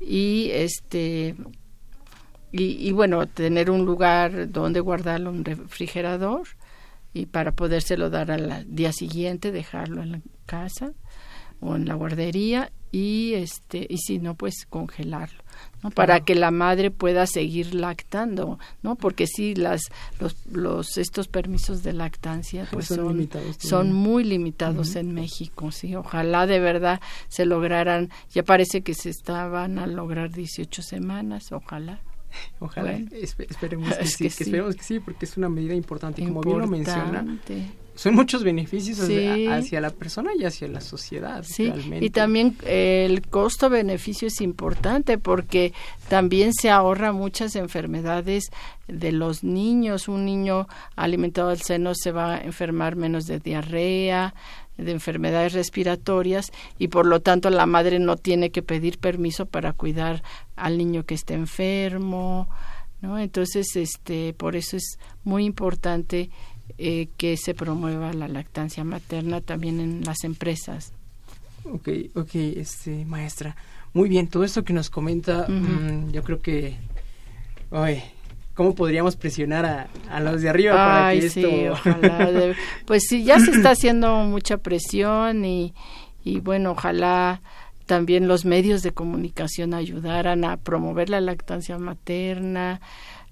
Y 0.00 0.50
este 0.52 1.34
y, 2.52 2.88
y 2.88 2.92
bueno 2.92 3.26
tener 3.26 3.70
un 3.70 3.84
lugar 3.84 4.50
donde 4.50 4.80
guardarlo, 4.80 5.30
un 5.30 5.44
refrigerador 5.44 6.46
y 7.14 7.26
para 7.26 7.52
podérselo 7.52 8.10
dar 8.10 8.30
al 8.30 8.66
día 8.68 8.92
siguiente, 8.92 9.52
dejarlo 9.52 10.02
en 10.02 10.12
la 10.12 10.20
casa 10.44 10.92
o 11.60 11.76
en 11.76 11.86
la 11.86 11.94
guardería 11.94 12.70
y 12.90 13.34
este 13.34 13.86
y 13.88 13.98
si 13.98 14.18
no 14.18 14.34
pues 14.36 14.66
congelarlo 14.68 15.42
¿no? 15.82 15.90
para 15.90 16.20
que 16.20 16.36
la 16.36 16.52
madre 16.52 16.92
pueda 16.92 17.26
seguir 17.26 17.74
lactando 17.74 18.58
no 18.82 18.94
porque 18.94 19.26
sí 19.26 19.54
las 19.54 19.82
los, 20.20 20.46
los 20.46 20.96
estos 20.96 21.26
permisos 21.26 21.82
de 21.82 21.92
lactancia 21.92 22.68
pues, 22.70 22.86
son, 22.86 23.28
son, 23.58 23.92
muy 23.92 24.22
limitados 24.22 24.94
en 24.94 25.12
México 25.12 25.72
sí. 25.72 25.96
Ojalá 25.96 26.46
de 26.46 26.60
verdad 26.60 27.00
se 27.28 27.46
lograran 27.46 28.10
ya 28.30 28.44
parece 28.44 28.82
que 28.82 28.94
se 28.94 29.10
estaban 29.10 29.78
a 29.78 29.86
lograr 29.86 30.30
18 30.30 30.82
semanas 30.82 31.50
ojalá 31.50 32.00
Ojalá, 32.60 32.98
esperemos 33.12 33.94
que, 33.98 34.06
sí, 34.06 34.26
esperemos 34.26 34.76
que 34.76 34.82
sí, 34.82 35.00
porque 35.00 35.24
es 35.24 35.36
una 35.36 35.48
medida 35.48 35.74
importante. 35.74 36.24
Como 36.24 36.40
bien 36.40 36.58
lo 36.58 36.66
menciona, 36.66 37.24
son 37.94 38.14
muchos 38.14 38.42
beneficios 38.42 38.98
hacia, 39.00 39.80
la 39.80 39.90
persona 39.90 40.32
y 40.36 40.44
hacia 40.44 40.66
la 40.66 40.80
sociedad. 40.80 41.44
Sí, 41.46 41.72
y 42.00 42.10
también 42.10 42.56
eh, 42.64 43.06
el 43.08 43.22
costo-beneficio 43.22 44.26
es 44.28 44.40
importante 44.40 45.16
porque 45.16 45.72
también 46.08 46.52
se 46.52 46.70
ahorra 46.70 47.12
muchas 47.12 47.54
enfermedades 47.54 48.50
de 48.88 49.12
los 49.12 49.44
niños. 49.44 50.08
Un 50.08 50.24
niño 50.24 50.66
alimentado 50.96 51.50
al 51.50 51.62
seno 51.62 51.92
se 51.94 52.10
va 52.10 52.34
a 52.34 52.40
enfermar 52.40 52.96
menos 52.96 53.26
de 53.26 53.38
diarrea, 53.38 54.34
de 54.76 54.90
enfermedades 54.90 55.52
respiratorias 55.52 56.50
y 56.78 56.88
por 56.88 57.06
lo 57.06 57.20
tanto 57.20 57.50
la 57.50 57.66
madre 57.66 57.98
no 57.98 58.16
tiene 58.16 58.50
que 58.50 58.62
pedir 58.62 58.98
permiso 58.98 59.46
para 59.46 59.72
cuidar 59.72 60.22
al 60.56 60.78
niño 60.78 61.04
que 61.04 61.14
esté 61.14 61.34
enfermo, 61.34 62.48
¿no? 63.00 63.18
Entonces, 63.18 63.76
este, 63.76 64.32
por 64.34 64.56
eso 64.56 64.76
es 64.76 64.98
muy 65.22 65.44
importante 65.44 66.30
eh, 66.78 67.08
que 67.16 67.36
se 67.36 67.54
promueva 67.54 68.12
la 68.12 68.26
lactancia 68.26 68.84
materna 68.84 69.40
también 69.40 69.80
en 69.80 70.04
las 70.04 70.24
empresas. 70.24 70.92
Ok, 71.64 71.88
ok, 72.14 72.34
este, 72.34 73.04
maestra. 73.04 73.56
Muy 73.92 74.08
bien, 74.08 74.26
todo 74.26 74.44
esto 74.44 74.64
que 74.64 74.72
nos 74.72 74.90
comenta, 74.90 75.46
mm, 75.48 76.10
yo 76.10 76.22
creo 76.24 76.40
que, 76.40 76.76
oye, 77.70 78.02
cómo 78.54 78.74
podríamos 78.74 79.16
presionar 79.16 79.66
a, 79.66 79.88
a 80.10 80.20
los 80.20 80.40
de 80.40 80.48
arriba 80.48 80.74
para 80.74 81.12
que 81.12 81.26
esto... 81.26 81.40
Sí, 81.40 81.66
ojalá. 81.70 82.54
pues 82.86 83.04
sí, 83.08 83.24
ya 83.24 83.38
se 83.40 83.50
está 83.50 83.70
haciendo 83.70 84.16
mucha 84.18 84.58
presión 84.58 85.44
y, 85.44 85.74
y 86.24 86.40
bueno, 86.40 86.72
ojalá 86.72 87.42
también 87.86 88.28
los 88.28 88.44
medios 88.44 88.82
de 88.82 88.92
comunicación 88.92 89.74
ayudaran 89.74 90.44
a 90.44 90.56
promover 90.56 91.10
la 91.10 91.20
lactancia 91.20 91.78
materna, 91.78 92.80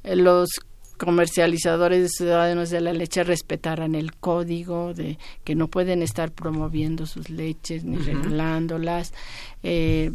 eh, 0.04 0.16
los 0.16 0.50
comercializadores 0.98 2.02
de 2.02 2.08
ciudadanos 2.08 2.70
de 2.70 2.80
la 2.80 2.92
leche 2.92 3.24
respetaran 3.24 3.96
el 3.96 4.14
código 4.14 4.94
de 4.94 5.18
que 5.42 5.56
no 5.56 5.66
pueden 5.68 6.00
estar 6.00 6.30
promoviendo 6.30 7.06
sus 7.06 7.28
leches 7.28 7.82
ni 7.82 7.96
regulándolas 7.96 9.12
eh, 9.64 10.12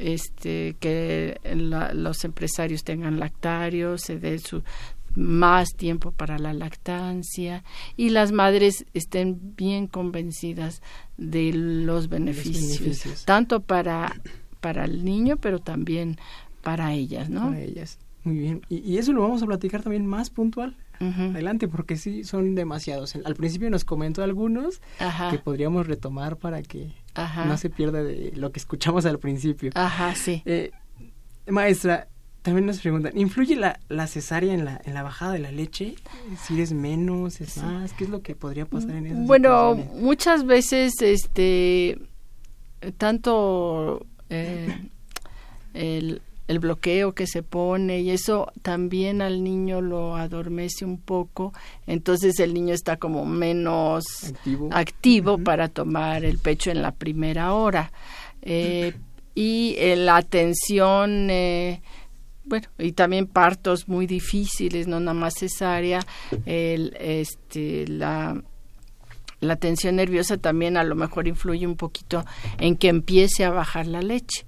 este 0.00 0.76
que 0.80 1.40
los 1.92 2.24
empresarios 2.24 2.84
tengan 2.84 3.20
lactarios 3.20 4.02
se 4.02 4.18
dé 4.18 4.38
su 4.38 4.62
más 5.14 5.70
tiempo 5.76 6.12
para 6.12 6.38
la 6.38 6.52
lactancia 6.52 7.64
y 7.96 8.10
las 8.10 8.32
madres 8.32 8.86
estén 8.94 9.56
bien 9.56 9.86
convencidas 9.86 10.82
de 11.16 11.52
los 11.52 12.08
beneficios, 12.08 13.24
tanto 13.24 13.60
para 13.60 14.20
para 14.60 14.84
el 14.84 15.04
niño 15.04 15.36
pero 15.36 15.58
también 15.58 16.18
para 16.62 16.92
ellas, 16.92 17.28
¿no? 17.28 17.48
Para 17.48 17.60
ellas. 17.60 17.98
Muy 18.24 18.38
bien. 18.38 18.62
Y, 18.68 18.98
eso 18.98 19.12
lo 19.12 19.22
vamos 19.22 19.42
a 19.42 19.46
platicar 19.46 19.82
también 19.82 20.06
más 20.06 20.30
puntual. 20.30 20.76
Adelante, 21.00 21.66
porque 21.66 21.96
sí, 21.96 22.24
son 22.24 22.54
demasiados. 22.54 23.16
Al 23.24 23.34
principio 23.34 23.70
nos 23.70 23.84
comentó 23.84 24.22
algunos 24.22 24.82
que 25.30 25.38
podríamos 25.38 25.86
retomar 25.86 26.36
para 26.36 26.62
que 26.62 26.92
no 27.46 27.56
se 27.56 27.70
pierda 27.70 28.02
de 28.02 28.32
lo 28.36 28.52
que 28.52 28.60
escuchamos 28.60 29.06
al 29.06 29.18
principio. 29.18 29.70
Ajá, 29.74 30.14
sí. 30.14 30.42
Eh, 30.44 30.72
maestra, 31.46 32.08
también 32.42 32.66
nos 32.66 32.80
preguntan, 32.80 33.16
¿influye 33.18 33.56
la, 33.56 33.80
la 33.88 34.06
cesárea 34.06 34.54
en 34.54 34.64
la, 34.64 34.80
en 34.84 34.94
la 34.94 35.02
bajada 35.02 35.32
de 35.32 35.40
la 35.40 35.52
leche? 35.52 35.94
Si 36.42 36.60
es 36.60 36.72
menos, 36.72 37.40
es 37.40 37.58
más, 37.58 37.92
¿qué 37.92 38.04
es 38.04 38.10
lo 38.10 38.22
que 38.22 38.34
podría 38.34 38.66
pasar 38.66 38.92
en 38.92 39.06
esas 39.06 39.26
Bueno, 39.26 39.74
muchas 39.74 40.46
veces, 40.46 40.94
este, 41.00 41.98
tanto 42.96 44.06
eh, 44.30 44.88
el, 45.74 46.22
el 46.50 46.58
bloqueo 46.58 47.12
que 47.12 47.28
se 47.28 47.44
pone 47.44 48.00
y 48.00 48.10
eso 48.10 48.50
también 48.62 49.22
al 49.22 49.44
niño 49.44 49.80
lo 49.80 50.16
adormece 50.16 50.84
un 50.84 50.98
poco, 50.98 51.52
entonces 51.86 52.40
el 52.40 52.54
niño 52.54 52.74
está 52.74 52.96
como 52.96 53.24
menos 53.24 54.04
activo, 54.72 55.38
para 55.38 55.68
tomar 55.68 56.24
el 56.24 56.38
pecho 56.38 56.72
en 56.72 56.82
la 56.82 56.90
primera 56.90 57.52
hora. 57.54 57.92
Eh, 58.42 58.94
y 59.32 59.76
eh, 59.78 59.94
la 59.94 60.16
atención, 60.16 61.30
eh, 61.30 61.82
bueno, 62.46 62.66
y 62.78 62.92
también 62.92 63.28
partos 63.28 63.86
muy 63.86 64.08
difíciles, 64.08 64.88
no 64.88 64.98
nada 64.98 65.14
más 65.14 65.34
cesárea, 65.38 66.00
el, 66.46 66.96
este, 66.98 67.86
la 67.86 68.42
la 69.38 69.56
tensión 69.56 69.96
nerviosa 69.96 70.36
también 70.36 70.76
a 70.76 70.84
lo 70.84 70.94
mejor 70.94 71.26
influye 71.26 71.66
un 71.66 71.76
poquito 71.76 72.26
en 72.58 72.76
que 72.76 72.88
empiece 72.88 73.42
a 73.44 73.50
bajar 73.50 73.86
la 73.86 74.02
leche 74.02 74.44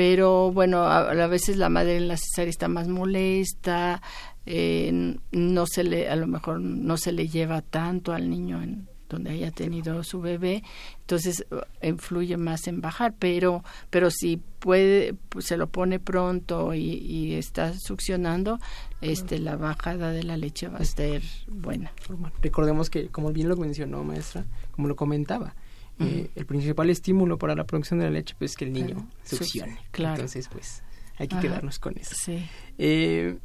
pero 0.00 0.50
bueno, 0.50 0.84
a, 0.84 1.26
veces 1.26 1.58
la 1.58 1.68
madre 1.68 1.98
en 1.98 2.08
la 2.08 2.16
cesárea 2.16 2.48
está 2.48 2.68
más 2.68 2.88
molesta, 2.88 4.00
eh, 4.46 5.18
no 5.30 5.66
se 5.66 5.84
le, 5.84 6.08
a 6.08 6.16
lo 6.16 6.26
mejor 6.26 6.58
no 6.58 6.96
se 6.96 7.12
le 7.12 7.28
lleva 7.28 7.60
tanto 7.60 8.14
al 8.14 8.30
niño 8.30 8.62
en 8.62 8.88
donde 9.10 9.28
haya 9.28 9.50
tenido 9.50 10.02
su 10.02 10.22
bebé, 10.22 10.62
entonces 11.00 11.44
eh, 11.82 11.88
influye 11.88 12.38
más 12.38 12.66
en 12.66 12.80
bajar, 12.80 13.12
pero, 13.18 13.62
pero 13.90 14.10
si 14.10 14.40
puede, 14.58 15.12
pues, 15.28 15.44
se 15.44 15.58
lo 15.58 15.66
pone 15.66 16.00
pronto 16.00 16.72
y, 16.72 16.80
y, 16.80 17.34
está 17.34 17.74
succionando, 17.78 18.58
este, 19.02 19.38
la 19.38 19.56
bajada 19.56 20.12
de 20.12 20.22
la 20.22 20.38
leche 20.38 20.68
va 20.68 20.78
a 20.78 20.84
ser 20.86 21.22
buena. 21.46 21.92
Recordemos 22.40 22.88
que, 22.88 23.08
como 23.08 23.32
bien 23.32 23.50
lo 23.50 23.56
mencionó 23.58 24.02
maestra, 24.02 24.46
como 24.70 24.88
lo 24.88 24.96
comentaba, 24.96 25.54
eh, 26.00 26.30
el 26.34 26.46
principal 26.46 26.90
estímulo 26.90 27.38
para 27.38 27.54
la 27.54 27.64
producción 27.64 28.00
de 28.00 28.06
la 28.06 28.10
leche 28.12 28.34
pues 28.38 28.52
es 28.52 28.56
que 28.56 28.64
el 28.64 28.72
niño 28.72 29.08
succione. 29.24 29.78
Claro. 29.90 30.16
Entonces 30.16 30.48
pues 30.48 30.82
hay 31.18 31.28
que 31.28 31.38
quedarnos 31.38 31.78
con 31.78 31.96
eso. 31.98 32.14
Sí. 32.14 32.44
Eh, 32.78 33.38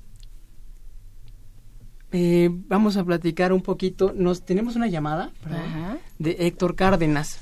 eh, 2.11 2.49
vamos 2.51 2.97
a 2.97 3.03
platicar 3.03 3.51
un 3.51 3.61
poquito. 3.61 4.13
Nos 4.15 4.43
tenemos 4.45 4.75
una 4.75 4.87
llamada 4.87 5.31
de 6.17 6.37
Héctor 6.39 6.75
Cárdenas. 6.75 7.41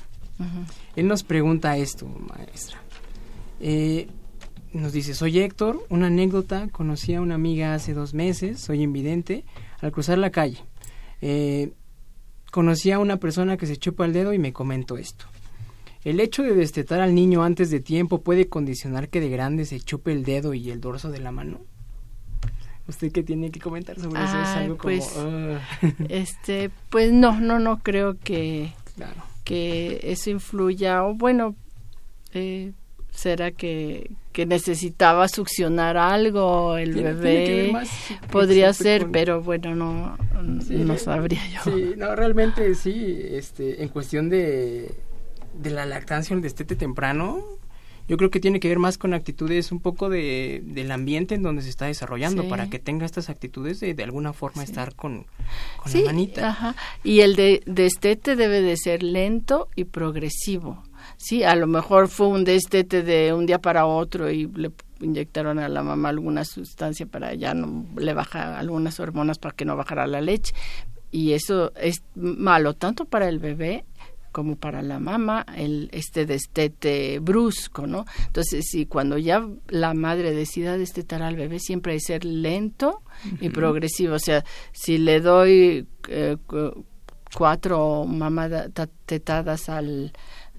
Él 0.96 1.06
nos 1.06 1.22
pregunta 1.22 1.76
esto, 1.76 2.06
maestra. 2.06 2.78
nos 4.72 4.92
dice, 4.92 5.14
soy 5.14 5.38
Héctor, 5.38 5.86
una 5.90 6.08
anécdota, 6.08 6.68
conocí 6.68 7.14
a 7.14 7.20
una 7.20 7.36
amiga 7.36 7.74
hace 7.74 7.94
dos 7.94 8.14
meses, 8.14 8.58
soy 8.58 8.82
invidente, 8.82 9.44
al 9.80 9.92
cruzar 9.92 10.18
la 10.18 10.30
calle. 10.30 10.58
Eh, 11.26 11.72
conocí 12.54 12.92
a 12.92 13.00
una 13.00 13.16
persona 13.16 13.56
que 13.56 13.66
se 13.66 13.78
chupa 13.78 14.04
el 14.04 14.12
dedo 14.12 14.32
y 14.32 14.38
me 14.38 14.52
comentó 14.52 14.96
esto. 14.96 15.24
El 16.04 16.20
hecho 16.20 16.44
de 16.44 16.54
destetar 16.54 17.00
al 17.00 17.12
niño 17.12 17.42
antes 17.42 17.68
de 17.68 17.80
tiempo 17.80 18.20
puede 18.20 18.48
condicionar 18.48 19.08
que 19.08 19.20
de 19.20 19.28
grande 19.28 19.64
se 19.64 19.80
chupe 19.80 20.12
el 20.12 20.22
dedo 20.22 20.54
y 20.54 20.70
el 20.70 20.80
dorso 20.80 21.10
de 21.10 21.18
la 21.18 21.32
mano. 21.32 21.62
¿Usted 22.86 23.10
qué 23.10 23.24
tiene 23.24 23.50
que 23.50 23.58
comentar 23.58 23.98
sobre 23.98 24.22
eso? 24.22 24.40
Es 24.40 24.48
algo 24.50 24.78
como... 24.78 24.94
Pues, 24.94 25.16
este, 26.08 26.70
pues 26.90 27.12
no, 27.12 27.40
no, 27.40 27.58
no 27.58 27.80
creo 27.80 28.20
que, 28.20 28.72
que 29.42 29.98
eso 30.04 30.30
influya. 30.30 31.02
O 31.02 31.14
bueno, 31.14 31.56
eh, 32.34 32.72
será 33.14 33.52
que, 33.52 34.10
que 34.32 34.44
necesitaba 34.44 35.28
succionar 35.28 35.96
algo 35.96 36.76
el 36.76 36.94
bebé 36.94 37.72
podría 38.30 38.72
ser 38.72 39.10
pero 39.10 39.40
bueno 39.40 39.74
no 39.74 40.18
no 40.68 40.98
sabría 40.98 41.40
yo. 41.48 41.60
Sí 41.64 41.94
no 41.96 42.14
realmente 42.16 42.74
sí 42.74 43.16
este 43.30 43.82
en 43.82 43.88
cuestión 43.88 44.28
de 44.28 44.94
de 45.54 45.70
la 45.70 45.86
lactancia 45.86 46.34
el 46.34 46.42
destete 46.42 46.74
temprano 46.74 47.42
yo 48.06 48.18
creo 48.18 48.30
que 48.30 48.40
tiene 48.40 48.60
que 48.60 48.68
ver 48.68 48.78
más 48.78 48.98
con 48.98 49.14
actitudes 49.14 49.72
un 49.72 49.80
poco 49.80 50.10
de, 50.10 50.60
del 50.62 50.90
ambiente 50.90 51.34
en 51.34 51.42
donde 51.42 51.62
se 51.62 51.70
está 51.70 51.86
desarrollando 51.86 52.46
para 52.50 52.68
que 52.68 52.78
tenga 52.78 53.06
estas 53.06 53.30
actitudes 53.30 53.80
de 53.80 53.94
de 53.94 54.02
alguna 54.02 54.34
forma 54.34 54.62
estar 54.62 54.94
con, 54.94 55.24
con 55.82 55.92
la 55.92 56.00
manita. 56.04 56.48
ajá. 56.50 56.76
y 57.02 57.20
el 57.20 57.34
de 57.34 57.62
destete 57.64 58.36
debe 58.36 58.60
de 58.60 58.76
ser 58.76 59.02
lento 59.02 59.68
y 59.74 59.84
progresivo 59.84 60.82
sí, 61.24 61.42
a 61.42 61.54
lo 61.56 61.66
mejor 61.66 62.08
fue 62.08 62.26
un 62.26 62.44
destete 62.44 63.02
de 63.02 63.32
un 63.32 63.46
día 63.46 63.58
para 63.58 63.86
otro 63.86 64.30
y 64.30 64.46
le 64.46 64.72
inyectaron 65.00 65.58
a 65.58 65.68
la 65.68 65.82
mamá 65.82 66.10
alguna 66.10 66.44
sustancia 66.44 67.06
para 67.06 67.34
ya 67.34 67.54
no 67.54 67.86
le 67.96 68.12
bajar 68.12 68.54
algunas 68.54 69.00
hormonas 69.00 69.38
para 69.38 69.54
que 69.54 69.64
no 69.64 69.74
bajara 69.76 70.06
la 70.06 70.20
leche. 70.20 70.54
Y 71.10 71.32
eso 71.32 71.72
es 71.76 72.02
malo 72.14 72.74
tanto 72.74 73.06
para 73.06 73.28
el 73.28 73.38
bebé 73.38 73.84
como 74.32 74.56
para 74.56 74.82
la 74.82 74.98
mamá 74.98 75.46
el 75.56 75.88
este 75.92 76.26
destete 76.26 77.20
brusco, 77.20 77.86
¿no? 77.86 78.04
Entonces, 78.26 78.66
si 78.68 78.84
cuando 78.84 79.16
ya 79.16 79.46
la 79.68 79.94
madre 79.94 80.32
decida 80.32 80.76
destetar 80.76 81.22
al 81.22 81.36
bebé 81.36 81.58
siempre 81.58 81.92
hay 81.92 81.98
que 82.00 82.04
ser 82.04 82.24
lento 82.24 83.00
y 83.40 83.48
progresivo, 83.48 84.16
o 84.16 84.18
sea, 84.18 84.44
si 84.72 84.98
le 84.98 85.20
doy 85.20 85.86
eh, 86.08 86.36
cuatro 87.34 88.04
mamadas 88.04 88.70
tetadas 89.06 89.68
al 89.68 90.12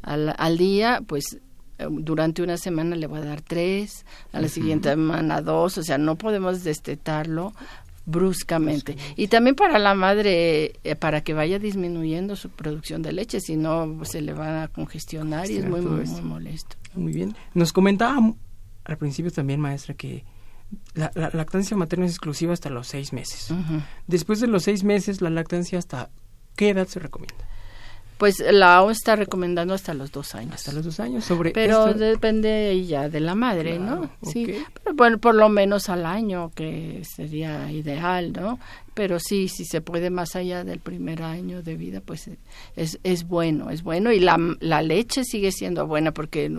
al, 0.05 0.33
al 0.37 0.57
día, 0.57 1.01
pues 1.05 1.39
eh, 1.77 1.87
durante 1.89 2.41
una 2.41 2.57
semana 2.57 2.95
le 2.95 3.07
voy 3.07 3.19
a 3.19 3.25
dar 3.25 3.41
tres, 3.41 4.05
a 4.31 4.39
la 4.39 4.47
siguiente 4.47 4.89
semana 4.89 5.41
dos, 5.41 5.77
o 5.77 5.83
sea, 5.83 5.97
no 5.97 6.15
podemos 6.15 6.63
destetarlo 6.63 7.53
bruscamente. 8.05 8.95
Y 9.15 9.27
también 9.27 9.55
para 9.55 9.79
la 9.79 9.95
madre, 9.95 10.73
eh, 10.83 10.95
para 10.95 11.21
que 11.21 11.33
vaya 11.33 11.59
disminuyendo 11.59 12.35
su 12.35 12.49
producción 12.49 13.01
de 13.01 13.11
leche, 13.11 13.41
si 13.41 13.57
no 13.57 14.05
se 14.05 14.21
le 14.21 14.33
va 14.33 14.63
a 14.63 14.67
congestionar 14.67 15.49
y 15.49 15.57
es 15.57 15.67
muy, 15.67 15.81
muy, 15.81 16.05
molesto. 16.21 16.77
Muy 16.93 17.13
bien. 17.13 17.35
Nos 17.53 17.73
comentaba 17.73 18.19
al 18.85 18.97
principio 18.97 19.31
también, 19.31 19.59
maestra, 19.59 19.95
que 19.95 20.23
la, 20.93 21.11
lactancia 21.15 21.75
materna 21.75 22.05
es 22.05 22.11
exclusiva 22.11 22.53
hasta 22.53 22.69
los 22.69 22.87
seis 22.87 23.11
meses. 23.11 23.53
Después 24.07 24.39
de 24.39 24.47
los 24.47 24.63
seis 24.63 24.83
meses, 24.83 25.21
la 25.21 25.31
lactancia 25.31 25.79
hasta 25.79 26.09
qué 26.55 26.69
edad 26.69 26.87
se 26.87 26.99
recomienda? 26.99 27.47
Pues 28.17 28.39
la 28.39 28.81
O 28.81 28.91
está 28.91 29.15
recomendando 29.15 29.73
hasta 29.73 29.93
los 29.93 30.11
dos 30.11 30.35
años. 30.35 30.55
Hasta 30.55 30.71
los 30.71 30.85
dos 30.85 30.99
años, 30.99 31.25
sobre 31.25 31.51
Pero 31.51 31.93
depende 31.93 32.85
ya 32.85 33.09
de 33.09 33.19
la 33.19 33.35
madre, 33.35 33.77
¿no? 33.77 34.09
Sí, 34.21 34.63
pero 34.73 34.95
bueno, 34.95 35.17
por 35.17 35.35
lo 35.35 35.49
menos 35.49 35.89
al 35.89 36.05
año, 36.05 36.51
que 36.55 37.03
sería 37.03 37.71
ideal, 37.71 38.31
¿no? 38.31 38.59
Pero 38.95 39.19
sí, 39.19 39.49
si 39.49 39.65
se 39.65 39.81
puede 39.81 40.09
más 40.09 40.37
allá 40.37 40.63
del 40.63 40.79
primer 40.79 41.21
año 41.21 41.61
de 41.61 41.75
vida, 41.75 42.01
pues 42.03 42.29
es, 42.77 42.97
es 43.03 43.27
bueno, 43.27 43.69
es 43.69 43.83
bueno 43.83 44.13
y 44.13 44.21
la, 44.21 44.37
la 44.61 44.81
leche 44.81 45.25
sigue 45.25 45.51
siendo 45.51 45.85
buena 45.85 46.13
porque, 46.13 46.49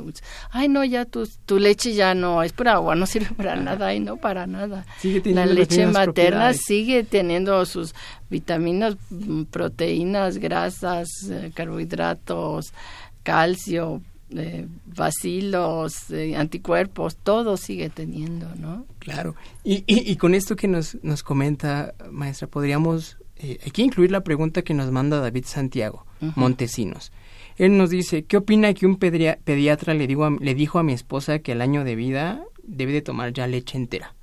ay 0.51 0.69
no, 0.69 0.85
ya 0.85 1.07
tu, 1.07 1.27
tu 1.47 1.59
leche 1.59 1.95
ya 1.95 2.15
no 2.15 2.43
es 2.43 2.53
pura 2.53 2.75
agua, 2.75 2.95
no 2.95 3.07
sirve 3.07 3.35
para 3.35 3.57
nada 3.57 3.95
y 3.95 4.01
no 4.01 4.19
para 4.19 4.47
nada. 4.47 4.85
la 5.25 5.47
leche 5.47 5.87
materna 5.87 6.53
sigue 6.53 7.05
teniendo 7.05 7.65
sus 7.65 7.95
vitaminas, 8.29 8.97
mm, 9.09 9.45
proteínas, 9.45 10.37
grasas, 10.37 11.09
eh, 11.31 11.53
carbohidratos, 11.55 12.75
calcio, 13.23 14.03
eh, 14.31 14.67
vacilos, 14.87 16.11
eh, 16.11 16.37
anticuerpos, 16.37 17.17
todo 17.17 17.57
sigue 17.57 17.91
teniendo, 17.91 18.49
¿no? 18.57 18.87
Claro. 18.99 19.35
Y, 19.63 19.85
y, 19.87 20.17
con 20.17 20.35
esto 20.35 20.57
que 20.57 20.69
nos, 20.69 20.97
nos 21.03 21.23
comenta, 21.23 21.95
maestra, 22.11 22.49
podríamos, 22.49 23.19
eh, 23.37 23.59
hay 23.65 23.71
que 23.71 23.83
incluir 23.83 24.11
la 24.11 24.23
pregunta 24.23 24.63
que 24.63 24.75
nos 24.75 24.91
manda 24.91 25.21
David 25.21 25.45
Santiago, 25.47 26.07
Montesinos. 26.35 27.13
Él 27.57 27.79
nos 27.79 27.91
dice, 27.91 28.25
¿qué 28.25 28.37
opina 28.37 28.75
que 28.75 28.87
un 28.87 28.97
pediatra 28.97 29.95
le, 29.95 30.07
digo 30.07 30.29
le 30.29 30.55
dijo 30.55 30.79
a 30.79 30.83
mi 30.83 30.93
esposa 30.93 31.39
que 31.39 31.53
al 31.53 31.63
año 31.63 31.85
de 31.85 31.95
vida 31.95 32.43
debe 32.63 32.93
de 32.93 33.03
tomar 33.03 33.33
ya 33.33 33.47
leche 33.47 33.79
entera? 33.79 34.15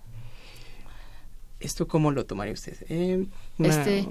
¿Esto 1.59 1.87
cómo 1.87 2.11
lo 2.11 2.25
tomaría 2.25 2.53
usted? 2.53 2.75
Eh, 2.89 3.25
este, 3.59 4.05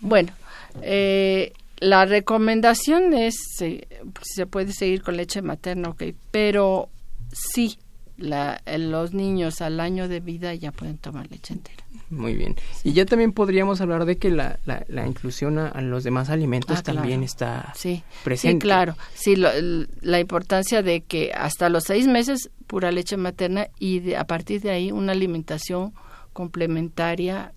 bueno, 0.00 0.32
eh, 0.80 1.52
la 1.80 2.04
recomendación 2.04 3.14
es, 3.14 3.36
eh, 3.60 3.86
se 4.22 4.46
puede 4.46 4.72
seguir 4.72 5.02
con 5.02 5.16
leche 5.16 5.42
materna, 5.42 5.90
ok, 5.90 6.04
pero 6.30 6.88
sí, 7.32 7.78
la, 8.16 8.60
los 8.66 9.14
niños 9.14 9.60
al 9.60 9.80
año 9.80 10.08
de 10.08 10.20
vida 10.20 10.54
ya 10.54 10.72
pueden 10.72 10.98
tomar 10.98 11.30
leche 11.30 11.54
entera. 11.54 11.84
Muy 12.10 12.34
bien. 12.34 12.56
Y 12.84 12.92
ya 12.94 13.04
también 13.04 13.32
podríamos 13.32 13.80
hablar 13.80 14.06
de 14.06 14.16
que 14.16 14.30
la, 14.30 14.58
la, 14.64 15.06
inclusión 15.06 15.58
a, 15.58 15.80
los 15.82 16.04
demás 16.04 16.30
alimentos 16.30 16.78
ah, 16.78 16.82
también 16.82 17.22
está 17.22 17.72
sí. 17.76 18.02
presente. 18.24 18.64
Sí, 18.64 18.68
claro. 18.68 18.96
Sí, 19.14 19.36
la 19.36 20.20
importancia 20.20 20.82
de 20.82 21.02
que 21.02 21.32
hasta 21.32 21.68
los 21.68 21.84
seis 21.84 22.06
meses 22.06 22.50
pura 22.66 22.90
leche 22.92 23.16
materna 23.16 23.68
y 23.78 24.14
a 24.14 24.24
partir 24.24 24.62
de 24.62 24.70
ahí 24.70 24.90
una 24.90 25.12
alimentación 25.12 25.92
complementaria 26.32 27.52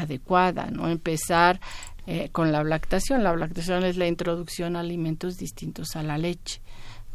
adecuada, 0.00 0.70
¿no? 0.70 0.88
Empezar 0.88 1.60
eh, 2.06 2.30
con 2.32 2.52
la 2.52 2.64
lactación. 2.64 3.22
La 3.22 3.36
lactación 3.36 3.84
es 3.84 3.96
la 3.96 4.06
introducción 4.06 4.76
a 4.76 4.80
alimentos 4.80 5.36
distintos 5.36 5.96
a 5.96 6.02
la 6.02 6.18
leche 6.18 6.60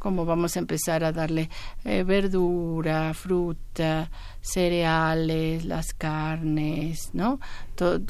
como 0.03 0.25
vamos 0.25 0.57
a 0.57 0.59
empezar 0.59 1.05
a 1.05 1.13
darle 1.13 1.49
eh, 1.85 2.03
verdura, 2.03 3.13
fruta, 3.13 4.11
cereales, 4.41 5.63
las 5.63 5.93
carnes, 5.93 7.11
¿no? 7.13 7.39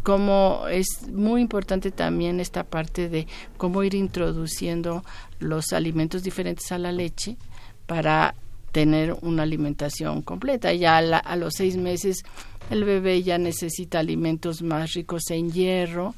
como 0.02 0.66
es 0.70 1.08
muy 1.08 1.42
importante 1.42 1.92
también 1.92 2.40
esta 2.40 2.64
parte 2.64 3.10
de 3.10 3.28
cómo 3.58 3.84
ir 3.84 3.94
introduciendo 3.94 5.04
los 5.40 5.72
alimentos 5.72 6.24
diferentes 6.24 6.72
a 6.72 6.80
la 6.80 6.92
leche 6.92 7.38
para 7.86 8.34
tener 8.74 9.16
una 9.22 9.44
alimentación 9.44 10.24
completa. 10.24 10.74
Ya 10.74 10.98
a, 10.98 11.36
los 11.38 11.54
seis 11.56 11.78
meses 11.78 12.24
el 12.70 12.84
bebé 12.84 13.22
ya 13.24 13.38
necesita 13.38 14.00
alimentos 14.00 14.62
más 14.62 14.94
ricos 14.94 15.30
en 15.30 15.52
hierro, 15.52 16.16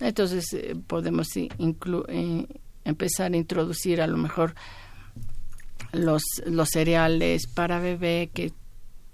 entonces 0.00 0.52
eh, 0.54 0.74
podemos 0.86 1.28
eh, 1.36 2.46
empezar 2.84 3.32
a 3.32 3.36
introducir 3.36 4.00
a 4.00 4.06
lo 4.06 4.16
mejor 4.16 4.54
los, 5.92 6.22
los 6.46 6.70
cereales 6.70 7.46
para 7.46 7.78
bebé 7.78 8.30
que 8.32 8.52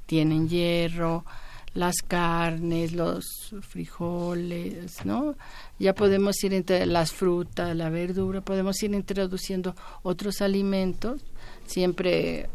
tienen 0.07 0.49
hierro, 0.49 1.25
las 1.73 1.97
carnes, 1.97 2.93
los 2.93 3.25
frijoles, 3.63 5.05
¿no? 5.05 5.35
Ya 5.81 5.95
podemos 5.95 6.43
ir 6.45 6.55
entre 6.55 6.87
las 6.87 7.13
frutas, 7.13 7.75
la 7.75 7.91
verdura, 7.91 8.41
podemos 8.41 8.81
ir 8.85 8.93
introduciendo 8.95 9.75
otros 10.03 10.43
alimentos, 10.43 11.23
siempre 11.67 12.49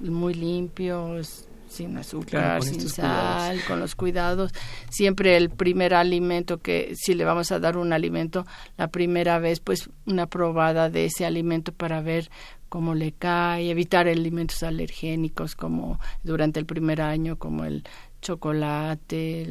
muy 0.00 0.34
limpios, 0.34 1.48
sin 1.68 1.96
azúcar, 1.96 2.62
sin 2.62 2.88
sal, 2.88 3.60
con 3.66 3.80
los 3.80 3.94
cuidados. 3.94 4.52
Siempre 4.90 5.36
el 5.36 5.50
primer 5.50 5.94
alimento 5.94 6.58
que, 6.58 6.94
si 6.96 7.14
le 7.14 7.24
vamos 7.24 7.52
a 7.52 7.58
dar 7.58 7.76
un 7.76 7.92
alimento, 7.92 8.46
la 8.76 8.88
primera 8.88 9.38
vez, 9.38 9.60
pues 9.60 9.90
una 10.06 10.26
probada 10.26 10.90
de 10.90 11.06
ese 11.06 11.26
alimento 11.26 11.72
para 11.72 12.00
ver 12.00 12.30
cómo 12.68 12.94
le 12.94 13.12
cae, 13.12 13.70
evitar 13.70 14.08
alimentos 14.08 14.62
alergénicos 14.62 15.54
como 15.54 15.98
durante 16.22 16.60
el 16.60 16.66
primer 16.66 17.00
año, 17.00 17.36
como 17.38 17.64
el 17.64 17.84
chocolate, 18.20 19.46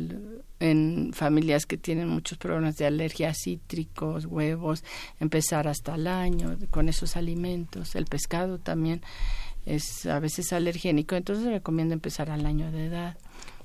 en 0.59 1.11
familias 1.13 1.65
que 1.65 1.77
tienen 1.77 2.09
muchos 2.09 2.37
problemas 2.37 2.75
de 2.75 2.85
alergia, 2.85 3.33
cítricos, 3.33 4.25
huevos, 4.25 4.83
empezar 5.19 5.67
hasta 5.67 5.95
el 5.95 6.07
año 6.07 6.57
con 6.69 6.89
esos 6.89 7.15
alimentos. 7.15 7.95
El 7.95 8.05
pescado 8.05 8.57
también 8.59 9.01
es 9.67 10.05
a 10.05 10.19
veces 10.19 10.53
alergénico, 10.53 11.15
entonces 11.15 11.45
recomiendo 11.45 11.93
empezar 11.93 12.31
al 12.31 12.45
año 12.45 12.71
de 12.71 12.85
edad. 12.85 13.17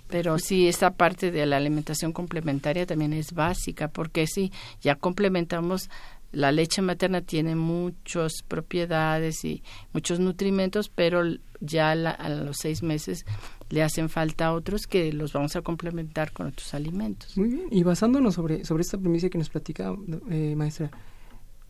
Pero 0.08 0.38
sí, 0.38 0.68
esta 0.68 0.90
parte 0.90 1.30
de 1.30 1.46
la 1.46 1.56
alimentación 1.56 2.12
complementaria 2.12 2.84
también 2.84 3.14
es 3.14 3.32
básica, 3.32 3.88
porque 3.88 4.26
sí, 4.26 4.52
ya 4.82 4.96
complementamos 4.96 5.88
la 6.32 6.50
leche 6.50 6.82
materna 6.82 7.20
tiene 7.20 7.54
muchas 7.54 8.42
propiedades 8.48 9.44
y 9.44 9.62
muchos 9.92 10.18
nutrimentos, 10.18 10.88
pero 10.88 11.22
ya 11.60 11.92
a 11.92 12.28
los 12.30 12.56
seis 12.56 12.82
meses 12.82 13.24
le 13.70 13.82
hacen 13.82 14.08
falta 14.08 14.52
otros 14.52 14.86
que 14.86 15.12
los 15.12 15.32
vamos 15.32 15.56
a 15.56 15.62
complementar 15.62 16.32
con 16.32 16.46
otros 16.46 16.74
alimentos. 16.74 17.36
Muy 17.36 17.48
bien, 17.48 17.66
y 17.70 17.82
basándonos 17.82 18.34
sobre, 18.34 18.64
sobre 18.64 18.82
esta 18.82 18.98
premisa 18.98 19.28
que 19.28 19.38
nos 19.38 19.50
platica, 19.50 19.94
eh, 20.30 20.54
maestra, 20.56 20.90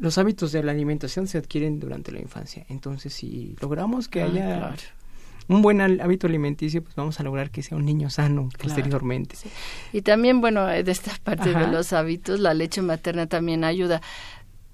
los 0.02 0.18
hábitos 0.18 0.50
de 0.50 0.64
la 0.64 0.72
alimentación 0.72 1.28
se 1.28 1.38
adquieren 1.38 1.78
durante 1.78 2.10
la 2.10 2.18
infancia. 2.18 2.66
Entonces, 2.68 3.14
si 3.14 3.54
logramos 3.60 4.08
que 4.08 4.20
ah, 4.20 4.24
haya 4.24 4.74
un 5.46 5.62
buen 5.62 5.80
hábito 5.80 6.26
alimenticio, 6.26 6.82
pues 6.82 6.96
vamos 6.96 7.20
a 7.20 7.22
lograr 7.22 7.50
que 7.50 7.62
sea 7.62 7.78
un 7.78 7.84
niño 7.84 8.10
sano 8.10 8.48
posteriormente. 8.60 9.36
Y 9.92 10.02
también, 10.02 10.40
bueno, 10.40 10.66
de 10.66 10.90
esta 10.90 11.12
parte 11.22 11.54
de 11.54 11.68
los 11.68 11.92
hábitos, 11.92 12.40
la 12.40 12.52
leche 12.52 12.82
materna 12.82 13.28
también 13.28 13.62
ayuda 13.62 14.00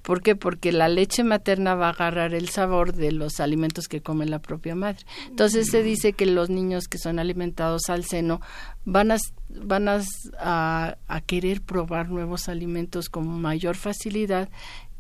¿Por 0.09 0.23
qué? 0.23 0.35
Porque 0.35 0.73
la 0.73 0.89
leche 0.89 1.23
materna 1.23 1.75
va 1.75 1.89
a 1.89 1.91
agarrar 1.91 2.33
el 2.33 2.49
sabor 2.49 2.95
de 2.95 3.13
los 3.13 3.41
alimentos 3.41 3.89
que 3.89 4.01
come 4.01 4.25
la 4.25 4.39
propia 4.39 4.75
madre. 4.75 5.05
Entonces 5.29 5.71
se 5.71 5.83
dice 5.83 6.15
que 6.15 6.25
los 6.25 6.49
niños 6.49 6.89
que 6.89 6.97
son 6.97 7.19
alimentados 7.19 7.91
al 7.91 8.05
seno 8.05 8.41
van 8.87 9.11
a, 9.11 9.19
van 9.51 9.87
a, 9.87 10.01
a, 10.39 11.21
querer 11.27 11.61
probar 11.61 12.09
nuevos 12.09 12.49
alimentos 12.49 13.11
con 13.11 13.29
mayor 13.43 13.77
facilidad 13.77 14.49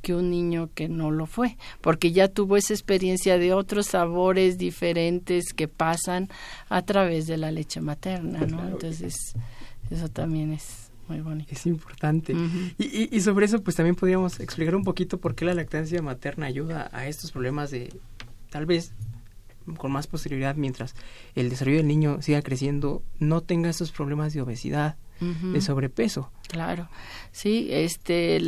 que 0.02 0.14
un 0.14 0.30
niño 0.30 0.70
que 0.74 0.88
no 0.88 1.10
lo 1.10 1.26
fue, 1.26 1.56
porque 1.80 2.12
ya 2.12 2.28
tuvo 2.28 2.56
esa 2.56 2.72
experiencia 2.72 3.38
de 3.38 3.52
otros 3.52 3.86
sabores 3.86 4.58
diferentes 4.58 5.52
que 5.52 5.68
pasan 5.68 6.28
a 6.68 6.82
través 6.82 7.26
de 7.26 7.36
la 7.36 7.50
leche 7.50 7.80
materna, 7.80 8.46
¿no? 8.46 8.66
Entonces, 8.66 9.34
eso 9.90 10.08
también 10.08 10.52
es 10.52 10.90
muy 11.08 11.20
bonito. 11.20 11.48
Es 11.52 11.66
importante. 11.66 12.34
y, 12.78 13.14
y, 13.14 13.20
sobre 13.20 13.46
eso, 13.46 13.62
pues 13.62 13.76
también 13.76 13.96
podríamos 13.96 14.40
explicar 14.40 14.76
un 14.76 14.84
poquito 14.84 15.18
por 15.18 15.34
qué 15.34 15.44
la 15.44 15.54
lactancia 15.54 16.02
materna 16.02 16.46
ayuda 16.46 16.90
a 16.92 17.06
estos 17.06 17.32
problemas 17.32 17.70
de, 17.70 17.92
tal 18.50 18.66
vez, 18.66 18.92
con 19.76 19.92
más 19.92 20.06
posibilidad, 20.06 20.54
mientras 20.56 20.94
el 21.34 21.50
desarrollo 21.50 21.78
del 21.78 21.88
niño 21.88 22.22
siga 22.22 22.42
creciendo, 22.42 23.02
no 23.18 23.42
tenga 23.42 23.70
estos 23.70 23.90
problemas 23.90 24.32
de 24.32 24.42
obesidad, 24.42 24.96
de 25.20 25.60
sobrepeso. 25.60 26.30
Claro, 26.48 26.88
sí, 27.32 27.68
este, 27.70 28.40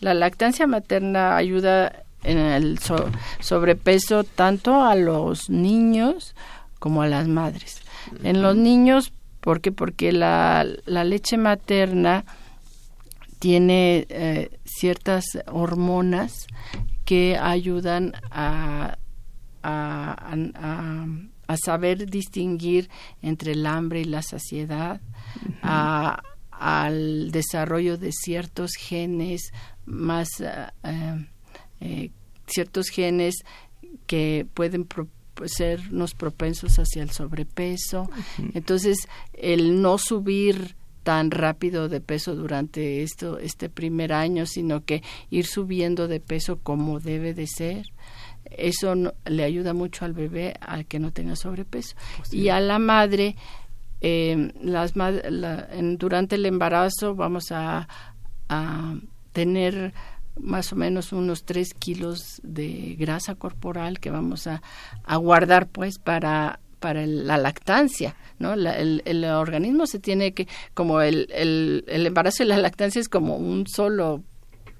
la 0.00 0.14
lactancia 0.14 0.66
materna 0.66 1.36
ayuda 1.36 2.04
en 2.24 2.38
el 2.38 2.78
sobrepeso 3.40 4.24
tanto 4.24 4.84
a 4.84 4.94
los 4.94 5.50
niños 5.50 6.34
como 6.78 7.02
a 7.02 7.06
las 7.08 7.28
madres. 7.28 7.80
En 8.22 8.42
los 8.42 8.56
niños 8.56 9.12
¿Por 9.40 9.60
qué? 9.60 9.72
Porque 9.72 10.12
la, 10.12 10.66
la 10.84 11.04
leche 11.04 11.36
materna 11.36 12.24
tiene 13.38 14.06
eh, 14.08 14.50
ciertas 14.64 15.24
hormonas 15.46 16.46
que 17.04 17.38
ayudan 17.38 18.14
a, 18.30 18.98
a, 19.62 20.34
a, 21.46 21.56
saber 21.56 22.10
distinguir 22.10 22.90
entre 23.22 23.52
el 23.52 23.64
hambre 23.64 24.00
y 24.00 24.04
la 24.04 24.22
saciedad, 24.22 25.00
al 25.62 27.30
desarrollo 27.30 27.98
de 27.98 28.12
ciertos 28.12 28.72
genes 28.74 29.52
más 29.86 30.28
eh, 30.40 31.26
eh, 31.80 32.10
ciertos 32.46 32.88
genes 32.88 33.44
que 34.06 34.46
pueden 34.54 34.86
sernos 35.46 36.14
propensos 36.14 36.78
hacia 36.78 37.02
el 37.02 37.10
sobrepeso. 37.10 38.10
Entonces, 38.54 39.08
el 39.32 39.80
no 39.80 39.98
subir 39.98 40.76
tan 41.02 41.30
rápido 41.30 41.88
de 41.88 42.00
peso 42.00 42.34
durante 42.34 43.02
esto 43.02 43.38
este 43.38 43.68
primer 43.68 44.12
año, 44.12 44.46
sino 44.46 44.84
que 44.84 45.02
ir 45.30 45.46
subiendo 45.46 46.08
de 46.08 46.20
peso 46.20 46.58
como 46.58 47.00
debe 47.00 47.34
de 47.34 47.46
ser. 47.46 47.86
Eso 48.44 48.94
le 49.26 49.44
ayuda 49.44 49.74
mucho 49.74 50.04
al 50.04 50.12
bebé 50.12 50.54
a 50.60 50.84
que 50.84 50.98
no 50.98 51.12
tenga 51.12 51.36
sobrepeso. 51.36 51.96
Pues 52.16 52.34
y 52.34 52.48
a 52.48 52.60
la 52.60 52.78
madre, 52.78 53.36
eh, 54.00 54.52
las 54.62 54.92
durante 55.98 56.36
el 56.36 56.46
embarazo 56.46 57.14
vamos 57.14 57.50
a, 57.50 57.88
tener 59.32 59.92
más 60.40 60.72
o 60.72 60.76
menos 60.76 61.12
unos 61.12 61.44
tres 61.44 61.74
kilos 61.74 62.40
de 62.42 62.96
grasa 62.98 63.34
corporal 63.34 64.00
que 64.00 64.10
vamos 64.10 64.46
a, 64.46 64.62
guardar 65.16 65.68
pues 65.68 65.98
para 65.98 66.60
para 66.80 67.04
la 67.06 67.38
lactancia, 67.38 68.14
¿no? 68.38 68.52
el, 68.52 69.02
el, 69.04 69.24
organismo 69.24 69.88
se 69.88 69.98
tiene 69.98 70.32
que, 70.32 70.46
como 70.74 71.00
el, 71.00 71.26
el, 71.32 71.84
el 71.88 72.06
embarazo 72.06 72.44
y 72.44 72.46
la 72.46 72.56
lactancia 72.56 73.00
es 73.00 73.08
como 73.08 73.36
un 73.36 73.66
solo 73.66 74.22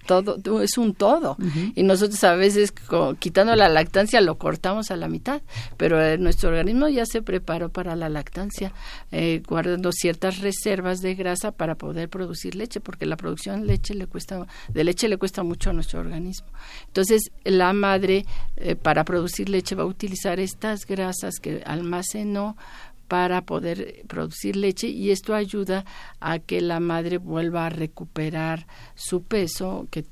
todo, 0.08 0.62
es 0.62 0.78
un 0.78 0.94
todo. 0.94 1.36
Y 1.74 1.82
nosotros 1.82 2.24
a 2.24 2.34
veces 2.34 2.72
quitando 3.18 3.54
la 3.54 3.68
lactancia 3.68 4.20
lo 4.20 4.38
cortamos 4.38 4.90
a 4.90 4.96
la 4.96 5.06
mitad, 5.06 5.42
pero 5.76 6.02
eh, 6.02 6.16
nuestro 6.18 6.48
organismo 6.48 6.88
ya 6.88 7.04
se 7.04 7.20
preparó 7.22 7.68
para 7.68 7.94
la 7.94 8.08
lactancia, 8.08 8.72
eh, 9.12 9.42
guardando 9.46 9.92
ciertas 9.92 10.38
reservas 10.38 11.00
de 11.00 11.14
grasa 11.14 11.52
para 11.52 11.74
poder 11.74 12.08
producir 12.08 12.54
leche, 12.54 12.80
porque 12.80 13.04
la 13.04 13.16
producción 13.16 13.60
de 13.60 13.66
leche 13.66 13.94
le 13.94 14.06
cuesta, 14.06 14.46
de 14.68 14.84
leche 14.84 15.08
le 15.08 15.18
cuesta 15.18 15.42
mucho 15.42 15.70
a 15.70 15.72
nuestro 15.74 16.00
organismo. 16.00 16.46
Entonces, 16.86 17.30
la 17.44 17.72
madre 17.74 18.24
eh, 18.56 18.74
para 18.74 19.04
producir 19.04 19.50
leche 19.50 19.74
va 19.74 19.82
a 19.82 19.86
utilizar 19.86 20.40
estas 20.40 20.86
grasas 20.86 21.34
que 21.40 21.62
almacenó 21.66 22.56
para 23.08 23.42
poder 23.42 24.04
producir 24.06 24.54
leche 24.54 24.88
y 24.88 25.10
esto 25.10 25.34
ayuda 25.34 25.84
a 26.20 26.38
que 26.38 26.60
la 26.60 26.78
madre 26.78 27.18
vuelva 27.18 27.66
a 27.66 27.70
recuperar 27.70 28.66
su 28.94 29.22
peso 29.22 29.88
que 29.90 30.04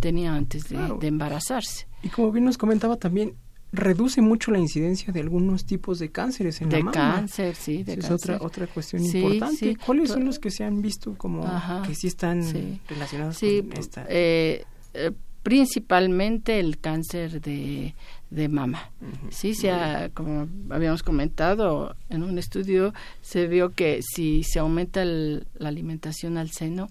tenía 0.00 0.34
antes 0.34 0.68
de, 0.68 1.06
embarazarse. 1.06 1.86
Y 2.02 2.08
como 2.08 2.30
bien 2.30 2.44
nos 2.44 2.56
comentaba 2.56 2.96
también, 2.96 3.34
reduce 3.72 4.22
mucho 4.22 4.52
la 4.52 4.58
incidencia 4.58 5.12
de 5.12 5.20
algunos 5.20 5.64
tipos 5.64 5.98
de 5.98 6.10
cánceres 6.10 6.60
en 6.60 6.70
la 6.70 6.78
mama. 6.78 6.92
cáncer, 6.92 7.54
sí, 7.54 7.82
de 7.82 7.94
es 7.94 8.10
otra 8.10 8.38
otra 8.40 8.66
cuestión 8.68 9.04
importante. 9.04 9.76
¿Cuáles 9.84 10.10
son 10.10 10.24
los 10.24 10.38
que 10.38 10.50
se 10.50 10.64
han 10.64 10.80
visto 10.80 11.14
como 11.16 11.44
que 11.86 11.94
sí 11.94 12.06
están 12.06 12.42
relacionados 12.88 13.38
con 13.38 13.72
esta? 13.78 14.06
Eh, 14.08 14.64
eh, 14.94 15.12
principalmente 15.42 16.60
el 16.60 16.78
cáncer 16.78 17.40
de, 17.40 17.94
de 18.30 18.48
mama. 18.48 18.90
Sí, 19.30 19.54
se 19.54 19.72
como 20.14 20.48
habíamos 20.70 21.02
comentado 21.02 21.96
en 22.08 22.22
un 22.22 22.38
estudio, 22.38 22.94
se 23.20 23.46
vio 23.46 23.70
que 23.70 24.00
si 24.02 24.44
se 24.44 24.58
aumenta 24.58 25.04
la 25.04 25.68
alimentación 25.68 26.38
al 26.38 26.50
seno, 26.50 26.88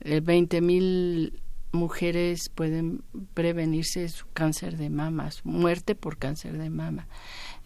eh, 0.00 0.20
20 0.20 0.60
mil 0.60 1.40
mujeres 1.72 2.48
pueden 2.54 3.02
prevenirse 3.34 4.08
su 4.08 4.26
cáncer 4.32 4.76
de 4.76 4.90
mama, 4.90 5.30
su 5.30 5.48
muerte 5.48 5.94
por 5.94 6.18
cáncer 6.18 6.58
de 6.58 6.70
mama. 6.70 7.06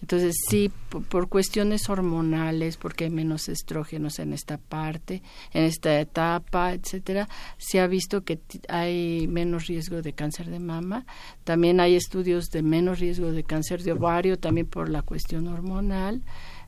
Entonces, 0.03 0.35
sí, 0.49 0.71
por, 1.09 1.29
cuestiones 1.29 1.89
hormonales, 1.89 2.77
porque 2.77 3.05
hay 3.05 3.11
menos 3.11 3.49
estrógenos 3.49 4.19
en 4.19 4.33
esta 4.33 4.57
parte, 4.57 5.23
en 5.53 5.65
esta 5.65 6.01
etapa, 6.01 6.73
etcétera, 6.73 7.29
se 7.59 7.81
ha 7.81 7.87
visto 7.87 8.25
que 8.25 8.41
hay 8.69 9.29
menos 9.29 9.67
riesgo 9.67 10.01
de 10.01 10.15
cáncer 10.15 10.49
de 10.49 10.59
mama. 10.59 11.05
También 11.45 11.81
hay 11.81 11.97
estudios 11.97 12.51
de 12.51 12.63
menos 12.63 12.99
riesgo 12.99 13.31
de 13.31 13.45
cáncer 13.45 13.83
de 13.83 13.93
ovario, 13.93 14.39
también 14.39 14.67
por 14.67 14.89
la 14.89 15.03
cuestión 15.03 15.47
hormonal. 15.49 16.23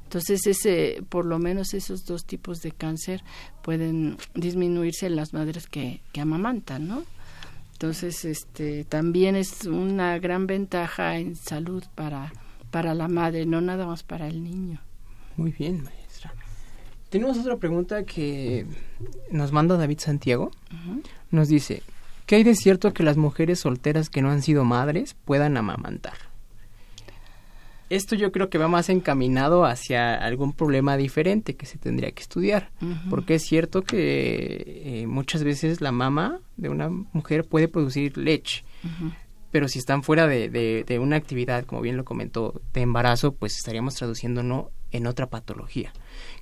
Entonces, 0.05 0.47
ese, 0.47 1.03
por 1.09 1.25
lo 1.25 1.39
menos 1.39 1.73
esos 1.73 2.05
dos 2.05 2.27
tipos 2.27 2.61
de 2.61 2.73
cáncer 2.73 3.25
pueden 3.63 4.19
disminuirse 4.35 5.07
en 5.07 5.17
las 5.17 5.33
madres 5.33 5.67
que, 5.69 6.03
que 6.13 6.21
amamantan, 6.21 6.87
¿no? 6.87 7.03
Entonces, 7.73 8.27
este, 8.27 8.85
también 8.85 9.37
es 9.37 9.65
una 9.65 10.19
gran 10.19 10.47
ventaja 10.47 11.17
en 11.17 11.35
salud 11.35 11.83
para 11.95 12.31
para 12.73 12.95
la 12.95 13.07
madre, 13.07 13.47
no 13.47 13.61
nada 13.61 13.87
más 13.87 14.03
para 14.03 14.27
el 14.27 14.43
niño. 14.43 14.81
Muy 15.37 15.53
bien, 15.53 15.85
maestra. 15.85 16.35
Tenemos 17.11 17.39
otra 17.39 17.59
pregunta 17.59 18.05
que 18.05 18.67
nos 19.31 19.53
manda 19.53 19.77
David 19.77 19.99
Santiago. 20.01 20.51
Nos 21.31 21.49
dice, 21.49 21.83
¿qué 22.27 22.37
hay 22.37 22.45
de 22.45 22.57
cierto 22.57 22.95
que 22.95 23.03
las 23.03 23.19
mujeres 23.19 23.61
solteras 23.61 24.09
que 24.09 24.23
no 24.23 24.31
han 24.31 24.41
sido 24.43 24.65
madres 24.65 25.15
puedan 25.27 25.59
amamantar? 25.59 26.15
Esto 27.91 28.17
yo 28.17 28.33
creo 28.33 28.49
que 28.49 28.57
va 28.57 28.69
más 28.69 28.89
encaminado 28.89 29.67
hacia 29.67 30.15
algún 30.15 30.55
problema 30.55 30.97
diferente 30.97 31.57
que 31.57 31.67
se 31.67 31.77
tendría 31.77 32.11
que 32.13 32.23
estudiar, 32.23 32.71
porque 33.11 33.35
es 33.35 33.43
cierto 33.43 33.83
que 33.83 35.03
eh, 35.03 35.07
muchas 35.07 35.45
veces 35.45 35.83
la 35.83 35.93
mama 35.93 36.41
de 36.57 36.71
una 36.71 36.89
mujer 36.89 37.45
puede 37.45 37.69
producir 37.69 38.17
leche, 38.17 38.65
pero 39.53 39.69
si 39.69 39.79
están 39.79 40.03
fuera 40.03 40.27
de, 40.27 40.49
de, 40.49 40.99
una 40.99 41.17
actividad, 41.17 41.65
como 41.67 41.83
bien 41.83 41.97
lo 41.97 42.05
comentó, 42.05 42.61
de 42.73 42.81
embarazo, 42.81 43.33
pues 43.33 43.57
estaríamos 43.57 43.95
traduciéndolo 43.95 44.73
en 44.91 45.07
otra 45.07 45.29
patología, 45.29 45.93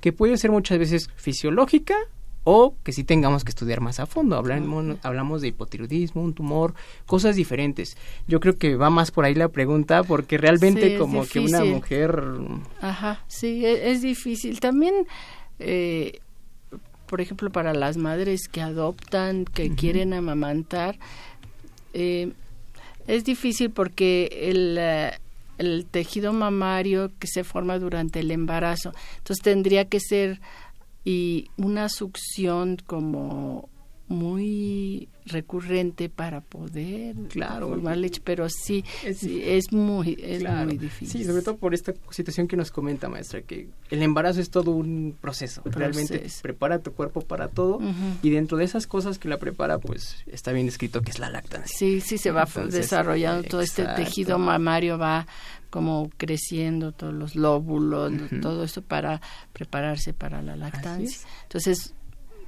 que 0.01 0.13
puede 0.13 0.37
ser 0.39 0.53
muchas 0.53 0.79
veces 0.79 1.11
fisiológica 1.17 1.97
o 2.45 2.75
que 2.85 2.93
sí 2.93 3.05
tengamos 3.05 3.45
que 3.45 3.51
estudiar 3.51 3.81
más 3.81 4.01
a 4.01 4.07
fondo. 4.07 4.37
Hablamos, 4.37 4.97
hablamos 5.03 5.43
de 5.43 5.49
hipotiroidismo, 5.49 6.23
un 6.23 6.35
tumor, 6.35 6.75
cosas 7.05 7.37
diferentes. 7.37 7.97
Yo 8.29 8.41
creo 8.41 8.57
que 8.57 8.77
va 8.77 8.91
más 8.91 9.11
por 9.11 9.25
ahí 9.25 9.35
la 9.35 9.49
pregunta 9.49 10.05
porque 10.05 10.39
realmente 10.39 10.97
como 10.97 11.27
que 11.27 11.41
una 11.41 11.65
mujer... 11.65 12.23
Ajá, 12.81 13.25
sí, 13.27 13.67
e, 13.67 13.91
es, 13.91 14.03
difícil. 14.03 14.61
También... 14.61 14.95
Eh, 15.59 16.21
por 17.07 17.21
ejemplo, 17.21 17.51
para 17.51 17.75
las 17.75 17.97
madres 17.97 18.47
que 18.47 18.61
adoptan, 18.61 19.45
que 19.45 19.75
quieren 19.75 20.15
amamantar, 20.15 20.97
eh, 21.93 22.33
es 23.07 23.25
difícil 23.25 23.71
porque 23.71 24.29
el, 24.51 24.77
eh, 24.79 25.13
el 25.59 25.87
tejido 25.87 26.33
mamario 26.33 27.11
que 27.19 27.27
se 27.27 27.45
forma 27.45 27.79
durante 27.79 28.21
el 28.21 28.31
embarazo, 28.31 28.93
entonces 29.19 29.43
tendría 29.43 29.87
que 29.87 30.01
ser 30.01 30.41
y 31.05 31.51
una 31.57 31.89
succión 31.89 32.77
como 32.87 33.69
muy 34.11 35.09
recurrente 35.25 36.09
para 36.09 36.41
poder 36.41 37.15
claro, 37.29 37.69
formar 37.69 37.97
leche, 37.97 38.21
pero 38.23 38.49
sí 38.49 38.85
es, 39.05 39.23
es 39.23 39.73
muy 39.73 40.19
es 40.21 40.43
muy 40.43 40.77
difícil. 40.77 41.21
Sí, 41.21 41.25
sobre 41.25 41.43
todo 41.43 41.57
por 41.57 41.75
esta 41.75 41.95
situación 42.11 42.49
que 42.49 42.57
nos 42.57 42.73
comenta 42.73 43.09
maestra, 43.09 43.43
que 43.43 43.69
el 43.89 44.03
embarazo 44.03 44.41
es 44.41 44.51
todo 44.51 44.73
un 44.73 45.17
proceso, 45.21 45.63
realmente 45.65 46.27
prepara 46.43 46.81
tu 46.81 46.93
cuerpo 46.93 47.21
para 47.21 47.49
todo 47.49 47.79
y 48.23 48.31
dentro 48.31 48.59
de 48.59 48.65
esas 48.65 48.89
cosas 48.89 49.19
que 49.19 49.29
la 49.29 49.39
prepara, 49.39 49.79
pues 49.79 50.17
está 50.27 50.51
bien 50.51 50.67
escrito 50.67 51.03
que 51.03 51.13
es 51.13 51.21
la 51.21 51.31
lactancia. 51.31 51.79
Sí, 51.79 52.01
sí 52.01 52.19
se 52.19 52.33
va 52.33 52.49
desarrollando 52.69 53.49
todo 53.49 53.61
este 53.61 53.85
tejido 53.95 54.41
mamario 54.41 54.99
va 54.99 55.29
como 55.71 56.11
creciendo 56.17 56.91
todos 56.91 57.15
los 57.15 57.37
lóbulos, 57.37 58.13
todo 58.43 58.65
esto 58.65 58.83
para 58.83 59.21
prepararse 59.53 60.13
para 60.13 60.43
la 60.43 60.57
lactancia. 60.57 61.29
Entonces 61.45 61.95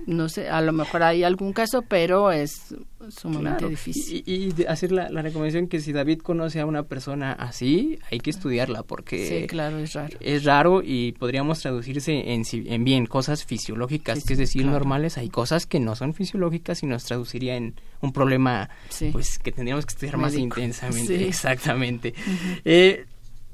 no 0.07 0.29
sé, 0.29 0.49
a 0.49 0.61
lo 0.61 0.73
mejor 0.73 1.03
hay 1.03 1.25
algún 1.25 1.53
caso, 1.53 1.83
pero 1.83 2.33
es 2.33 2.75
sumamente 3.09 3.69
difícil. 3.69 4.23
Y, 4.27 4.65
hacer 4.67 4.93
la, 4.93 5.09
recomendación 5.09 5.69
que 5.69 5.81
si 5.81 5.93
David 5.93 6.21
conoce 6.21 6.61
a 6.61 6.67
una 6.67 6.85
persona 6.85 7.33
así, 7.33 7.99
hay 8.11 8.21
que 8.21 8.31
estudiarla 8.31 8.83
porque 8.83 9.27
sí, 9.27 9.47
claro, 9.47 9.79
es 9.79 9.93
raro. 9.93 10.17
Es 10.21 10.45
raro 10.45 10.83
y 10.85 11.13
podríamos 11.13 11.61
traducirse 11.61 12.33
en, 12.33 12.43
en 12.53 12.85
bien 12.85 13.07
cosas 13.07 13.45
fisiológicas, 13.45 14.25
que 14.25 14.35
es 14.35 14.39
decir, 14.39 14.65
normales, 14.65 15.19
hay 15.19 15.29
cosas 15.29 15.67
que 15.67 15.81
no 15.81 15.95
son 15.97 16.15
fisiológicas 16.15 16.83
y 16.83 16.87
nos 16.87 17.05
traduciría 17.05 17.57
en 17.57 17.75
un 18.01 18.13
problema 18.13 18.69
pues 19.13 19.39
que 19.39 19.53
tendríamos 19.53 19.87
que 19.87 19.93
estudiar 19.93 20.17
más 20.19 20.35
intensamente. 20.35 21.27
Exactamente. 21.29 22.15
eh, 22.65 23.07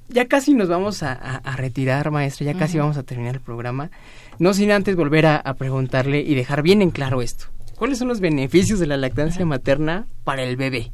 ya 0.09 0.27
casi 0.27 0.55
nos 0.55 0.69
vamos 0.69 1.03
a, 1.03 1.41
retirar, 1.57 2.11
maestra, 2.11 2.47
ya 2.47 2.55
casi 2.55 2.79
vamos 2.79 2.97
a 2.97 3.03
terminar 3.03 3.37
el 3.37 3.41
programa. 3.41 3.91
No 4.39 4.55
sin 4.55 4.71
antes 4.71 4.97
volver 4.97 5.27
a, 5.27 5.55
preguntarle 5.55 6.21
y 6.21 6.35
dejar 6.35 6.63
bien 6.63 6.83
en 6.83 6.91
claro 6.91 7.23
esto. 7.23 7.47
¿Cuáles 7.77 7.99
son 7.99 8.09
los 8.09 8.21
beneficios 8.21 8.79
de 8.79 8.87
la 8.87 8.97
lactancia 8.97 9.45
materna 9.45 10.07
para 10.25 10.43
el 10.43 10.57
bebé? 10.57 10.93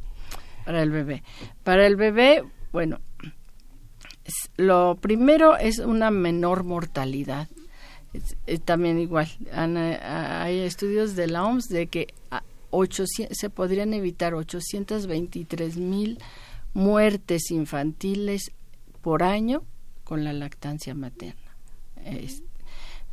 Para 0.65 0.83
el 0.83 0.91
bebé. 0.91 1.23
Para 1.63 1.87
el 1.87 1.95
bebé, 1.95 2.43
bueno, 2.71 2.99
lo 4.57 4.97
primero 4.99 5.57
es 5.57 5.79
una 5.79 6.11
menor 6.11 6.63
mortalidad. 6.63 7.47
también 8.65 8.99
igual, 8.99 9.27
hay 9.53 10.59
estudios 10.59 11.15
de 11.15 11.27
la 11.27 11.45
OMS 11.45 11.69
de 11.69 11.87
que 11.87 12.13
se 13.31 13.49
podrían 13.49 13.93
evitar 13.93 14.33
823 14.33 15.77
mil 15.77 16.19
muertes 16.73 17.51
infantiles 17.51 18.51
por 19.05 19.21
año 19.21 19.61
con 20.03 20.23
la 20.23 20.33
lactancia 20.33 20.95
materna. 20.95 21.55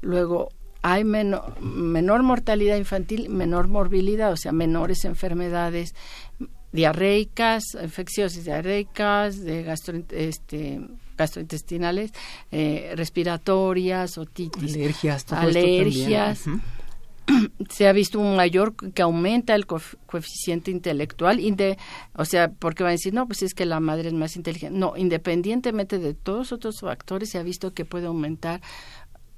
luego, 0.00 0.48
hay 0.80 1.04
menor, 1.04 1.60
menor 1.60 2.22
mortalidad 2.22 2.78
infantil, 2.78 3.28
menor 3.28 3.68
morbilidad, 3.68 4.32
o 4.32 4.38
sea, 4.38 4.52
menores 4.52 5.04
enfermedades 5.04 5.94
diarreicas, 6.72 7.64
infecciosas 7.74 8.42
diarreicas, 8.42 9.44
de 9.44 9.70
este, 10.12 10.80
gastrointestinales, 11.18 12.12
eh, 12.50 12.94
respiratorias, 12.96 14.16
otitis, 14.16 14.74
alergias, 14.74 15.30
alergias 15.30 16.46
se 17.70 17.88
ha 17.88 17.92
visto 17.92 18.18
un 18.18 18.36
mayor 18.36 18.74
que 18.92 19.02
aumenta 19.02 19.54
el 19.54 19.66
coeficiente 19.66 20.70
intelectual, 20.70 21.40
o 22.14 22.24
sea, 22.24 22.50
porque 22.50 22.82
van 22.82 22.90
a 22.90 22.92
decir, 22.92 23.14
no, 23.14 23.26
pues 23.26 23.42
es 23.42 23.54
que 23.54 23.66
la 23.66 23.80
madre 23.80 24.08
es 24.08 24.14
más 24.14 24.36
inteligente. 24.36 24.78
No, 24.78 24.94
independientemente 24.96 25.98
de 25.98 26.14
todos 26.14 26.52
otros 26.52 26.80
factores, 26.80 27.30
se 27.30 27.38
ha 27.38 27.42
visto 27.42 27.74
que 27.74 27.84
puede 27.84 28.06
aumentar 28.06 28.60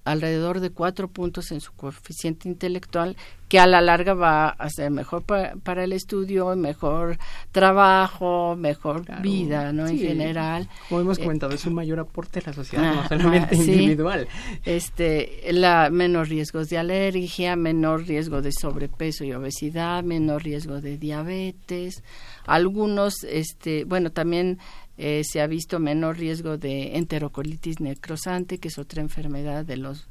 alrededor 0.05 0.61
de 0.61 0.71
cuatro 0.71 1.09
puntos 1.09 1.51
en 1.51 1.61
su 1.61 1.73
coeficiente 1.73 2.49
intelectual, 2.49 3.17
que 3.49 3.59
a 3.59 3.67
la 3.67 3.81
larga 3.81 4.15
va 4.15 4.49
a 4.49 4.69
ser 4.69 4.91
mejor 4.91 5.23
para 5.25 5.85
el 5.85 5.93
estudio, 5.93 6.55
mejor 6.57 7.19
trabajo, 7.53 8.57
mejor 8.57 9.05
vida, 9.21 9.73
¿no? 9.73 9.87
En 9.87 9.99
general. 9.99 10.69
Como 10.89 11.03
hemos 11.03 11.19
eh, 11.19 11.23
comentado, 11.23 11.55
es 11.55 11.65
un 11.65 11.75
mayor 11.75 12.01
aporte 12.01 12.41
a 12.41 12.43
la 12.47 12.53
sociedad, 12.53 12.95
no 12.95 13.09
solamente 13.09 13.55
individual. 13.57 14.29
Este, 14.65 15.41
la 15.53 15.89
menos 15.91 16.29
riesgos 16.29 16.69
de 16.69 16.79
alergia, 16.79 17.57
menor 17.57 18.07
riesgo 18.07 18.43
de 18.43 18.53
sobrepeso 18.53 19.25
y 19.25 19.33
obesidad, 19.33 20.03
menor 20.03 20.43
riesgo 20.43 20.81
de 20.81 20.99
diabetes. 20.99 22.03
Algunos, 22.47 23.25
este, 23.25 23.85
bueno, 23.85 24.11
también 24.11 24.59
eh, 24.97 25.23
se 25.25 25.41
ha 25.41 25.47
visto 25.47 25.81
menor 25.81 26.19
riesgo 26.19 26.57
de 26.57 26.97
enterocolitis 26.97 27.81
necrosante, 27.81 28.59
que 28.59 28.69
es 28.69 28.79
otra 28.79 29.03
enfermedad 29.03 29.65
de 29.65 29.77
los 29.77 30.07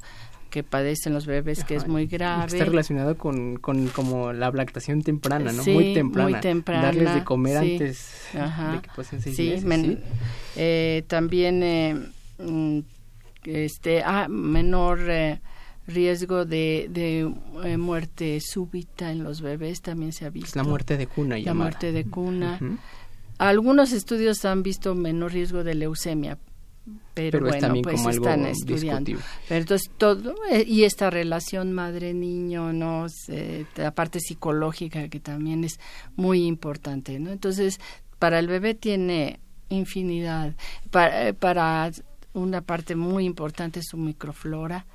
que 0.50 0.62
padecen 0.62 1.12
los 1.14 1.26
bebés 1.26 1.64
que 1.64 1.74
es 1.74 1.88
muy 1.88 2.06
grave. 2.06 2.46
Está 2.46 2.64
relacionado 2.64 3.18
con, 3.18 3.56
con 3.56 3.88
como 3.88 4.32
la 4.32 4.50
lactación 4.52 5.02
temprana, 5.02 5.52
¿no? 5.52 5.64
muy 5.64 5.94
temprana. 5.94 6.30
Muy 6.30 6.40
temprana. 6.40 6.82
Darles 6.82 7.14
de 7.14 7.24
comer 7.24 7.56
antes 7.56 8.28
de 8.32 8.80
que 8.80 8.88
pasen 8.94 9.20
seis 9.20 9.36
sí, 9.36 9.66
meses, 9.66 9.98
eh, 10.54 11.02
también 11.08 11.62
eh, 11.64 11.96
mm, 12.38 12.78
este, 13.46 14.02
ah, 14.04 14.28
menor 14.28 15.00
riesgo 15.88 16.44
de, 16.44 16.86
de 16.88 17.76
muerte 17.76 18.38
súbita 18.40 19.10
en 19.10 19.24
los 19.24 19.40
bebés 19.40 19.82
también 19.82 20.12
se 20.12 20.24
ha 20.24 20.30
visto. 20.30 20.56
la 20.56 20.62
muerte 20.62 20.96
de 20.96 21.08
cuna. 21.08 21.36
La 21.38 21.54
muerte 21.54 21.90
de 21.90 22.04
cuna. 22.04 22.60
Algunos 23.38 23.92
estudios 23.92 24.44
han 24.44 24.62
visto 24.62 24.94
menor 24.94 25.32
riesgo 25.32 25.64
de 25.64 25.74
leucemia, 25.74 26.38
pero, 27.14 27.40
bueno, 27.40 27.74
pues 27.82 28.04
están 28.06 28.44
estudiando. 28.46 29.12
Pero 29.48 29.60
entonces 29.60 29.90
todo 29.96 30.34
eh, 30.50 30.64
y 30.66 30.84
esta 30.84 31.08
relación 31.10 31.72
madre-niño, 31.72 32.72
no, 32.72 33.06
la 33.76 33.90
parte 33.92 34.20
psicológica 34.20 35.08
que 35.08 35.20
también 35.20 35.64
es 35.64 35.78
muy 36.16 36.44
importante, 36.44 37.18
¿no? 37.18 37.30
Entonces 37.30 37.80
para 38.18 38.38
el 38.38 38.48
bebé 38.48 38.74
tiene 38.74 39.40
infinidad. 39.68 40.54
Para, 40.90 41.28
eh, 41.28 41.34
para 41.34 41.90
una 42.34 42.60
parte 42.60 42.96
muy 42.96 43.24
importante 43.24 43.80
es 43.80 43.86
su 43.88 43.96
microflora, 43.96 44.86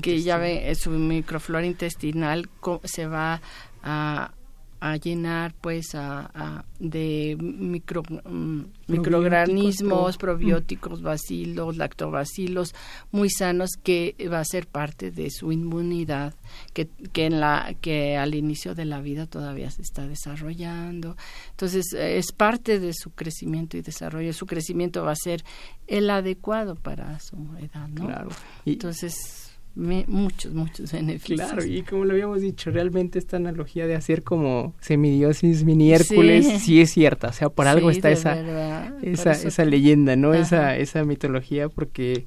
que 0.00 0.22
ya 0.22 0.36
ve 0.36 0.74
su 0.74 0.90
microflora 0.90 1.66
intestinal 1.66 2.48
se 2.84 3.06
va 3.06 3.40
a 3.82 4.32
a 4.80 4.96
llenar 4.96 5.54
pues 5.60 5.94
a, 5.94 6.64
de 6.78 7.36
micro, 7.38 8.02
mm, 8.02 8.62
microorganismos, 8.88 10.16
probióticos, 10.16 11.02
bacilos, 11.02 11.76
lactobacilos 11.76 12.74
muy 13.12 13.28
sanos 13.28 13.72
que 13.82 14.16
va 14.32 14.40
a 14.40 14.44
ser 14.44 14.66
parte 14.66 15.10
de 15.10 15.30
su 15.30 15.52
inmunidad 15.52 16.34
que, 16.72 16.88
que 17.12 17.26
en 17.26 17.40
la 17.40 17.74
que 17.80 18.16
al 18.16 18.34
inicio 18.34 18.74
de 18.74 18.86
la 18.86 19.00
vida 19.00 19.26
todavía 19.26 19.70
se 19.70 19.82
está 19.82 20.08
desarrollando. 20.08 21.16
Entonces 21.50 21.92
es 21.92 22.32
parte 22.32 22.80
de 22.80 22.94
su 22.94 23.10
crecimiento 23.10 23.76
y 23.76 23.82
desarrollo. 23.82 24.32
Su 24.32 24.46
crecimiento 24.46 25.04
va 25.04 25.12
a 25.12 25.16
ser 25.16 25.44
el 25.86 26.08
adecuado 26.08 26.74
para 26.74 27.20
su 27.20 27.36
edad, 27.58 27.88
¿no? 27.88 28.06
Claro. 28.06 28.30
Entonces 28.64 29.49
muchos, 29.74 30.52
muchos 30.52 30.92
beneficios. 30.92 31.50
Claro, 31.52 31.64
y 31.64 31.82
como 31.82 32.04
lo 32.04 32.12
habíamos 32.12 32.40
dicho, 32.40 32.70
realmente 32.70 33.18
esta 33.18 33.36
analogía 33.36 33.86
de 33.86 33.94
hacer 33.94 34.22
como 34.22 34.74
semidiosis, 34.80 35.64
mini 35.64 35.92
Hércules, 35.92 36.62
sí, 36.62 36.80
es 36.80 36.90
cierta. 36.90 37.28
O 37.28 37.32
sea, 37.32 37.48
por 37.48 37.66
algo 37.66 37.90
está 37.90 38.10
esa, 38.10 38.92
esa, 39.02 39.32
esa 39.32 39.64
leyenda, 39.64 40.16
¿no? 40.16 40.34
Esa, 40.34 40.76
esa 40.76 41.04
mitología, 41.04 41.68
porque 41.68 42.26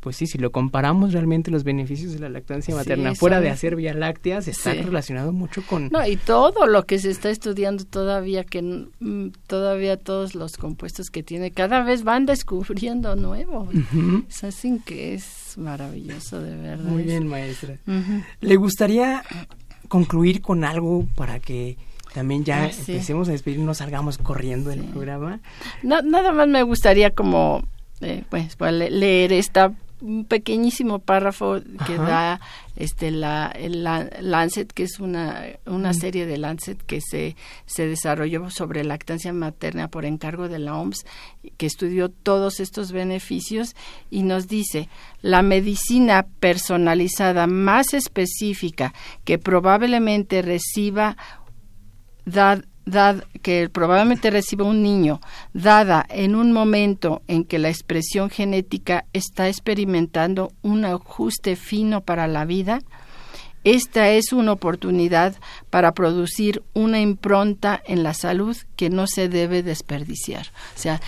pues 0.00 0.16
sí, 0.16 0.26
si 0.26 0.38
lo 0.38 0.52
comparamos 0.52 1.12
realmente 1.12 1.50
los 1.50 1.64
beneficios 1.64 2.12
de 2.12 2.20
la 2.20 2.28
lactancia 2.28 2.74
materna 2.74 3.14
fuera 3.14 3.40
de 3.40 3.50
hacer 3.50 3.76
vía 3.76 3.94
lácteas 3.94 4.48
está 4.48 4.72
relacionado 4.72 5.32
mucho 5.32 5.62
con 5.66 5.88
no 5.88 6.06
y 6.06 6.16
todo 6.16 6.66
lo 6.66 6.84
que 6.84 6.98
se 6.98 7.10
está 7.10 7.30
estudiando 7.30 7.84
todavía 7.84 8.44
que 8.44 8.62
mm, 8.62 9.30
todavía 9.46 9.96
todos 9.96 10.34
los 10.34 10.56
compuestos 10.56 11.10
que 11.10 11.22
tiene 11.22 11.50
cada 11.50 11.82
vez 11.82 12.04
van 12.04 12.26
descubriendo 12.26 13.16
nuevos 13.16 13.68
es 14.28 14.44
así 14.44 14.80
que 14.84 15.14
es 15.14 15.56
maravilloso 15.56 16.40
de 16.40 16.56
verdad. 16.56 16.84
Muy 16.84 17.02
bien 17.02 17.26
maestra. 17.26 17.78
Le 18.40 18.56
gustaría 18.56 19.22
concluir 19.88 20.42
con 20.42 20.64
algo 20.64 21.06
para 21.14 21.40
que 21.40 21.76
también 22.14 22.44
ya 22.44 22.64
ah, 22.64 22.70
empecemos 22.70 23.28
a 23.28 23.32
despedirnos 23.32 23.78
salgamos 23.78 24.18
corriendo 24.18 24.70
del 24.70 24.84
programa 24.84 25.40
nada 25.82 26.32
más 26.32 26.48
me 26.48 26.62
gustaría 26.62 27.10
como 27.10 27.62
eh, 28.00 28.24
pues, 28.28 28.56
leer 28.70 29.32
esta 29.32 29.72
un 30.00 30.24
pequeñísimo 30.24 31.00
párrafo 31.00 31.60
que 31.86 31.96
da 31.96 32.40
este 32.76 33.10
la 33.10 33.48
el 33.48 33.82
Lancet 33.82 34.72
que 34.72 34.84
es 34.84 35.00
una 35.00 35.44
una 35.66 35.92
serie 35.92 36.26
de 36.26 36.38
Lancet 36.38 36.80
que 36.84 37.00
se 37.00 37.36
se 37.66 37.86
desarrolló 37.86 38.50
sobre 38.50 38.84
lactancia 38.84 39.32
materna 39.32 39.88
por 39.88 40.04
encargo 40.04 40.48
de 40.48 40.60
la 40.60 40.76
OMS 40.76 41.04
que 41.56 41.66
estudió 41.66 42.08
todos 42.08 42.60
estos 42.60 42.92
beneficios 42.92 43.74
y 44.10 44.22
nos 44.22 44.46
dice 44.46 44.88
la 45.20 45.42
medicina 45.42 46.26
personalizada 46.40 47.46
más 47.46 47.92
específica 47.94 48.94
que 49.24 49.38
probablemente 49.38 50.42
reciba 50.42 51.16
que 53.42 53.68
probablemente 53.68 54.30
reciba 54.30 54.64
un 54.64 54.82
niño, 54.82 55.20
dada 55.52 56.06
en 56.08 56.34
un 56.34 56.52
momento 56.52 57.22
en 57.28 57.44
que 57.44 57.58
la 57.58 57.68
expresión 57.68 58.30
genética 58.30 59.04
está 59.12 59.48
experimentando 59.48 60.52
un 60.62 60.84
ajuste 60.84 61.56
fino 61.56 62.00
para 62.00 62.26
la 62.26 62.44
vida, 62.44 62.80
esta 63.64 64.10
es 64.10 64.32
una 64.32 64.52
oportunidad 64.52 65.34
para 65.68 65.92
producir 65.92 66.62
una 66.74 67.00
impronta 67.00 67.82
en 67.84 68.02
la 68.02 68.14
salud 68.14 68.56
que 68.76 68.88
no 68.88 69.06
se 69.06 69.28
debe 69.28 69.62
desperdiciar. 69.62 70.46
O 70.74 70.78
sea, 70.78 71.00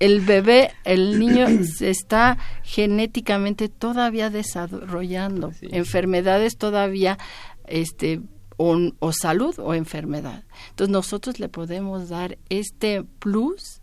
el 0.00 0.20
bebé, 0.20 0.72
el 0.84 1.20
niño 1.20 1.46
se 1.64 1.90
está 1.90 2.38
genéticamente 2.64 3.68
todavía 3.68 4.30
desarrollando, 4.30 5.52
enfermedades 5.60 6.56
todavía 6.56 7.18
este 7.66 8.20
o, 8.60 9.12
salud 9.12 9.58
o 9.58 9.74
enfermedad. 9.74 10.44
Entonces 10.70 10.92
nosotros 10.92 11.40
le 11.40 11.48
podemos 11.48 12.10
dar 12.10 12.36
este 12.50 13.02
plus 13.18 13.80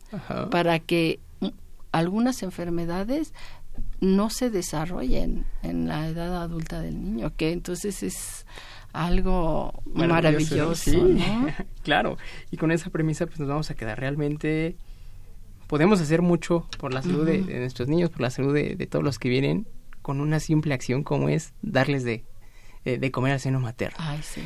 para 0.51 0.77
que 0.79 1.19
algunas 1.91 2.43
enfermedades 2.43 3.33
no 4.01 4.29
se 4.29 4.51
desarrollen 4.51 5.45
en 5.63 5.87
la 5.87 6.07
edad 6.07 6.41
adulta 6.41 6.79
del 6.81 7.01
niño, 7.01 7.33
que 7.35 7.51
entonces 7.51 8.03
es 8.03 8.45
algo 8.93 9.73
maravilloso. 9.93 10.91
claro, 11.83 12.17
y 12.51 12.57
con 12.57 12.71
esa 12.71 12.91
premisa 12.91 13.25
pues 13.25 13.39
nos 13.39 13.49
vamos 13.49 13.71
a 13.71 13.75
quedar 13.75 13.99
realmente 13.99 14.75
podemos 15.65 15.99
hacer 16.01 16.21
mucho 16.21 16.67
por 16.77 16.93
la 16.93 17.01
salud 17.01 17.25
de, 17.25 17.39
nuestros 17.39 17.87
niños, 17.87 18.11
por 18.11 18.21
la 18.21 18.29
salud 18.29 18.53
de, 18.53 18.75
de, 18.75 18.87
todos 18.87 19.03
los 19.03 19.17
que 19.17 19.29
vienen, 19.29 19.67
con 20.03 20.21
una 20.21 20.39
simple 20.39 20.73
acción 20.73 21.03
como 21.03 21.29
es 21.29 21.53
darles 21.61 22.03
de 22.03 22.23
de, 22.95 23.11
comer 23.11 23.33
al 23.33 23.39
seno 23.39 23.59
materno. 23.59 23.97
Ay, 23.99 24.19
sí. 24.23 24.41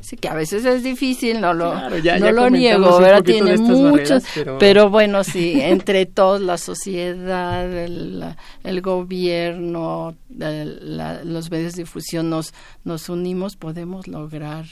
sí. 0.00 0.16
que 0.16 0.28
a 0.28 0.34
veces 0.34 0.64
es 0.64 0.82
difícil, 0.82 1.40
no 1.40 1.52
lo, 1.52 1.74
no 1.74 2.32
lo 2.32 2.50
niego, 2.50 2.98
¿verdad? 2.98 3.22
Tiene 3.22 3.58
muchos, 3.58 4.24
pero... 4.58 4.88
bueno, 4.88 5.24
sí, 5.24 5.60
entre 5.60 6.06
todos, 6.06 6.40
la 6.40 6.56
sociedad, 6.56 7.70
el, 7.70 8.80
gobierno, 8.80 10.16
los 10.28 11.50
medios 11.50 11.74
de 11.74 11.82
difusión 11.82 12.30
nos, 12.30 12.54
nos 12.84 13.08
unimos, 13.08 13.56
podemos 13.56 14.08
lograr 14.08 14.64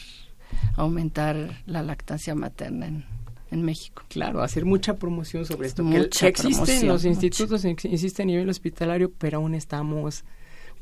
aumentar 0.77 1.63
la 1.67 1.83
lactancia 1.83 2.35
materna 2.35 2.87
en, 2.87 3.05
en 3.51 3.63
México. 3.63 4.03
Claro, 4.09 4.43
hacer 4.43 4.65
mucha 4.65 4.97
promoción 4.97 5.45
sobre 5.45 5.69
esto. 5.69 5.85
que, 5.89 6.27
existen 6.27 6.89
los 6.89 7.05
institutos, 7.05 7.65
existe 7.65 8.23
a 8.23 8.27
nivel 8.27 8.49
hospitalario, 8.49 9.13
pero 9.13 9.39
aún 9.39 9.55
estamos, 9.55 10.25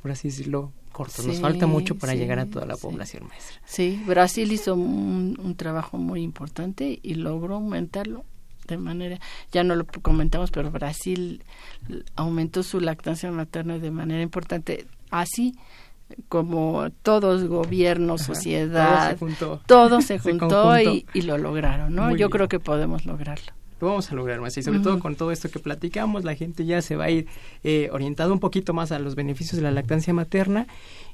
por 0.03 0.13
así 0.13 0.29
decirlo, 0.29 0.73
nos 0.99 1.41
falta 1.41 1.67
mucho 1.67 1.97
para 1.97 2.15
llegar 2.15 2.39
a 2.39 2.47
toda 2.47 2.67
la 2.67 2.77
población 2.77 3.27
maestra. 3.29 3.61
Sí, 3.65 4.03
Brasil 4.07 4.53
hizo 4.53 4.75
un, 4.75 5.55
trabajo 5.57 5.99
muy 5.99 6.23
importante 6.23 6.99
y 7.03 7.15
logró 7.15 7.57
aumentarlo 7.57 8.25
de 8.67 8.79
manera, 8.79 9.19
ya 9.51 9.65
no 9.65 9.75
lo 9.75 9.85
comentamos, 9.85 10.51
pero 10.51 10.71
Brasil 10.71 11.43
aumentó 12.15 12.63
su 12.63 12.81
lactancia 12.81 13.31
materna 13.33 13.79
de 13.79 13.91
manera 13.91 14.23
importante. 14.23 14.87
Así 15.11 15.57
como 16.29 16.89
todos, 17.03 17.45
gobierno, 17.45 18.17
sociedad, 18.17 19.17
todo 19.67 20.01
se 20.03 20.19
juntó, 20.19 20.79
y, 21.15 21.23
lo 21.23 21.37
lograron, 21.37 21.95
¿no? 21.95 22.15
Yo 22.15 22.31
creo 22.31 22.49
que 22.49 22.61
podemos 22.61 23.07
lograrlo 23.07 23.53
lo 23.81 23.89
vamos 23.89 24.11
a 24.11 24.15
lograr 24.15 24.41
más. 24.41 24.57
Y 24.57 24.63
sobre 24.63 24.81
todo 24.81 24.99
con 24.99 25.17
todo 25.17 25.33
esto 25.33 25.49
que 25.51 25.59
platicamos 25.59 26.25
la 26.25 26.35
gente 26.35 26.65
ya 26.65 26.83
se 26.83 26.97
va 26.97 27.05
a 27.05 27.11
ir 27.11 27.27
eh, 27.65 27.89
orientado 27.93 28.33
un 28.33 28.41
poquito 28.41 28.73
más 28.75 28.93
a 28.93 28.99
los 28.99 29.15
beneficios 29.15 29.57
de 29.57 29.63
la 29.63 29.71
lactancia 29.71 30.13
materna. 30.13 30.67